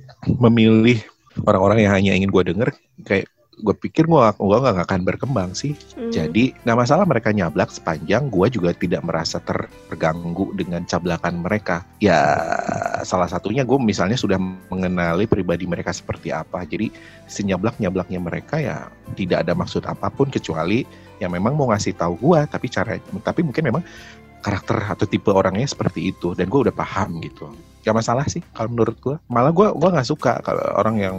memilih 0.40 1.02
orang-orang 1.44 1.84
yang 1.84 1.92
hanya 1.92 2.12
ingin 2.16 2.30
gua 2.30 2.44
denger, 2.46 2.70
kayak 3.04 3.26
gue 3.60 3.76
pikir 3.76 4.08
gua 4.08 4.32
gua 4.40 4.58
nggak 4.64 4.88
akan 4.88 5.02
berkembang 5.04 5.52
sih. 5.52 5.76
Hmm. 5.94 6.08
Jadi 6.08 6.56
nggak 6.64 6.78
masalah 6.80 7.04
mereka 7.04 7.30
nyablak 7.30 7.68
sepanjang 7.68 8.32
gua 8.32 8.48
juga 8.48 8.72
tidak 8.72 9.04
merasa 9.04 9.38
terganggu 9.38 10.50
dengan 10.56 10.82
cablakan 10.88 11.44
mereka. 11.44 11.84
Ya 12.00 12.20
salah 13.04 13.28
satunya 13.28 13.64
gue 13.64 13.78
misalnya 13.80 14.16
sudah 14.16 14.40
mengenali 14.72 15.28
pribadi 15.28 15.68
mereka 15.68 15.92
seperti 15.92 16.32
apa. 16.32 16.64
Jadi 16.64 16.90
senyablak 17.28 17.76
nyablaknya 17.78 18.20
mereka 18.20 18.56
ya 18.58 18.88
tidak 19.14 19.44
ada 19.46 19.52
maksud 19.52 19.84
apa 19.84 20.08
pun 20.08 20.32
kecuali 20.32 20.84
yang 21.20 21.36
memang 21.36 21.52
mau 21.52 21.68
ngasih 21.68 21.92
tahu 22.00 22.16
gua 22.16 22.48
tapi 22.48 22.72
cara 22.72 22.96
tapi 23.20 23.44
mungkin 23.44 23.68
memang 23.68 23.82
karakter 24.40 24.76
atau 24.82 25.06
tipe 25.06 25.30
orangnya 25.30 25.68
seperti 25.68 26.10
itu 26.10 26.32
dan 26.34 26.48
gue 26.48 26.60
udah 26.68 26.74
paham 26.74 27.20
gitu 27.20 27.52
gak 27.80 27.96
masalah 27.96 28.24
sih 28.28 28.44
kalau 28.52 28.72
menurut 28.72 28.96
gue 29.00 29.16
malah 29.28 29.52
gue 29.52 29.72
gua 29.72 29.88
nggak 29.88 30.08
suka 30.08 30.40
kalau 30.44 30.60
orang 30.76 30.96
yang 31.00 31.16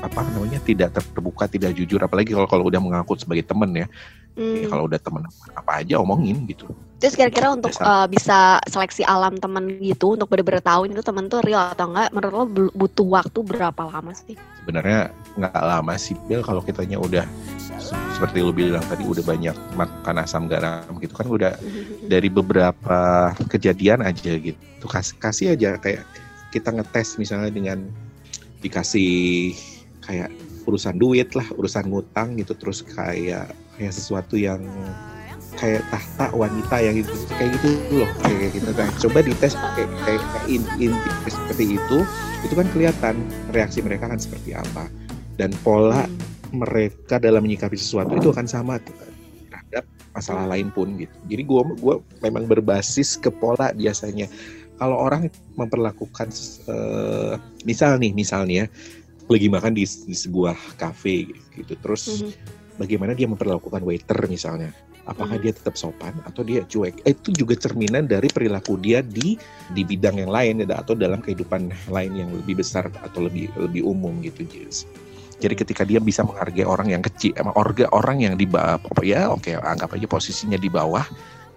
apa 0.00 0.20
namanya 0.20 0.60
tidak 0.60 0.92
terbuka 0.96 1.48
tidak 1.48 1.72
jujur 1.76 2.00
apalagi 2.00 2.36
kalau 2.36 2.48
kalau 2.48 2.64
udah 2.68 2.80
mengaku 2.80 3.16
sebagai 3.16 3.44
temen 3.44 3.84
ya 3.84 3.88
Hmm. 4.34 4.58
Ya, 4.58 4.66
kalau 4.66 4.90
udah 4.90 4.98
temen 4.98 5.22
apa 5.54 5.78
aja 5.78 5.94
omongin 6.02 6.42
gitu 6.50 6.66
Terus 6.98 7.14
kira-kira 7.14 7.54
untuk 7.54 7.70
Biasa. 7.70 7.86
uh, 7.86 8.06
bisa 8.10 8.58
seleksi 8.66 9.06
alam 9.06 9.38
temen 9.38 9.78
gitu 9.78 10.18
untuk 10.18 10.26
bener-bener 10.26 10.58
tahu 10.58 10.90
itu 10.90 11.06
temen 11.06 11.30
tuh 11.30 11.38
real 11.46 11.70
atau 11.70 11.86
enggak, 11.86 12.10
menurut 12.10 12.34
lo 12.34 12.44
butuh 12.74 13.06
waktu 13.06 13.38
berapa 13.46 13.82
lama 13.86 14.10
sih? 14.10 14.34
sebenarnya 14.58 15.14
nggak 15.38 15.54
lama 15.54 15.94
sih 15.94 16.18
Bel 16.26 16.42
kalau 16.42 16.64
kitanya 16.66 16.98
udah 16.98 17.22
seperti 18.14 18.38
lu 18.40 18.54
bilang 18.54 18.82
tadi 18.86 19.02
udah 19.02 19.24
banyak 19.26 19.56
makan 19.74 20.16
asam 20.22 20.46
garam 20.46 20.88
gitu 21.02 21.14
kan 21.14 21.26
udah 21.26 21.52
dari 22.12 22.28
beberapa 22.30 23.30
kejadian 23.50 24.06
aja 24.06 24.38
gitu. 24.38 24.84
Kasih 24.84 25.16
kasih 25.18 25.46
aja 25.56 25.76
kayak 25.80 26.04
kita 26.54 26.70
ngetes 26.70 27.18
misalnya 27.18 27.50
dengan 27.50 27.82
dikasih 28.62 29.52
kayak 30.04 30.30
urusan 30.64 30.96
duit 30.96 31.32
lah 31.36 31.44
urusan 31.56 31.92
ngutang 31.92 32.40
gitu 32.40 32.56
terus 32.56 32.80
kayak 32.80 33.52
kayak 33.76 33.92
sesuatu 33.92 34.38
yang 34.38 34.64
kayak 35.54 35.84
tahta 35.92 36.34
wanita 36.34 36.76
yang 36.82 36.94
gitu 36.98 37.14
kayak 37.36 37.50
gitu 37.60 37.68
loh 38.02 38.10
kayak 38.22 38.50
gitu 38.52 38.70
kan. 38.74 38.90
Coba 38.98 39.18
dites 39.22 39.54
pakai 39.54 39.84
kayak, 40.06 40.22
kayak 40.22 40.46
in, 40.50 40.62
in- 40.80 41.02
seperti 41.30 41.78
itu 41.78 41.98
itu 42.44 42.54
kan 42.54 42.66
kelihatan 42.74 43.14
reaksi 43.54 43.80
mereka 43.80 44.10
kan 44.10 44.18
seperti 44.18 44.52
apa. 44.56 44.90
Dan 45.34 45.50
pola 45.66 46.06
mereka 46.54 47.18
dalam 47.18 47.42
menyikapi 47.42 47.74
sesuatu 47.74 48.14
itu 48.14 48.30
akan 48.30 48.46
sama 48.46 48.78
tuh 48.78 48.94
kan, 48.94 49.12
terhadap 49.50 49.84
masalah 50.14 50.46
lain 50.46 50.70
pun 50.70 50.94
gitu. 50.96 51.14
Jadi 51.26 51.42
gua 51.42 51.62
gua 51.82 51.94
memang 52.22 52.46
berbasis 52.46 53.18
ke 53.18 53.28
pola 53.28 53.74
biasanya. 53.74 54.30
Kalau 54.74 54.98
orang 54.98 55.30
memperlakukan 55.54 56.34
eh, 56.66 57.34
misal 57.62 57.98
nih 57.98 58.10
misalnya 58.10 58.66
lagi 59.30 59.48
makan 59.48 59.72
di, 59.72 59.84
di 59.88 60.16
sebuah 60.16 60.56
kafe 60.76 61.32
gitu 61.56 61.74
terus 61.80 62.20
Mhm. 62.20 62.30
bagaimana 62.76 63.12
dia 63.16 63.24
memperlakukan 63.24 63.80
waiter 63.80 64.18
misalnya 64.28 64.74
apakah 65.08 65.36
Mhm. 65.40 65.42
dia 65.48 65.52
tetap 65.56 65.74
sopan 65.80 66.12
atau 66.28 66.44
dia 66.44 66.60
cuek 66.64 67.04
Eh, 67.08 67.16
itu 67.16 67.32
juga 67.32 67.56
cerminan 67.56 68.04
dari 68.04 68.28
perilaku 68.28 68.76
dia 68.76 69.00
di 69.00 69.36
di 69.72 69.82
bidang 69.84 70.20
yang 70.20 70.32
lain 70.32 70.64
atau 70.68 70.92
dalam 70.92 71.24
kehidupan 71.24 71.72
lain 71.88 72.12
yang 72.12 72.30
lebih 72.36 72.60
besar 72.60 72.92
atau 73.00 73.24
lebih 73.24 73.48
lebih 73.56 73.84
umum 73.84 74.20
gitu 74.20 74.44
Jis 74.44 74.84
Jadi 75.40 75.54
ketika 75.58 75.82
dia 75.82 75.98
bisa 75.98 76.22
menghargai 76.22 76.66
orang 76.66 76.94
yang 76.94 77.02
kecil, 77.02 77.34
emang 77.34 77.54
orga 77.58 77.90
orang 77.90 78.22
yang 78.22 78.34
di 78.38 78.46
bawah, 78.46 78.78
apa 78.78 79.02
ya, 79.02 79.30
oke 79.30 79.50
anggap 79.50 79.94
aja 79.94 80.06
posisinya 80.06 80.58
di 80.58 80.70
bawah, 80.70 81.04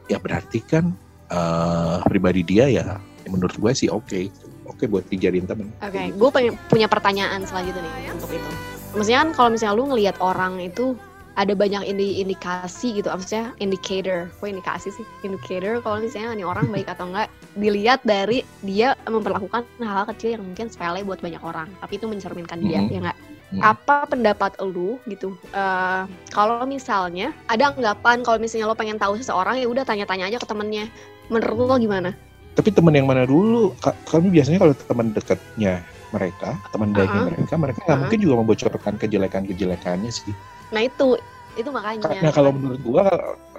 ya 0.09 0.17
berarti 0.17 0.59
kan 0.65 0.91
eh, 1.30 1.97
pribadi 2.07 2.41
dia 2.41 2.65
ya 2.71 2.97
menurut 3.28 3.53
gue 3.59 3.71
sih 3.75 3.91
oke, 3.91 4.32
oke 4.65 4.84
buat 4.88 5.03
dijadiin 5.11 5.45
temen. 5.45 5.67
Oke, 5.84 6.15
gue 6.15 6.30
punya 6.71 6.88
pertanyaan 6.88 7.43
selanjutnya 7.43 7.84
nih 7.84 8.15
untuk 8.15 8.32
itu. 8.32 8.49
Maksudnya 8.95 9.19
kan 9.28 9.30
kalau 9.36 9.49
misalnya 9.51 9.75
lu 9.75 9.86
ngelihat 9.91 10.15
orang 10.23 10.63
itu 10.63 10.95
ada 11.38 11.53
banyak 11.53 11.86
indi 11.86 12.17
indikasi 12.23 12.97
gitu, 12.97 13.13
maksudnya 13.13 13.53
indicator, 13.61 14.25
kok 14.41 14.47
indikasi 14.49 14.89
sih? 14.89 15.05
Indicator 15.21 15.86
kalau 15.86 16.01
misalnya 16.01 16.34
nih 16.34 16.47
orang 16.49 16.65
baik 16.73 16.89
atau 16.89 17.05
enggak 17.05 17.30
dilihat 17.53 18.01
dari 18.01 18.41
dia 18.65 18.97
memperlakukan 19.05 19.61
hal-hal 19.78 20.09
kecil 20.17 20.39
yang 20.39 20.43
mungkin 20.47 20.65
sepele 20.65 21.05
buat 21.05 21.21
banyak 21.21 21.43
orang, 21.45 21.69
tapi 21.78 22.01
itu 22.01 22.09
mencerminkan 22.09 22.57
dia, 22.65 22.82
Mhm. 22.82 22.89
ya 22.89 22.99
enggak? 23.05 23.17
Hmm. 23.48 23.64
Apa 23.64 24.04
pendapat 24.12 24.60
lu 24.60 25.00
gitu? 25.08 25.32
eh, 25.56 26.04
kalau 26.36 26.68
misalnya 26.68 27.32
ada 27.48 27.72
anggapan 27.72 28.20
kalau 28.20 28.36
misalnya 28.43 28.68
lo 28.68 28.76
pengen 28.76 29.00
tahu 29.00 29.16
seseorang 29.16 29.56
ya 29.64 29.72
udah 29.72 29.88
tanya-tanya 29.88 30.28
aja 30.28 30.36
ke 30.36 30.48
temennya. 30.48 30.91
Menurut 31.32 31.56
lo 31.56 31.76
gimana? 31.80 32.12
Tapi 32.60 32.76
teman 32.76 32.91
yang 32.91 33.08
mana 33.08 33.24
dulu? 33.24 33.72
Ka- 33.80 33.95
Kami 34.10 34.34
biasanya 34.34 34.60
kalau 34.60 34.76
teman 34.76 35.16
dekatnya 35.16 35.80
mereka, 36.12 36.60
teman 36.74 36.89
baiknya 36.91 37.24
Uh-uh. 37.24 37.30
mereka, 37.32 37.54
mereka 37.56 37.80
nggak 37.84 37.88
Uh-uh. 37.88 38.02
mungkin 38.04 38.20
juga 38.20 38.36
membocorkan 38.43 38.93
kejelekan-kejelekannya 39.00 40.12
sih. 40.12 40.34
Nah 40.76 40.82
itu 40.84 41.16
itu 41.56 41.70
makanya. 41.72 42.04
Karena 42.04 42.32
kalau 42.36 42.52
menurut 42.52 42.82
gua 42.84 43.06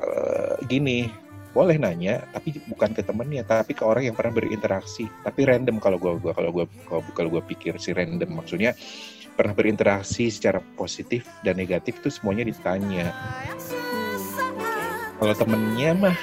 eh, 0.05 0.55
gini, 0.69 1.09
boleh 1.57 1.81
nanya, 1.81 2.23
tapi 2.31 2.61
bukan 2.69 2.93
ke 2.93 3.01
temennya, 3.01 3.43
tapi 3.43 3.73
ke 3.73 3.83
orang 3.83 4.05
yang 4.05 4.17
pernah 4.17 4.37
berinteraksi. 4.37 5.09
Tapi 5.25 5.49
random 5.49 5.81
kalau 5.81 5.97
gua 5.97 6.21
gua 6.21 6.33
kalau 6.37 6.51
gua 6.53 6.67
kalau, 7.17 7.29
gua 7.33 7.43
pikir 7.43 7.77
sih 7.81 7.97
random 7.97 8.37
maksudnya 8.37 8.77
pernah 9.39 9.55
berinteraksi 9.55 10.27
secara 10.35 10.59
positif 10.75 11.31
dan 11.47 11.55
negatif 11.55 12.03
itu 12.03 12.11
semuanya 12.11 12.43
ditanya. 12.43 13.15
Hmm. 13.15 13.55
Kalau 15.23 15.35
temennya 15.39 15.91
mah 15.95 16.17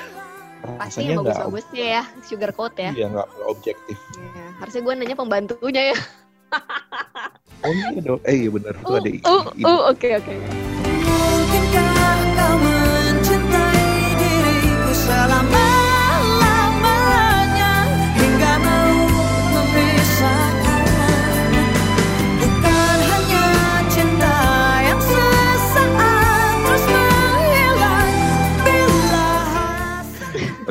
Pasti 0.76 1.08
rasanya 1.08 1.14
nggak 1.24 1.26
bagus-bagusnya 1.32 1.86
ya, 1.86 2.04
sugar 2.26 2.52
coat 2.52 2.76
ya. 2.76 2.92
iya 2.92 3.06
nggak 3.08 3.28
objektif. 3.48 3.98
Iya, 4.20 4.46
Harusnya 4.60 4.82
gue 4.84 4.94
nanya 5.00 5.16
pembantunya 5.16 5.84
ya. 5.96 5.98
Oh 7.66 7.72
iya 7.74 8.00
dong, 8.04 8.22
eh 8.28 8.36
iya 8.46 8.50
benar 8.52 8.74
tuh 8.84 8.94
Uh, 8.94 9.00
ada 9.00 9.10
uh, 9.26 9.44
uh, 9.66 9.82
oke 9.90 10.08
oke. 10.22 10.34
Mungkinkah 10.36 10.75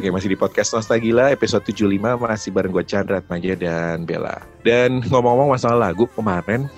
Oke, 0.04 0.12
masih 0.12 0.28
di 0.28 0.36
podcast 0.36 0.76
Nostalgila 0.76 1.32
episode 1.32 1.64
75 1.64 1.96
masih 2.20 2.52
bareng 2.52 2.76
gue 2.76 2.84
Chandra 2.84 3.24
Atmaja 3.24 3.56
dan 3.56 4.04
Bella. 4.04 4.36
Dan 4.60 5.00
ngomong-ngomong 5.00 5.56
masalah 5.56 5.88
lagu 5.88 6.04
kemarin, 6.12 6.68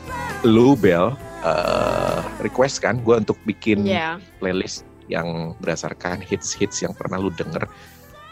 lu 0.46 0.78
Bel 0.78 1.10
eh, 1.42 2.22
request 2.38 2.86
kan 2.86 3.02
gue 3.02 3.18
untuk 3.18 3.34
bikin 3.42 3.82
Iya. 3.82 4.22
playlist 4.38 4.86
yang 5.10 5.58
berdasarkan 5.58 6.22
hits-hits 6.22 6.86
yang 6.86 6.94
pernah 6.94 7.18
lu 7.18 7.34
denger. 7.34 7.66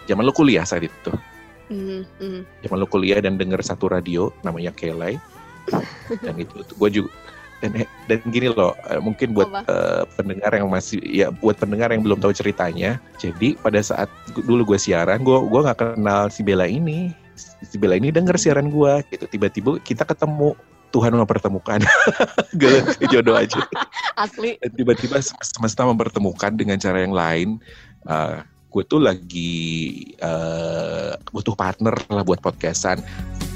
Zaman 0.06 0.22
lu 0.22 0.30
kuliah 0.30 0.62
saat 0.62 0.86
itu. 0.86 1.10
Mhm, 1.74 2.06
mhm. 2.22 2.40
Zaman 2.62 2.78
lu 2.78 2.86
kuliah 2.86 3.18
dan 3.18 3.34
denger 3.34 3.66
satu 3.66 3.90
radio 3.90 4.30
namanya 4.46 4.70
Kelai. 4.70 5.18
dan 6.22 6.38
itu 6.38 6.62
gue 6.70 6.90
juga 7.02 7.10
dan 7.64 7.72
dan 8.12 8.20
gini 8.28 8.52
loh 8.52 8.76
eh, 8.92 9.00
mungkin 9.00 9.32
buat 9.32 9.48
Apa? 9.48 9.60
eh, 9.64 10.02
pendengar 10.20 10.52
yang 10.52 10.68
masih 10.68 11.00
ya 11.00 11.32
buat 11.32 11.56
pendengar 11.56 11.88
yang 11.88 12.04
belum 12.04 12.20
tahu 12.20 12.36
ceritanya 12.36 13.00
jadi 13.16 13.56
pada 13.56 13.80
saat 13.80 14.12
dulu 14.44 14.76
gue 14.76 14.78
siaran 14.78 15.24
gue 15.24 15.38
gua 15.48 15.72
nggak 15.72 15.96
kenal 15.96 16.28
si 16.28 16.44
Bella 16.44 16.68
ini. 16.68 17.14
Si 17.64 17.80
Bella 17.80 17.96
ini 17.96 18.12
denger 18.12 18.36
siaran 18.36 18.68
gue 18.68 18.92
gitu. 19.10 19.24
Tiba-tiba 19.26 19.80
kita 19.80 20.04
ketemu 20.04 20.52
Tuhan 20.94 21.16
mempertemukan. 21.16 21.82
Gila, 22.60 22.78
jodoh 23.10 23.34
aja. 23.34 23.58
Asli. 24.22 24.60
tiba-tiba 24.78 25.18
sem- 25.18 25.40
semesta 25.42 25.82
mempertemukan 25.82 26.54
dengan 26.54 26.78
cara 26.78 27.02
yang 27.02 27.16
lain. 27.16 27.48
Eh, 28.06 28.38
gue 28.44 28.82
tuh 28.86 29.02
lagi 29.02 29.54
eh, 30.18 31.12
butuh 31.34 31.56
partner 31.58 31.98
lah 32.12 32.22
buat 32.22 32.38
podcastan. 32.38 33.02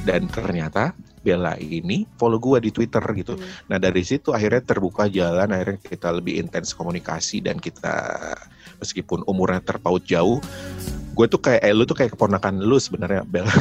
Dan 0.03 0.27
ternyata 0.27 0.97
Bella 1.29 1.61
ini 1.61 2.09
follow 2.17 2.41
gue 2.41 2.65
di 2.65 2.71
Twitter 2.73 3.05
gitu 3.13 3.37
Hmm. 3.37 3.45
Nah 3.69 3.77
dari 3.77 4.01
situ 4.01 4.33
akhirnya 4.33 4.65
terbuka 4.65 5.05
jalan, 5.13 5.53
akhirnya 5.53 5.77
kita 5.77 6.09
lebih 6.09 6.41
intens 6.41 6.73
komunikasi 6.73 7.45
dan 7.45 7.61
kita 7.61 8.17
meskipun 8.81 9.21
umurnya 9.29 9.61
terpaut 9.61 10.01
jauh, 10.09 10.41
gue 11.13 11.27
tuh 11.29 11.37
kayak 11.37 11.61
eh, 11.61 11.77
lu 11.77 11.85
tuh 11.85 11.93
kayak 11.93 12.17
keponakan 12.17 12.65
lu 12.65 12.81
sebenarnya 12.81 13.29
Bel. 13.29 13.45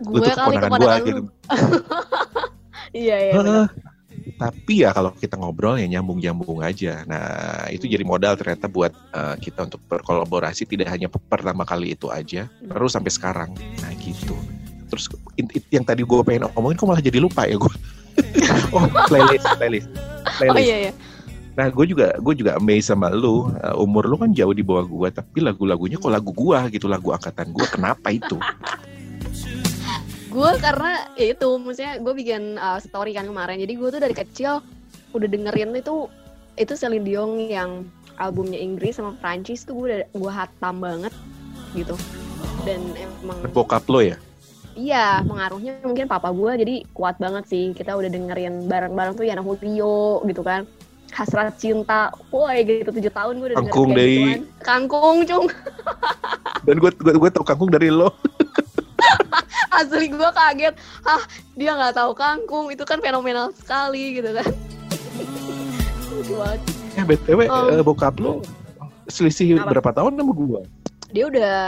Gue 0.00 0.20
tuh 0.24 0.32
kali 0.32 0.56
keponakan 0.56 0.70
gue 0.76 0.94
gitu. 1.08 1.22
Iya 2.96 3.16
iya. 3.20 3.32
Tapi 4.36 4.82
ya 4.82 4.90
kalau 4.90 5.12
kita 5.14 5.36
ngobrol 5.36 5.78
ya 5.78 5.86
nyambung-nyambung 5.86 6.60
aja. 6.64 7.04
Nah 7.06 7.68
itu 7.68 7.84
jadi 7.86 8.02
modal 8.02 8.34
ternyata 8.34 8.66
buat 8.66 8.90
eh, 8.90 9.36
kita 9.38 9.68
untuk 9.68 9.80
berkolaborasi 9.86 10.66
tidak 10.66 10.88
hanya 10.90 11.06
pe- 11.06 11.22
pertama 11.22 11.62
kali 11.62 11.94
itu 11.94 12.08
aja, 12.10 12.48
terus 12.50 12.92
sampai 12.92 13.12
sekarang. 13.12 13.50
Nah 13.54 13.92
gitu. 14.00 14.34
Terus 14.90 15.06
yang 15.70 15.86
tadi 15.86 16.02
gue 16.02 16.18
pengen 16.26 16.50
omongin 16.58 16.76
kok 16.76 16.88
malah 16.90 17.02
jadi 17.02 17.22
lupa 17.22 17.46
ya 17.46 17.56
gue. 17.56 17.74
oh 18.74 18.84
playlist, 19.06 19.46
playlist, 19.56 19.88
Oh 19.90 20.34
playlist. 20.42 20.66
iya 20.66 20.76
iya. 20.90 20.92
Nah, 21.58 21.66
gue 21.68 21.86
juga 21.88 22.14
gue 22.18 22.34
juga 22.36 22.56
amazed 22.56 22.90
sama 22.90 23.10
lu. 23.10 23.50
Uh, 23.60 23.82
umur 23.82 24.06
lu 24.06 24.16
kan 24.16 24.30
jauh 24.30 24.54
di 24.54 24.62
bawah 24.62 24.86
gue, 24.86 25.08
tapi 25.12 25.42
lagu-lagunya 25.42 25.98
kok 25.98 26.12
lagu 26.12 26.30
gua 26.30 26.70
gitu, 26.70 26.86
lagu 26.86 27.10
angkatan 27.10 27.50
gue. 27.50 27.66
Kenapa 27.68 28.08
itu? 28.14 28.38
Gue 30.30 30.50
karena 30.62 31.10
ya 31.18 31.34
itu, 31.34 31.48
maksudnya 31.58 31.98
gue 31.98 32.14
bikin 32.14 32.54
uh, 32.54 32.78
story 32.78 33.18
kan 33.18 33.26
kemarin. 33.26 33.58
Jadi 33.58 33.72
gue 33.74 33.88
tuh 33.90 34.00
dari 34.00 34.14
kecil 34.14 34.62
udah 35.10 35.28
dengerin 35.28 35.74
itu 35.74 36.06
itu 36.54 36.72
Celine 36.78 37.02
Dion 37.02 37.50
yang 37.50 37.70
albumnya 38.20 38.60
Inggris 38.60 39.02
sama 39.02 39.16
Prancis 39.18 39.66
tuh 39.66 39.74
gue 39.74 39.84
udah 39.90 40.00
gue 40.06 40.32
hatam 40.32 40.78
banget 40.78 41.12
gitu. 41.74 41.98
Dan 42.62 42.80
emang 42.94 43.42
Bokap 43.50 43.84
lo 43.90 44.04
ya? 44.04 44.16
Iya, 44.80 45.20
pengaruhnya 45.22 45.76
mungkin 45.84 46.08
papa 46.08 46.32
gue 46.32 46.52
jadi 46.56 46.74
kuat 46.90 47.20
banget 47.20 47.44
sih. 47.46 47.64
Kita 47.70 47.92
udah 47.92 48.08
dengerin 48.08 48.64
bareng-bareng 48.64 49.12
tuh 49.12 49.28
Yana 49.28 49.44
Julio 49.44 50.24
gitu 50.24 50.40
kan. 50.40 50.64
Hasrat 51.10 51.58
cinta, 51.58 52.08
woi 52.30 52.62
gitu 52.62 52.88
tujuh 52.88 53.12
tahun 53.12 53.34
gue 53.36 53.46
udah 53.50 53.56
dengerin 53.58 53.68
Kangkung 53.68 53.90
Dei. 53.92 54.08
gituan. 54.08 54.40
Kangkung 54.62 55.16
cung, 55.26 55.46
Dan 56.66 56.76
gue 56.78 56.90
gue 56.94 57.14
gue 57.14 57.30
tau 57.30 57.44
kangkung 57.44 57.68
dari 57.68 57.92
lo. 57.92 58.08
asli 59.76 60.08
gue 60.08 60.30
kaget. 60.30 60.74
Ah 61.02 61.20
dia 61.52 61.74
nggak 61.74 61.94
tahu 61.94 62.12
kangkung, 62.14 62.70
itu 62.70 62.80
kan 62.82 63.02
fenomenal 63.02 63.52
sekali 63.52 64.16
gitu 64.16 64.32
kan. 64.32 64.48
Ya 66.92 67.02
btw 67.02 67.48
Oh. 67.48 67.70
eh, 67.70 67.80
bokap 67.80 68.18
lo 68.18 68.42
selisih 69.06 69.56
Apa? 69.56 69.72
berapa 69.72 69.90
tahun 69.94 70.14
sama 70.14 70.32
gue? 70.32 70.60
Dia 71.10 71.24
udah 71.26 71.58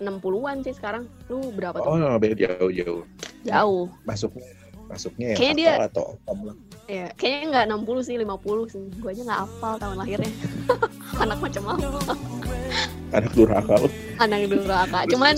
60-an 0.00 0.56
sih 0.60 0.72
sekarang. 0.72 1.04
Lu 1.28 1.52
berapa 1.52 1.76
Oh, 1.78 1.94
tuh? 1.94 2.16
beda 2.16 2.34
jauh-jauh. 2.34 3.04
Jauh. 3.44 3.86
Masuknya 4.02 4.48
masuknya 4.90 5.26
ya 5.30 5.36
Kayaknya 5.38 5.54
dia- 5.70 5.86
atau 5.86 6.18
om 6.26 6.50
lah. 6.50 6.56
Ya, 6.90 7.06
kayaknya 7.14 7.46
nggak 7.46 7.64
60 7.70 8.02
sih, 8.02 8.16
50 8.18 8.66
sih. 8.66 8.82
Gue 8.98 9.14
aja 9.14 9.22
nggak 9.22 9.40
hafal 9.46 9.74
tahun 9.78 9.96
lahirnya. 10.02 10.32
Anak 11.22 11.38
macam 11.38 11.62
apa? 11.70 12.14
Anak 13.16 13.32
durhaka 13.34 13.74
anak 14.18 14.46
durhaka 14.46 15.02
cuman 15.10 15.34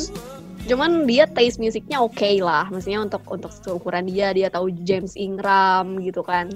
cuman 0.62 0.90
dia 1.08 1.24
taste 1.24 1.56
musiknya 1.56 1.98
oke 1.98 2.28
lah 2.38 2.68
maksudnya 2.68 3.00
untuk 3.00 3.24
untuk 3.26 3.48
seukuran 3.48 4.04
dia 4.04 4.30
dia 4.30 4.46
tahu 4.46 4.68
James 4.84 5.16
Ingram 5.16 5.96
gitu 5.98 6.20
kan 6.20 6.52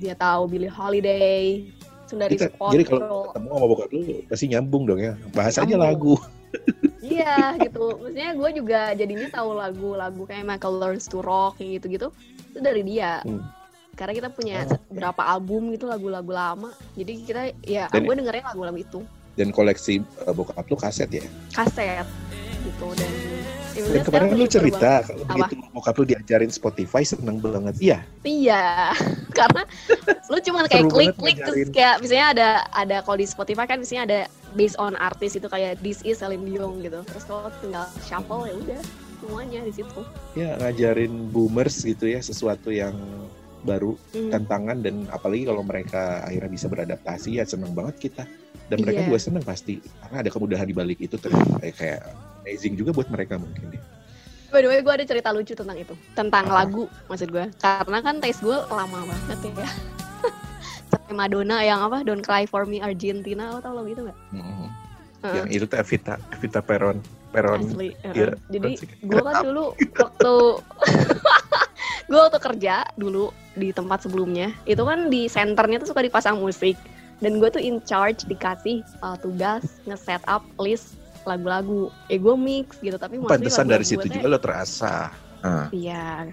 dia 0.00 0.16
tahu 0.16 0.48
Billie 0.48 0.72
Holiday 0.72 1.68
Kita- 2.08 2.48
Spot 2.48 2.70
jadi 2.72 2.84
kalau 2.86 3.28
ketemu 3.28 3.48
sama 3.50 3.66
bokap 3.66 3.88
lu 3.90 4.00
pasti 4.30 4.44
nyambung 4.46 4.82
dong 4.86 5.00
ya. 5.02 5.12
Bahas 5.34 5.58
aja 5.58 5.66
Nyambung. 5.66 5.82
lagu. 5.84 6.14
iya 7.06 7.54
gitu. 7.62 7.94
Maksudnya 8.02 8.30
gue 8.34 8.50
juga 8.58 8.80
jadinya 8.92 9.28
tahu 9.30 9.50
lagu-lagu 9.54 10.22
kayak 10.26 10.44
Michael 10.44 10.76
Learns 10.82 11.06
to 11.06 11.22
Rock 11.22 11.58
kayak 11.58 11.80
gitu-gitu. 11.82 12.08
Itu 12.52 12.58
dari 12.60 12.82
dia. 12.82 13.22
Hmm. 13.22 13.42
karena 13.96 14.12
kita 14.12 14.28
punya 14.28 14.68
Oh, 14.68 14.76
berapa 14.92 15.22
album 15.24 15.72
gitu 15.72 15.88
lagu-lagu 15.88 16.28
lama. 16.28 16.68
Jadi 16.92 17.12
kita 17.24 17.42
ya 17.64 17.88
gue 17.88 18.12
dengerin 18.12 18.44
lagu-lagu 18.44 18.76
itu. 18.76 19.00
Dan 19.40 19.48
koleksi 19.56 20.04
eh, 20.04 20.32
bokap 20.36 20.68
lu 20.68 20.76
kaset 20.76 21.08
ya. 21.08 21.24
kaset 21.56 22.04
gitu. 22.60 22.86
Dan 22.92 23.08
Dan 23.78 23.92
udah, 23.92 24.02
kemarin 24.02 24.28
lu 24.32 24.46
cerita 24.46 24.80
banget. 24.96 25.06
kalau 25.06 25.22
Apa? 25.22 25.32
begitu 25.36 25.54
bokap 25.70 25.94
lu 25.94 26.04
diajarin 26.06 26.50
Spotify 26.50 27.02
seneng 27.02 27.36
banget. 27.38 27.74
Iya. 27.76 27.98
Iya, 28.22 28.64
karena 29.38 29.62
lu 30.26 30.38
cuman 30.40 30.64
kayak 30.66 30.84
klik-klik 30.88 31.36
terus 31.38 31.68
kayak 31.70 31.94
misalnya 31.98 32.26
ada 32.32 32.48
ada 32.72 32.96
kalau 33.00 33.16
di 33.16 33.26
Spotify 33.26 33.64
kan 33.64 33.78
misalnya 33.78 34.04
ada 34.04 34.20
based 34.52 34.76
on 34.76 34.96
artis 34.96 35.34
itu 35.34 35.46
kayak 35.46 35.76
this 35.78 36.00
is 36.02 36.18
Celine 36.18 36.42
Dion 36.42 36.80
gitu. 36.80 37.00
Terus 37.02 37.24
kalau 37.24 37.52
tinggal 37.58 37.84
shuffle 38.02 38.44
ya 38.44 38.54
udah 38.56 38.80
semuanya 39.16 39.60
di 39.60 39.72
situ. 39.72 40.00
ya 40.32 40.56
ngajarin 40.56 41.12
boomers 41.30 41.80
gitu 41.80 42.04
ya 42.04 42.20
sesuatu 42.20 42.68
yang 42.68 42.92
baru 43.62 43.96
Hmm. 44.12 44.30
tantangan 44.30 44.78
dan 44.78 45.08
apalagi 45.08 45.42
kalau 45.42 45.60
mereka 45.60 46.22
akhirnya 46.22 46.46
bisa 46.46 46.66
beradaptasi 46.66 47.34
ya 47.34 47.44
seneng 47.44 47.72
banget 47.72 47.96
kita 47.98 48.24
dan 48.66 48.76
mereka 48.78 49.02
Iya. 49.02 49.06
juga 49.08 49.18
seneng 49.18 49.42
pasti 49.42 49.80
karena 49.98 50.16
ada 50.20 50.30
kemudahan 50.30 50.64
di 50.64 50.72
balik 50.72 50.98
itu 51.00 51.16
ternyata 51.16 51.58
Eh, 51.60 51.72
kayak 51.72 52.02
amazing 52.46 52.78
juga 52.78 52.94
buat 52.94 53.10
mereka 53.10 53.42
mungkin 53.42 53.74
deh. 53.74 53.82
By 54.54 54.62
the 54.62 54.70
way, 54.70 54.78
gue 54.78 54.94
ada 54.94 55.02
cerita 55.02 55.34
lucu 55.34 55.58
tentang 55.58 55.74
itu. 55.74 55.92
Tentang 56.14 56.46
Apa? 56.46 56.62
lagu, 56.62 56.86
maksud 57.10 57.34
gue. 57.34 57.50
Karena 57.58 57.98
kan 57.98 58.22
taste 58.22 58.46
gue 58.46 58.54
lama 58.54 59.02
banget 59.02 59.50
ya. 59.58 59.68
Sampai 60.94 61.12
Madonna 61.18 61.66
yang 61.66 61.82
apa, 61.82 62.06
Don't 62.06 62.22
Cry 62.22 62.46
For 62.46 62.62
Me 62.62 62.78
Argentina, 62.78 63.50
lo 63.50 63.58
tau 63.58 63.74
lo 63.74 63.82
gitu 63.90 64.06
gak? 64.06 64.14
Mm. 64.30 64.70
Heeh. 65.26 65.34
Yang 65.42 65.48
itu 65.50 65.64
tuh 65.66 65.76
Evita, 65.82 66.14
Evita 66.30 66.60
Peron, 66.62 67.02
Peron. 67.34 67.60
Asli. 67.66 67.90
iya, 68.14 68.38
Jadi 68.46 68.72
gue 69.02 69.20
kan 69.20 69.42
dulu 69.42 69.74
waktu 69.74 70.34
gue 72.08 72.18
waktu 72.22 72.38
kerja 72.38 72.86
dulu 72.94 73.34
di 73.58 73.74
tempat 73.74 74.06
sebelumnya 74.06 74.54
itu 74.68 74.78
kan 74.86 75.10
di 75.10 75.26
senternya 75.26 75.82
tuh 75.82 75.90
suka 75.90 76.06
dipasang 76.06 76.38
musik 76.38 76.78
dan 77.18 77.40
gue 77.42 77.48
tuh 77.50 77.58
in 77.58 77.82
charge 77.82 78.22
dikasih 78.28 78.84
uh, 79.02 79.18
tugas 79.18 79.80
nge-set 79.88 80.22
up 80.30 80.44
list 80.60 80.94
lagu-lagu. 81.26 81.90
Eh 82.06 82.16
gue 82.16 82.34
mix 82.38 82.78
gitu 82.78 82.96
tapi 82.96 83.18
Pantesan 83.20 83.66
dari 83.66 83.82
situ 83.82 84.06
juga 84.06 84.26
lo 84.30 84.38
terasa. 84.38 85.10
Ah, 85.42 85.66
Iya. 85.74 86.30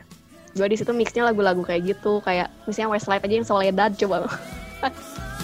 Gue 0.54 0.70
di 0.70 0.78
situ 0.78 0.94
mixnya 0.94 1.26
lagu-lagu 1.26 1.66
kayak 1.66 1.98
gitu, 1.98 2.22
kayak 2.22 2.54
misalnya 2.70 2.94
Westlife 2.94 3.26
aja 3.26 3.36
yang 3.42 3.48
Soledad 3.48 3.92
coba. 3.98 4.30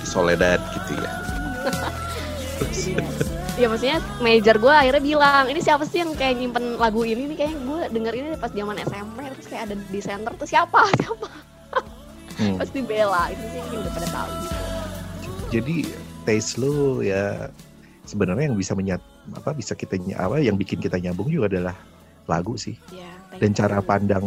Soledad 0.06 0.62
gitu 0.78 0.94
ya. 1.02 1.12
ya 3.60 3.68
maksudnya 3.68 4.00
manajer 4.24 4.56
gue 4.56 4.72
akhirnya 4.72 5.04
bilang, 5.04 5.44
ini 5.52 5.60
siapa 5.60 5.84
sih 5.84 6.00
yang 6.00 6.16
kayak 6.16 6.40
nyimpen 6.40 6.80
lagu 6.80 7.04
ini 7.04 7.28
nih 7.28 7.38
kayak 7.44 7.56
gue 7.60 7.80
denger 7.92 8.14
ini 8.16 8.28
pas 8.40 8.52
zaman 8.54 8.78
SMP 8.80 9.18
terus 9.36 9.48
kayak 9.52 9.64
ada 9.68 9.76
di 9.76 10.00
center 10.00 10.32
tuh 10.38 10.48
siapa 10.48 10.88
siapa 11.02 11.28
Hmm. 12.40 12.56
pasti 12.56 12.80
Bella 12.80 13.36
itu 13.36 13.44
sih 13.52 13.60
yang 13.60 13.84
udah 13.84 13.92
pada 13.92 14.08
tahu 14.16 14.30
gitu. 14.32 14.56
Jadi 15.52 15.76
taste 16.24 16.56
lo 16.56 17.04
ya 17.04 17.52
sebenarnya 18.08 18.48
yang 18.48 18.56
bisa 18.56 18.72
menyat 18.72 19.04
apa 19.36 19.54
bisa 19.54 19.74
kita 19.78 19.98
apa 20.18 20.42
yang 20.42 20.56
bikin 20.58 20.80
kita 20.82 20.98
nyambung 20.98 21.30
juga 21.30 21.50
adalah 21.52 21.76
lagu 22.30 22.54
sih 22.56 22.78
Ya, 22.94 23.10
thank 23.34 23.42
dan 23.42 23.52
you. 23.52 23.58
cara 23.58 23.78
pandang 23.82 24.26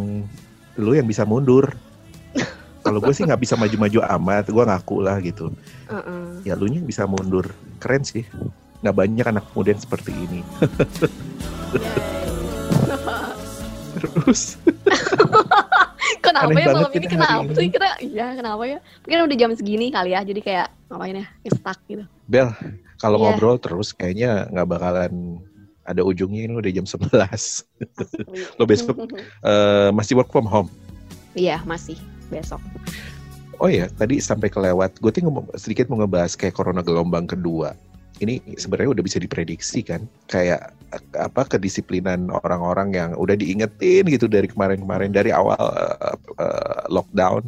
lu 0.76 0.96
yang 0.96 1.04
bisa 1.04 1.22
mundur. 1.28 1.68
Kalau 2.82 2.98
gue 2.98 3.14
sih 3.14 3.22
nggak 3.22 3.38
bisa 3.38 3.54
maju-maju 3.54 3.98
amat, 4.18 4.50
gue 4.50 4.64
ngaku 4.66 4.96
lah 5.06 5.22
gitu. 5.22 5.54
Heeh. 5.86 6.42
Ya 6.42 6.58
lu 6.58 6.66
nya 6.66 6.82
bisa 6.82 7.06
mundur, 7.06 7.46
keren 7.78 8.02
sih. 8.02 8.26
Nggak 8.82 8.96
banyak 8.98 9.26
anak 9.30 9.46
muda 9.54 9.70
yang 9.70 9.78
seperti 9.78 10.10
ini. 10.10 10.42
Terus 14.02 14.58
Kenapa 16.24 16.50
Aneh 16.50 16.62
ya 16.62 16.74
malam 16.74 16.90
ini 16.94 17.06
kenapa 17.06 17.50
sih 17.54 17.68
kita? 17.70 17.88
Iya 18.02 18.26
kenapa 18.38 18.62
ya? 18.66 18.78
Mungkin 19.06 19.18
udah 19.26 19.36
jam 19.38 19.50
segini 19.58 19.90
kali 19.90 20.14
ya, 20.14 20.22
jadi 20.22 20.40
kayak 20.42 20.66
ngapain 20.90 21.18
ya? 21.18 21.26
Stuck 21.50 21.78
gitu. 21.86 22.04
Bel, 22.30 22.50
kalau 23.02 23.18
Iya. 23.18 23.34
ngobrol 23.34 23.58
terus 23.58 23.90
kayaknya 23.90 24.46
nggak 24.48 24.68
bakalan 24.70 25.42
ada 25.82 26.06
ujungnya 26.06 26.46
ini 26.46 26.54
udah 26.54 26.70
jam 26.70 26.86
11. 26.94 27.66
Lo 28.54 28.64
besok 28.64 28.94
eh, 29.50 29.90
masih 29.90 30.14
work 30.14 30.30
from 30.30 30.46
home. 30.46 30.70
Iya 31.34 31.58
masih 31.66 31.98
besok. 32.30 32.62
Oh 33.58 33.66
iya, 33.66 33.86
tadi 33.90 34.18
sampai 34.18 34.46
kelewat. 34.46 34.98
Gue 34.98 35.10
tuh 35.10 35.22
sedikit 35.54 35.86
mau 35.86 35.98
ngebahas 35.98 36.34
kayak 36.34 36.54
corona 36.54 36.82
gelombang 36.82 37.26
kedua. 37.26 37.74
Ini 38.18 38.38
sebenarnya 38.54 38.94
udah 38.94 39.02
bisa 39.02 39.18
diprediksi 39.18 39.82
kan, 39.82 40.06
kayak 40.26 40.70
apa 41.18 41.42
kedisiplinan 41.48 42.30
orang-orang 42.30 42.94
yang 42.94 43.10
udah 43.18 43.34
diingetin 43.34 44.06
gitu 44.06 44.30
dari 44.30 44.46
kemarin-kemarin 44.46 45.10
dari 45.10 45.34
awal 45.34 45.58
eh, 45.58 46.14
eh, 46.38 46.80
lockdown 46.86 47.42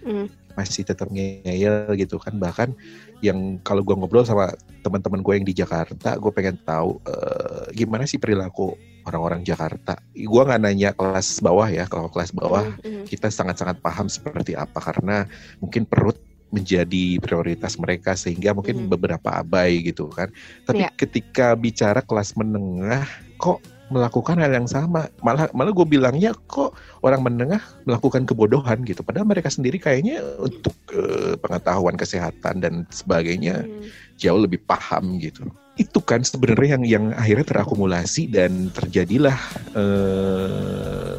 Hmm. 0.00 0.26
masih 0.56 0.84
tetap 0.84 1.08
ngeyel 1.08 1.92
gitu 1.96 2.16
kan. 2.16 2.36
Bahkan 2.36 2.72
yang 3.20 3.60
kalau 3.60 3.84
gue 3.84 3.92
ngobrol 3.96 4.24
sama 4.24 4.52
teman-teman 4.80 5.20
gue 5.20 5.34
yang 5.36 5.46
di 5.46 5.54
Jakarta, 5.56 6.16
gue 6.16 6.32
pengen 6.32 6.56
tahu 6.64 7.00
eh, 7.04 7.64
gimana 7.76 8.08
sih 8.08 8.16
perilaku 8.16 8.74
orang-orang 9.04 9.44
Jakarta. 9.44 9.96
Gue 10.12 10.42
nggak 10.44 10.60
nanya 10.60 10.90
kelas 10.96 11.40
bawah 11.40 11.68
ya, 11.68 11.84
kalau 11.88 12.08
kelas 12.12 12.32
bawah 12.32 12.64
Mm, 12.80 13.04
mm. 13.04 13.04
kita 13.08 13.28
sangat-sangat 13.32 13.80
paham 13.80 14.08
seperti 14.08 14.56
apa 14.56 14.80
karena 14.80 15.24
mungkin 15.60 15.84
perut 15.84 16.16
menjadi 16.50 17.22
prioritas 17.22 17.78
mereka 17.78 18.18
sehingga 18.18 18.50
mungkin 18.50 18.84
Mhm. 18.84 18.90
beberapa 18.90 19.38
abai 19.38 19.86
gitu 19.86 20.10
kan. 20.10 20.34
Tapi 20.66 20.82
Iya. 20.82 20.90
ketika 20.98 21.54
bicara 21.54 22.02
kelas 22.02 22.34
menengah 22.34 23.06
kok 23.38 23.62
melakukan 23.90 24.38
hal 24.38 24.54
yang 24.54 24.70
sama. 24.70 25.10
Malah 25.20 25.50
malah 25.52 25.74
gue 25.74 25.86
bilangnya 25.86 26.32
kok 26.46 26.72
orang 27.02 27.26
menengah 27.26 27.60
melakukan 27.84 28.24
kebodohan 28.24 28.86
gitu. 28.86 29.02
Padahal 29.02 29.26
mereka 29.26 29.50
sendiri 29.50 29.76
kayaknya 29.76 30.22
untuk 30.38 30.74
eh, 30.94 31.34
pengetahuan 31.36 31.98
kesehatan 31.98 32.62
dan 32.62 32.74
sebagainya 32.88 33.52
Mm. 33.60 33.90
jauh 34.16 34.40
lebih 34.40 34.62
paham 34.64 35.18
gitu. 35.18 35.44
Itu 35.74 36.00
kan 36.00 36.22
sebenarnya 36.22 36.78
yang 36.78 36.84
yang 36.86 37.04
akhirnya 37.18 37.46
terakumulasi 37.50 38.30
dan 38.30 38.70
terjadilah 38.70 39.36
eh, 39.74 41.18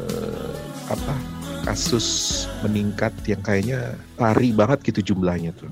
apa 0.88 1.14
kasus 1.62 2.06
meningkat 2.66 3.14
yang 3.30 3.42
kayaknya 3.44 3.94
lari 4.18 4.50
banget 4.50 4.82
gitu 4.90 5.14
jumlahnya 5.14 5.54
tuh. 5.54 5.70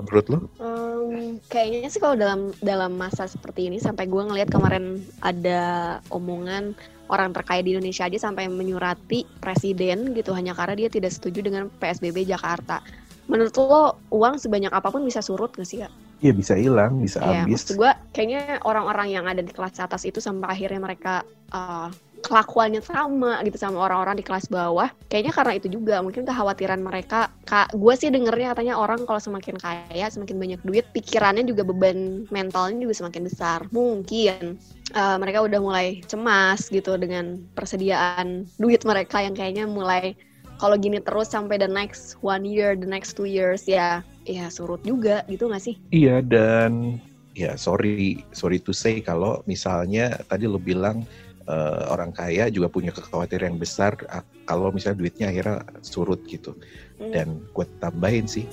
Menurut 0.00 0.26
lo? 0.30 0.38
Em, 0.60 1.38
kayaknya 1.46 1.88
sih 1.90 2.00
kalau 2.00 2.16
dalam 2.16 2.50
dalam 2.60 2.94
masa 2.94 3.26
seperti 3.26 3.68
ini 3.68 3.78
sampai 3.78 4.06
gue 4.06 4.22
ngelihat 4.22 4.50
kemarin 4.50 5.02
ada 5.20 5.98
omongan 6.08 6.74
orang 7.12 7.36
terkaya 7.36 7.60
di 7.60 7.76
Indonesia 7.76 8.08
aja 8.08 8.16
sampai 8.16 8.48
menyurati 8.48 9.28
presiden 9.38 10.16
gitu 10.16 10.32
hanya 10.32 10.56
karena 10.56 10.74
dia 10.74 10.88
tidak 10.88 11.12
setuju 11.12 11.44
dengan 11.44 11.68
PSBB 11.80 12.24
Jakarta. 12.24 12.80
Menurut 13.28 13.54
lo 13.56 13.96
uang 14.12 14.36
sebanyak 14.36 14.72
apa 14.72 14.92
pun 14.92 15.04
bisa 15.04 15.24
surut 15.24 15.52
gak 15.52 15.68
sih 15.68 15.80
kak? 15.80 15.92
Iya 16.24 16.32
bisa 16.32 16.54
hilang, 16.56 17.04
bisa 17.04 17.20
Ya, 17.20 17.44
habis. 17.44 17.68
maksud 17.68 17.76
gue 17.76 17.90
kayaknya 18.16 18.60
orang-orang 18.64 19.12
yang 19.12 19.24
ada 19.28 19.44
di 19.44 19.52
kelas 19.52 19.76
atas 19.76 20.08
itu 20.08 20.24
sampai 20.24 20.56
akhirnya 20.56 20.80
mereka 20.80 21.20
uh, 21.52 21.92
kelakuannya 22.24 22.80
sama 22.80 23.44
gitu 23.44 23.60
sama 23.60 23.84
orang-orang 23.84 24.16
di 24.16 24.24
kelas 24.24 24.48
bawah. 24.48 24.88
Kayaknya 25.12 25.32
karena 25.36 25.52
itu 25.60 25.68
juga 25.68 26.00
mungkin 26.00 26.24
kekhawatiran 26.24 26.80
mereka. 26.80 27.28
Kak, 27.44 27.76
gue 27.76 27.94
sih 27.94 28.08
dengernya 28.08 28.56
katanya 28.56 28.74
orang 28.80 29.04
kalau 29.04 29.20
semakin 29.20 29.60
kaya, 29.60 30.06
semakin 30.08 30.40
banyak 30.40 30.60
duit, 30.64 30.88
pikirannya 30.96 31.44
juga 31.44 31.62
beban 31.68 32.24
mentalnya 32.32 32.80
juga 32.80 33.04
semakin 33.04 33.22
besar. 33.28 33.58
Mungkin 33.70 34.56
uh, 34.96 35.16
mereka 35.20 35.44
udah 35.44 35.60
mulai 35.60 36.00
cemas 36.08 36.72
gitu 36.72 36.96
dengan 36.96 37.44
persediaan 37.52 38.48
duit 38.56 38.82
mereka 38.88 39.20
yang 39.20 39.36
kayaknya 39.36 39.68
mulai 39.68 40.16
kalau 40.56 40.78
gini 40.78 41.02
terus 41.02 41.28
sampai 41.28 41.60
the 41.60 41.68
next 41.68 42.16
one 42.24 42.46
year, 42.46 42.78
the 42.78 42.88
next 42.88 43.18
two 43.18 43.28
years 43.28 43.66
ya, 43.68 44.00
ya 44.24 44.48
surut 44.48 44.80
juga 44.86 45.26
gitu 45.28 45.50
gak 45.50 45.60
sih? 45.60 45.76
Iya 45.90 46.22
dan 46.24 47.02
ya 47.34 47.58
sorry 47.58 48.22
sorry 48.30 48.62
to 48.62 48.70
say 48.70 49.02
kalau 49.02 49.42
misalnya 49.44 50.22
tadi 50.30 50.46
lo 50.46 50.62
bilang 50.62 51.02
eh, 51.44 51.82
orang 51.92 52.10
kaya 52.12 52.48
juga 52.48 52.68
punya 52.72 52.90
kekhawatiran 52.90 53.54
yang 53.54 53.60
besar 53.60 53.96
ah, 54.08 54.24
kalau 54.44 54.72
misalnya 54.72 55.04
duitnya 55.04 55.26
akhirnya 55.32 55.64
surut 55.84 56.20
gitu. 56.28 56.56
Hmm. 57.00 57.12
Dan 57.12 57.26
gue 57.52 57.66
tambahin 57.80 58.26
sih 58.28 58.48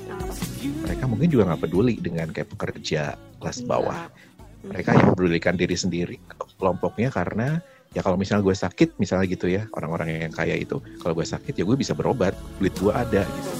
mereka 0.84 1.06
mungkin 1.08 1.30
juga 1.32 1.52
nggak 1.52 1.62
peduli 1.68 1.96
dengan 2.00 2.30
kayak 2.32 2.52
pekerja 2.58 3.16
kelas 3.40 3.64
bawah. 3.66 4.10
Mereka 4.62 4.94
yang 4.94 5.06
mempedulikan 5.14 5.58
diri 5.58 5.74
sendiri 5.74 6.16
kelompoknya 6.62 7.10
karena 7.10 7.58
ya 7.92 8.00
kalau 8.06 8.16
misalnya 8.16 8.46
gue 8.46 8.56
sakit 8.56 8.96
misalnya 9.02 9.28
gitu 9.28 9.52
ya 9.52 9.68
orang-orang 9.76 10.30
yang 10.30 10.34
kaya 10.34 10.56
itu 10.56 10.80
kalau 11.04 11.12
gue 11.12 11.28
sakit 11.28 11.52
ya 11.60 11.64
gue 11.68 11.76
bisa 11.76 11.92
berobat 11.92 12.32
duit 12.62 12.72
gue 12.78 12.94
ada 12.94 13.26
gitu. 13.26 13.52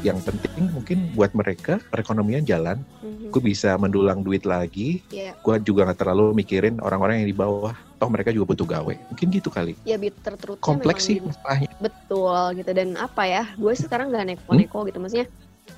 Yang 0.00 0.32
penting 0.32 0.72
mungkin 0.72 0.98
buat 1.12 1.36
mereka 1.36 1.76
perekonomian 1.92 2.40
jalan, 2.48 2.80
Mhm. 3.04 3.36
gue 3.36 3.42
bisa 3.44 3.76
mendulang 3.76 4.24
duit 4.24 4.48
lagi. 4.48 5.04
Iya, 5.12 5.36
Gue 5.44 5.60
juga 5.60 5.84
nggak 5.84 6.00
terlalu 6.00 6.32
mikirin 6.40 6.80
orang-orang 6.80 7.20
yang 7.20 7.28
di 7.28 7.36
bawah. 7.36 7.76
Toh 8.00 8.08
mereka 8.08 8.32
juga 8.32 8.56
butuh 8.56 8.64
gawe. 8.64 8.94
Mungkin 9.12 9.26
gitu 9.28 9.52
kali. 9.52 9.76
ya 9.84 10.00
bitter 10.00 10.32
truthnya 10.40 10.64
Kompleks 10.64 11.04
sih 11.04 11.20
memang 11.20 11.36
masalahnya. 11.36 11.70
betul 11.84 12.40
gitu. 12.56 12.70
Dan 12.72 12.96
apa 12.96 13.22
ya 13.28 13.44
gue 13.60 13.72
sekarang 13.76 14.08
nggak 14.08 14.24
neko-neko 14.32 14.88
gitu. 14.88 14.98
Maksudnya 15.04 15.28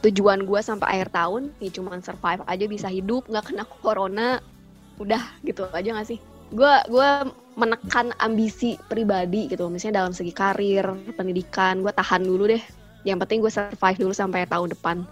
tujuan 0.06 0.46
gue 0.46 0.60
sampai 0.62 0.86
akhir 0.98 1.10
tahun 1.10 1.50
ya 1.58 1.70
cuma 1.74 1.98
survive 1.98 2.42
aja 2.46 2.64
bisa 2.70 2.86
hidup 2.86 3.26
nggak 3.26 3.50
kena 3.50 3.66
corona 3.82 4.38
udah 5.02 5.22
gitu 5.42 5.66
aja 5.74 5.98
gak 5.98 6.06
sih? 6.06 6.22
Gue 6.54 6.70
gue 6.86 7.10
menekan 7.58 8.14
ambisi 8.22 8.78
pribadi 8.86 9.50
gitu. 9.50 9.66
Misalnya 9.66 10.06
dalam 10.06 10.14
segi 10.14 10.30
karir 10.30 10.86
pendidikan 11.18 11.82
gue 11.82 11.90
tahan 11.90 12.22
dulu 12.22 12.46
deh. 12.46 12.62
Yang 13.02 13.18
penting 13.26 13.38
gue 13.42 13.50
survive 13.50 13.98
dulu 13.98 14.14
sampai 14.14 14.46
tahun 14.46 14.70
depan. 14.70 15.02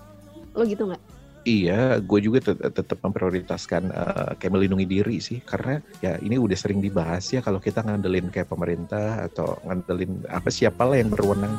Lo 0.54 0.62
gitu 0.62 0.86
nggak 0.86 1.02
Iya, 1.40 1.96
gue 2.04 2.20
juga 2.20 2.52
tet- 2.52 2.60
tetap 2.68 3.00
memprioritaskan 3.00 3.82
eh, 3.88 4.30
kayak 4.36 4.52
melindungi 4.52 4.84
diri 4.84 5.16
sih, 5.24 5.40
karena 5.40 5.80
ya 6.04 6.20
ini 6.20 6.36
udah 6.36 6.52
sering 6.52 6.84
dibahas 6.84 7.24
ya 7.32 7.40
kalau 7.40 7.56
kita 7.56 7.80
ngandelin 7.80 8.28
kayak 8.28 8.52
pemerintah 8.52 9.24
atau 9.24 9.56
ngandelin 9.64 10.20
apa 10.28 10.52
siapalah 10.52 11.00
yang 11.00 11.08
berwenang. 11.08 11.56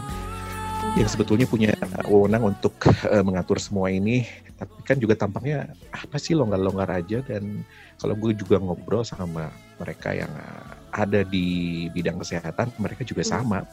Yang 0.98 1.14
sebetulnya 1.18 1.50
punya 1.50 1.74
wewenang 2.06 2.54
untuk 2.54 2.78
eh, 3.10 3.26
mengatur 3.26 3.58
semua 3.58 3.90
ini, 3.90 4.22
tapi 4.54 4.86
kan 4.86 4.98
juga 5.02 5.18
tampaknya 5.18 5.74
apa 5.90 6.18
sih 6.22 6.38
longgar-longgar 6.38 7.02
aja. 7.02 7.26
Dan 7.26 7.66
kalau 7.98 8.14
gue 8.18 8.38
juga 8.38 8.62
ngobrol 8.62 9.02
sama 9.02 9.50
mereka 9.82 10.14
yang 10.14 10.30
eh, 10.30 10.74
ada 10.94 11.26
di 11.26 11.90
bidang 11.90 12.22
kesehatan, 12.22 12.70
mereka 12.78 13.02
juga 13.02 13.26
sama. 13.26 13.66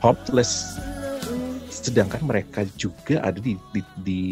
Hopeless 0.00 0.80
sedangkan 1.72 2.20
mereka 2.20 2.68
juga 2.76 3.24
ada 3.24 3.40
di, 3.40 3.56
di, 3.72 3.80
di 4.04 4.22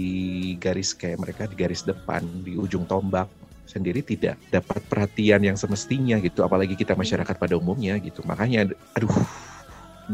garis 0.61 0.93
kayak 0.93 1.25
mereka 1.25 1.49
di 1.49 1.57
garis 1.57 1.81
depan 1.89 2.21
di 2.45 2.61
ujung 2.61 2.85
tombak 2.85 3.27
sendiri 3.65 4.03
tidak 4.05 4.37
dapat 4.53 4.83
perhatian 4.91 5.41
yang 5.41 5.57
semestinya 5.57 6.21
gitu. 6.21 6.45
Apalagi 6.45 6.77
kita 6.77 6.93
masyarakat 6.93 7.33
pada 7.39 7.55
umumnya 7.57 7.97
gitu. 8.03 8.21
Makanya 8.29 8.69
aduh 8.93 9.15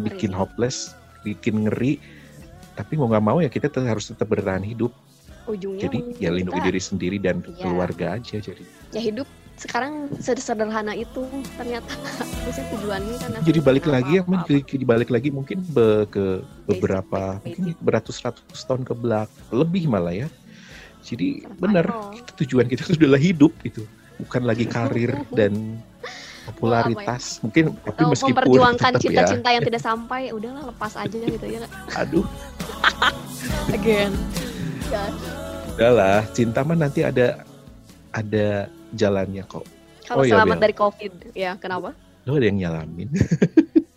bikin 0.07 0.31
hopeless 0.31 0.95
bikin 1.27 1.67
ngeri. 1.67 1.99
Tapi 2.77 2.95
mau 2.95 3.09
nggak 3.11 3.25
mau 3.25 3.41
ya 3.43 3.51
kita 3.51 3.73
harus 3.83 4.13
tetap 4.13 4.29
bertahan 4.31 4.63
hidup. 4.63 4.93
Ujungnya 5.51 5.89
jadi 5.89 5.99
kita 5.99 6.23
ya 6.23 6.31
lindungi 6.31 6.61
diri 6.63 6.81
sendiri 6.83 7.19
dan 7.19 7.41
Iya. 7.43 7.65
keluarga 7.65 8.07
aja 8.21 8.37
jadi. 8.39 8.65
Ya 8.95 9.01
hidup 9.01 9.27
sekarang 9.57 10.13
sederhana 10.21 10.93
itu 10.93 11.25
ternyata 11.57 11.89
maksudnya 12.45 12.69
tujuannya 12.77 13.17
kan 13.17 13.31
jadi 13.41 13.61
balik 13.65 13.85
apa- 13.89 13.95
lagi 13.97 14.13
ya 14.13 14.23
jadi 14.69 14.85
balik 14.85 15.09
lagi 15.09 15.29
mungkin 15.33 15.65
be- 15.73 16.05
ke 16.13 16.45
beberapa 16.69 17.41
basic. 17.41 17.57
mungkin 17.57 17.65
beratus-ratus 17.81 18.61
tahun 18.69 18.85
ke 18.85 18.93
belakang 18.93 19.33
lebih 19.51 19.89
malah 19.89 20.13
ya. 20.13 20.29
Jadi 21.07 21.47
benar 21.63 21.87
tujuan 22.37 22.67
kita 22.67 22.83
itu 22.91 22.99
adalah 22.99 23.21
hidup 23.23 23.55
gitu 23.63 23.87
bukan 24.21 24.43
lagi 24.45 24.67
karir 24.67 25.15
dan 25.39 25.81
popularitas. 26.45 27.41
mungkin 27.41 27.73
tapi 27.81 27.97
Atau 27.97 28.11
meskipun 28.13 28.35
memperjuangkan 28.37 28.91
tetap 28.93 29.01
ya. 29.01 29.05
cinta-cinta 29.09 29.49
yang 29.55 29.65
tidak 29.65 29.83
sampai 29.83 30.21
udahlah 30.37 30.65
lepas 30.69 30.93
aja 31.01 31.17
gitu 31.17 31.47
ya. 31.49 31.65
Aduh. 31.97 32.27
Again. 33.73 34.13
Udahlah 35.79 36.29
cinta 36.35 36.61
mah 36.61 36.77
nanti 36.77 37.01
ada 37.03 37.47
ada 38.15 38.71
jalannya 38.95 39.43
kok. 39.49 39.67
Kalau 40.07 40.23
Oh 40.23 40.25
iya, 40.27 40.39
selamat 40.39 40.57
Bel. 40.59 40.63
dari 40.63 40.75
covid 40.79 41.13
ya 41.35 41.51
kenapa? 41.59 41.91
Lo 42.27 42.39
ada 42.39 42.47
yang 42.47 42.59
nyalamin. 42.63 43.11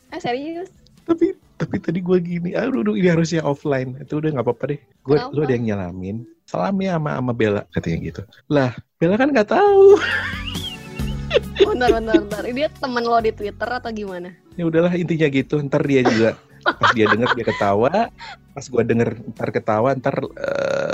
Eh 0.10 0.18
serius? 0.18 0.74
Tapi 1.06 1.38
tapi 1.54 1.78
tadi 1.78 2.02
gue 2.02 2.18
gini 2.18 2.58
aduh 2.58 2.82
aduh, 2.82 2.98
ini 2.98 3.14
harusnya 3.14 3.46
offline. 3.46 3.94
Itu 4.02 4.18
udah 4.18 4.34
nggak 4.34 4.46
apa-apa 4.46 4.74
deh. 4.74 4.82
Gue 5.06 5.22
lo 5.22 5.46
ada 5.46 5.54
yang 5.54 5.70
nyalamin. 5.70 6.26
Salam 6.50 6.82
ya 6.82 6.98
sama 6.98 7.22
sama 7.22 7.34
Bella 7.38 7.62
katanya 7.70 7.98
gitu. 8.10 8.22
Lah 8.50 8.74
Bella 8.98 9.22
kan 9.22 9.30
nggak 9.30 9.54
tahu. 9.54 9.86
Bentar 11.62 11.94
bentar 11.94 12.16
bentar 12.26 12.44
ini 12.50 12.66
dia 12.66 12.70
temen 12.74 13.06
lo 13.06 13.22
di 13.22 13.30
twitter 13.30 13.70
atau 13.70 13.94
gimana? 13.94 14.34
Ya 14.58 14.66
udahlah 14.66 14.98
intinya 14.98 15.30
gitu. 15.30 15.62
Ntar 15.62 15.86
dia 15.86 16.02
juga 16.02 16.34
pas 16.64 16.92
dia 16.92 17.08
denger 17.08 17.30
dia 17.38 17.46
ketawa 17.48 18.12
pas 18.52 18.66
gua 18.68 18.84
denger 18.84 19.10
ntar 19.32 19.50
ketawa 19.54 19.90
ntar 19.96 20.16
eh, 20.20 20.89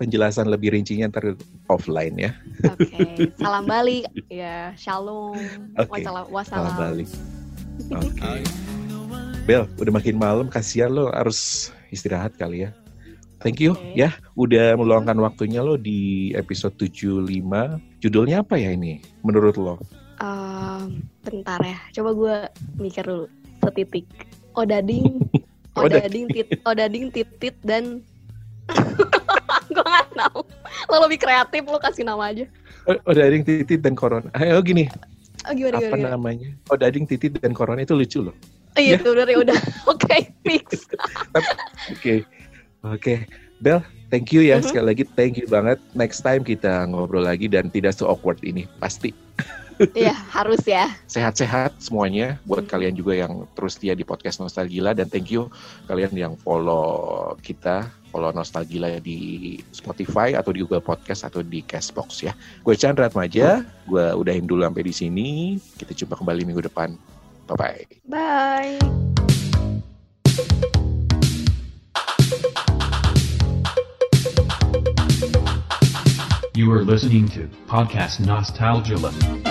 penjelasan 0.00 0.48
lebih 0.48 0.72
rincinya 0.72 1.12
ntar 1.12 1.36
offline 1.68 2.16
ya. 2.16 2.32
Oke 2.64 3.28
salam 3.36 3.68
balik. 3.68 4.08
Ya 4.32 4.72
shalom. 4.80 5.36
Oke, 5.76 6.00
wassalam 6.32 6.72
salam 6.72 6.74
balik. 6.80 7.08
Oke. 8.00 8.32
Bel 9.44 9.68
udah 9.76 9.92
makin 9.92 10.16
malam 10.16 10.48
kasihan 10.48 10.88
lo 10.88 11.12
harus 11.12 11.68
istirahat 11.92 12.32
kali 12.40 12.64
ya. 12.64 12.72
Thank 13.44 13.60
you 13.60 13.76
Oke. 13.76 13.92
ya 13.92 14.16
udah 14.40 14.76
meluangkan 14.80 15.16
waktunya 15.20 15.60
lo 15.60 15.76
di 15.76 16.32
episode 16.32 16.76
75 16.80 17.28
judulnya 18.00 18.40
apa 18.40 18.56
ya 18.56 18.72
ini 18.72 19.04
menurut 19.20 19.60
lo? 19.60 19.76
Ehm, 20.20 21.04
bentar 21.24 21.60
ya 21.60 21.76
coba 22.00 22.10
gue 22.16 22.36
mikir 22.80 23.04
dulu 23.04 23.28
setitik. 23.60 24.08
Odading. 24.56 25.20
Odading. 25.76 26.02
odading 26.02 26.24
tit 26.34 26.48
odading 26.66 27.04
titit 27.14 27.56
dan 27.62 28.02
gue 29.74 29.84
nggak 29.84 30.08
tahu. 30.16 30.40
Lo 30.90 30.96
lebih 31.06 31.18
kreatif 31.20 31.62
lo 31.66 31.78
kasih 31.78 32.04
nama 32.06 32.30
aja. 32.30 32.44
Oh, 32.88 32.96
oh 33.06 33.14
dading 33.14 33.44
titit 33.44 33.80
dan 33.84 33.94
corona. 33.98 34.28
Ayo 34.38 34.60
gini. 34.62 34.88
Oh 35.48 35.52
gimana 35.56 35.80
apa 35.80 35.96
gimana, 35.96 36.08
namanya? 36.16 36.48
Oh 36.68 36.76
dading 36.76 37.08
titit 37.08 37.40
dan 37.40 37.52
corona 37.56 37.80
itu 37.84 37.96
lucu 37.96 38.20
loh. 38.20 38.36
Oh, 38.76 38.80
iya 38.80 38.96
itu 39.00 39.08
udah 39.10 39.26
udah. 39.26 39.58
Oke 39.92 40.30
fix. 40.46 40.86
Oke, 41.92 42.24
oke, 42.80 43.14
Bel, 43.60 43.80
thank 44.08 44.32
you 44.32 44.40
ya 44.40 44.56
Mhm. 44.60 44.66
sekali 44.68 44.86
lagi, 44.94 45.04
thank 45.18 45.36
you 45.36 45.44
banget. 45.44 45.76
Next 45.92 46.22
time 46.24 46.40
kita 46.46 46.86
ngobrol 46.88 47.24
lagi 47.26 47.50
dan 47.50 47.68
tidak 47.68 47.92
so 47.96 48.08
awkward 48.08 48.40
ini, 48.40 48.64
pasti. 48.80 49.12
iya 49.96 50.12
harus 50.12 50.60
ya. 50.68 50.92
Sehat-sehat 51.08 51.80
semuanya 51.80 52.36
buat 52.44 52.68
Mhm. 52.68 52.70
kalian 52.72 52.94
juga 52.96 53.16
yang 53.16 53.48
terus 53.56 53.76
setia 53.80 53.96
di 53.96 54.04
podcast 54.04 54.40
Nostalgila. 54.40 54.92
Dan 54.92 55.08
thank 55.08 55.32
you 55.32 55.48
kalian 55.88 56.12
yang 56.12 56.32
follow 56.40 57.32
kita, 57.40 57.88
follow 58.10 58.34
Nostalgila 58.34 58.98
di 58.98 59.56
Spotify 59.70 60.34
atau 60.34 60.50
di 60.50 60.60
Google 60.66 60.82
Podcast 60.82 61.24
atau 61.24 61.40
di 61.40 61.62
Castbox 61.62 62.26
ya. 62.26 62.34
Gue 62.66 62.74
Chandra 62.74 63.06
Atmaja, 63.06 63.62
gue 63.86 64.06
udahin 64.18 64.44
dulu 64.44 64.66
sampai 64.66 64.84
di 64.84 64.94
sini. 64.94 65.28
Kita 65.78 65.94
jumpa 65.94 66.18
kembali 66.18 66.42
minggu 66.44 66.66
depan. 66.66 66.98
Bye 67.46 67.56
bye. 67.56 67.82
bye 68.10 68.78
You 76.60 76.70
are 76.72 76.84
listening 76.84 77.26
to 77.30 77.48
Podcast 77.66 78.20
Nostalgia. 78.20 79.49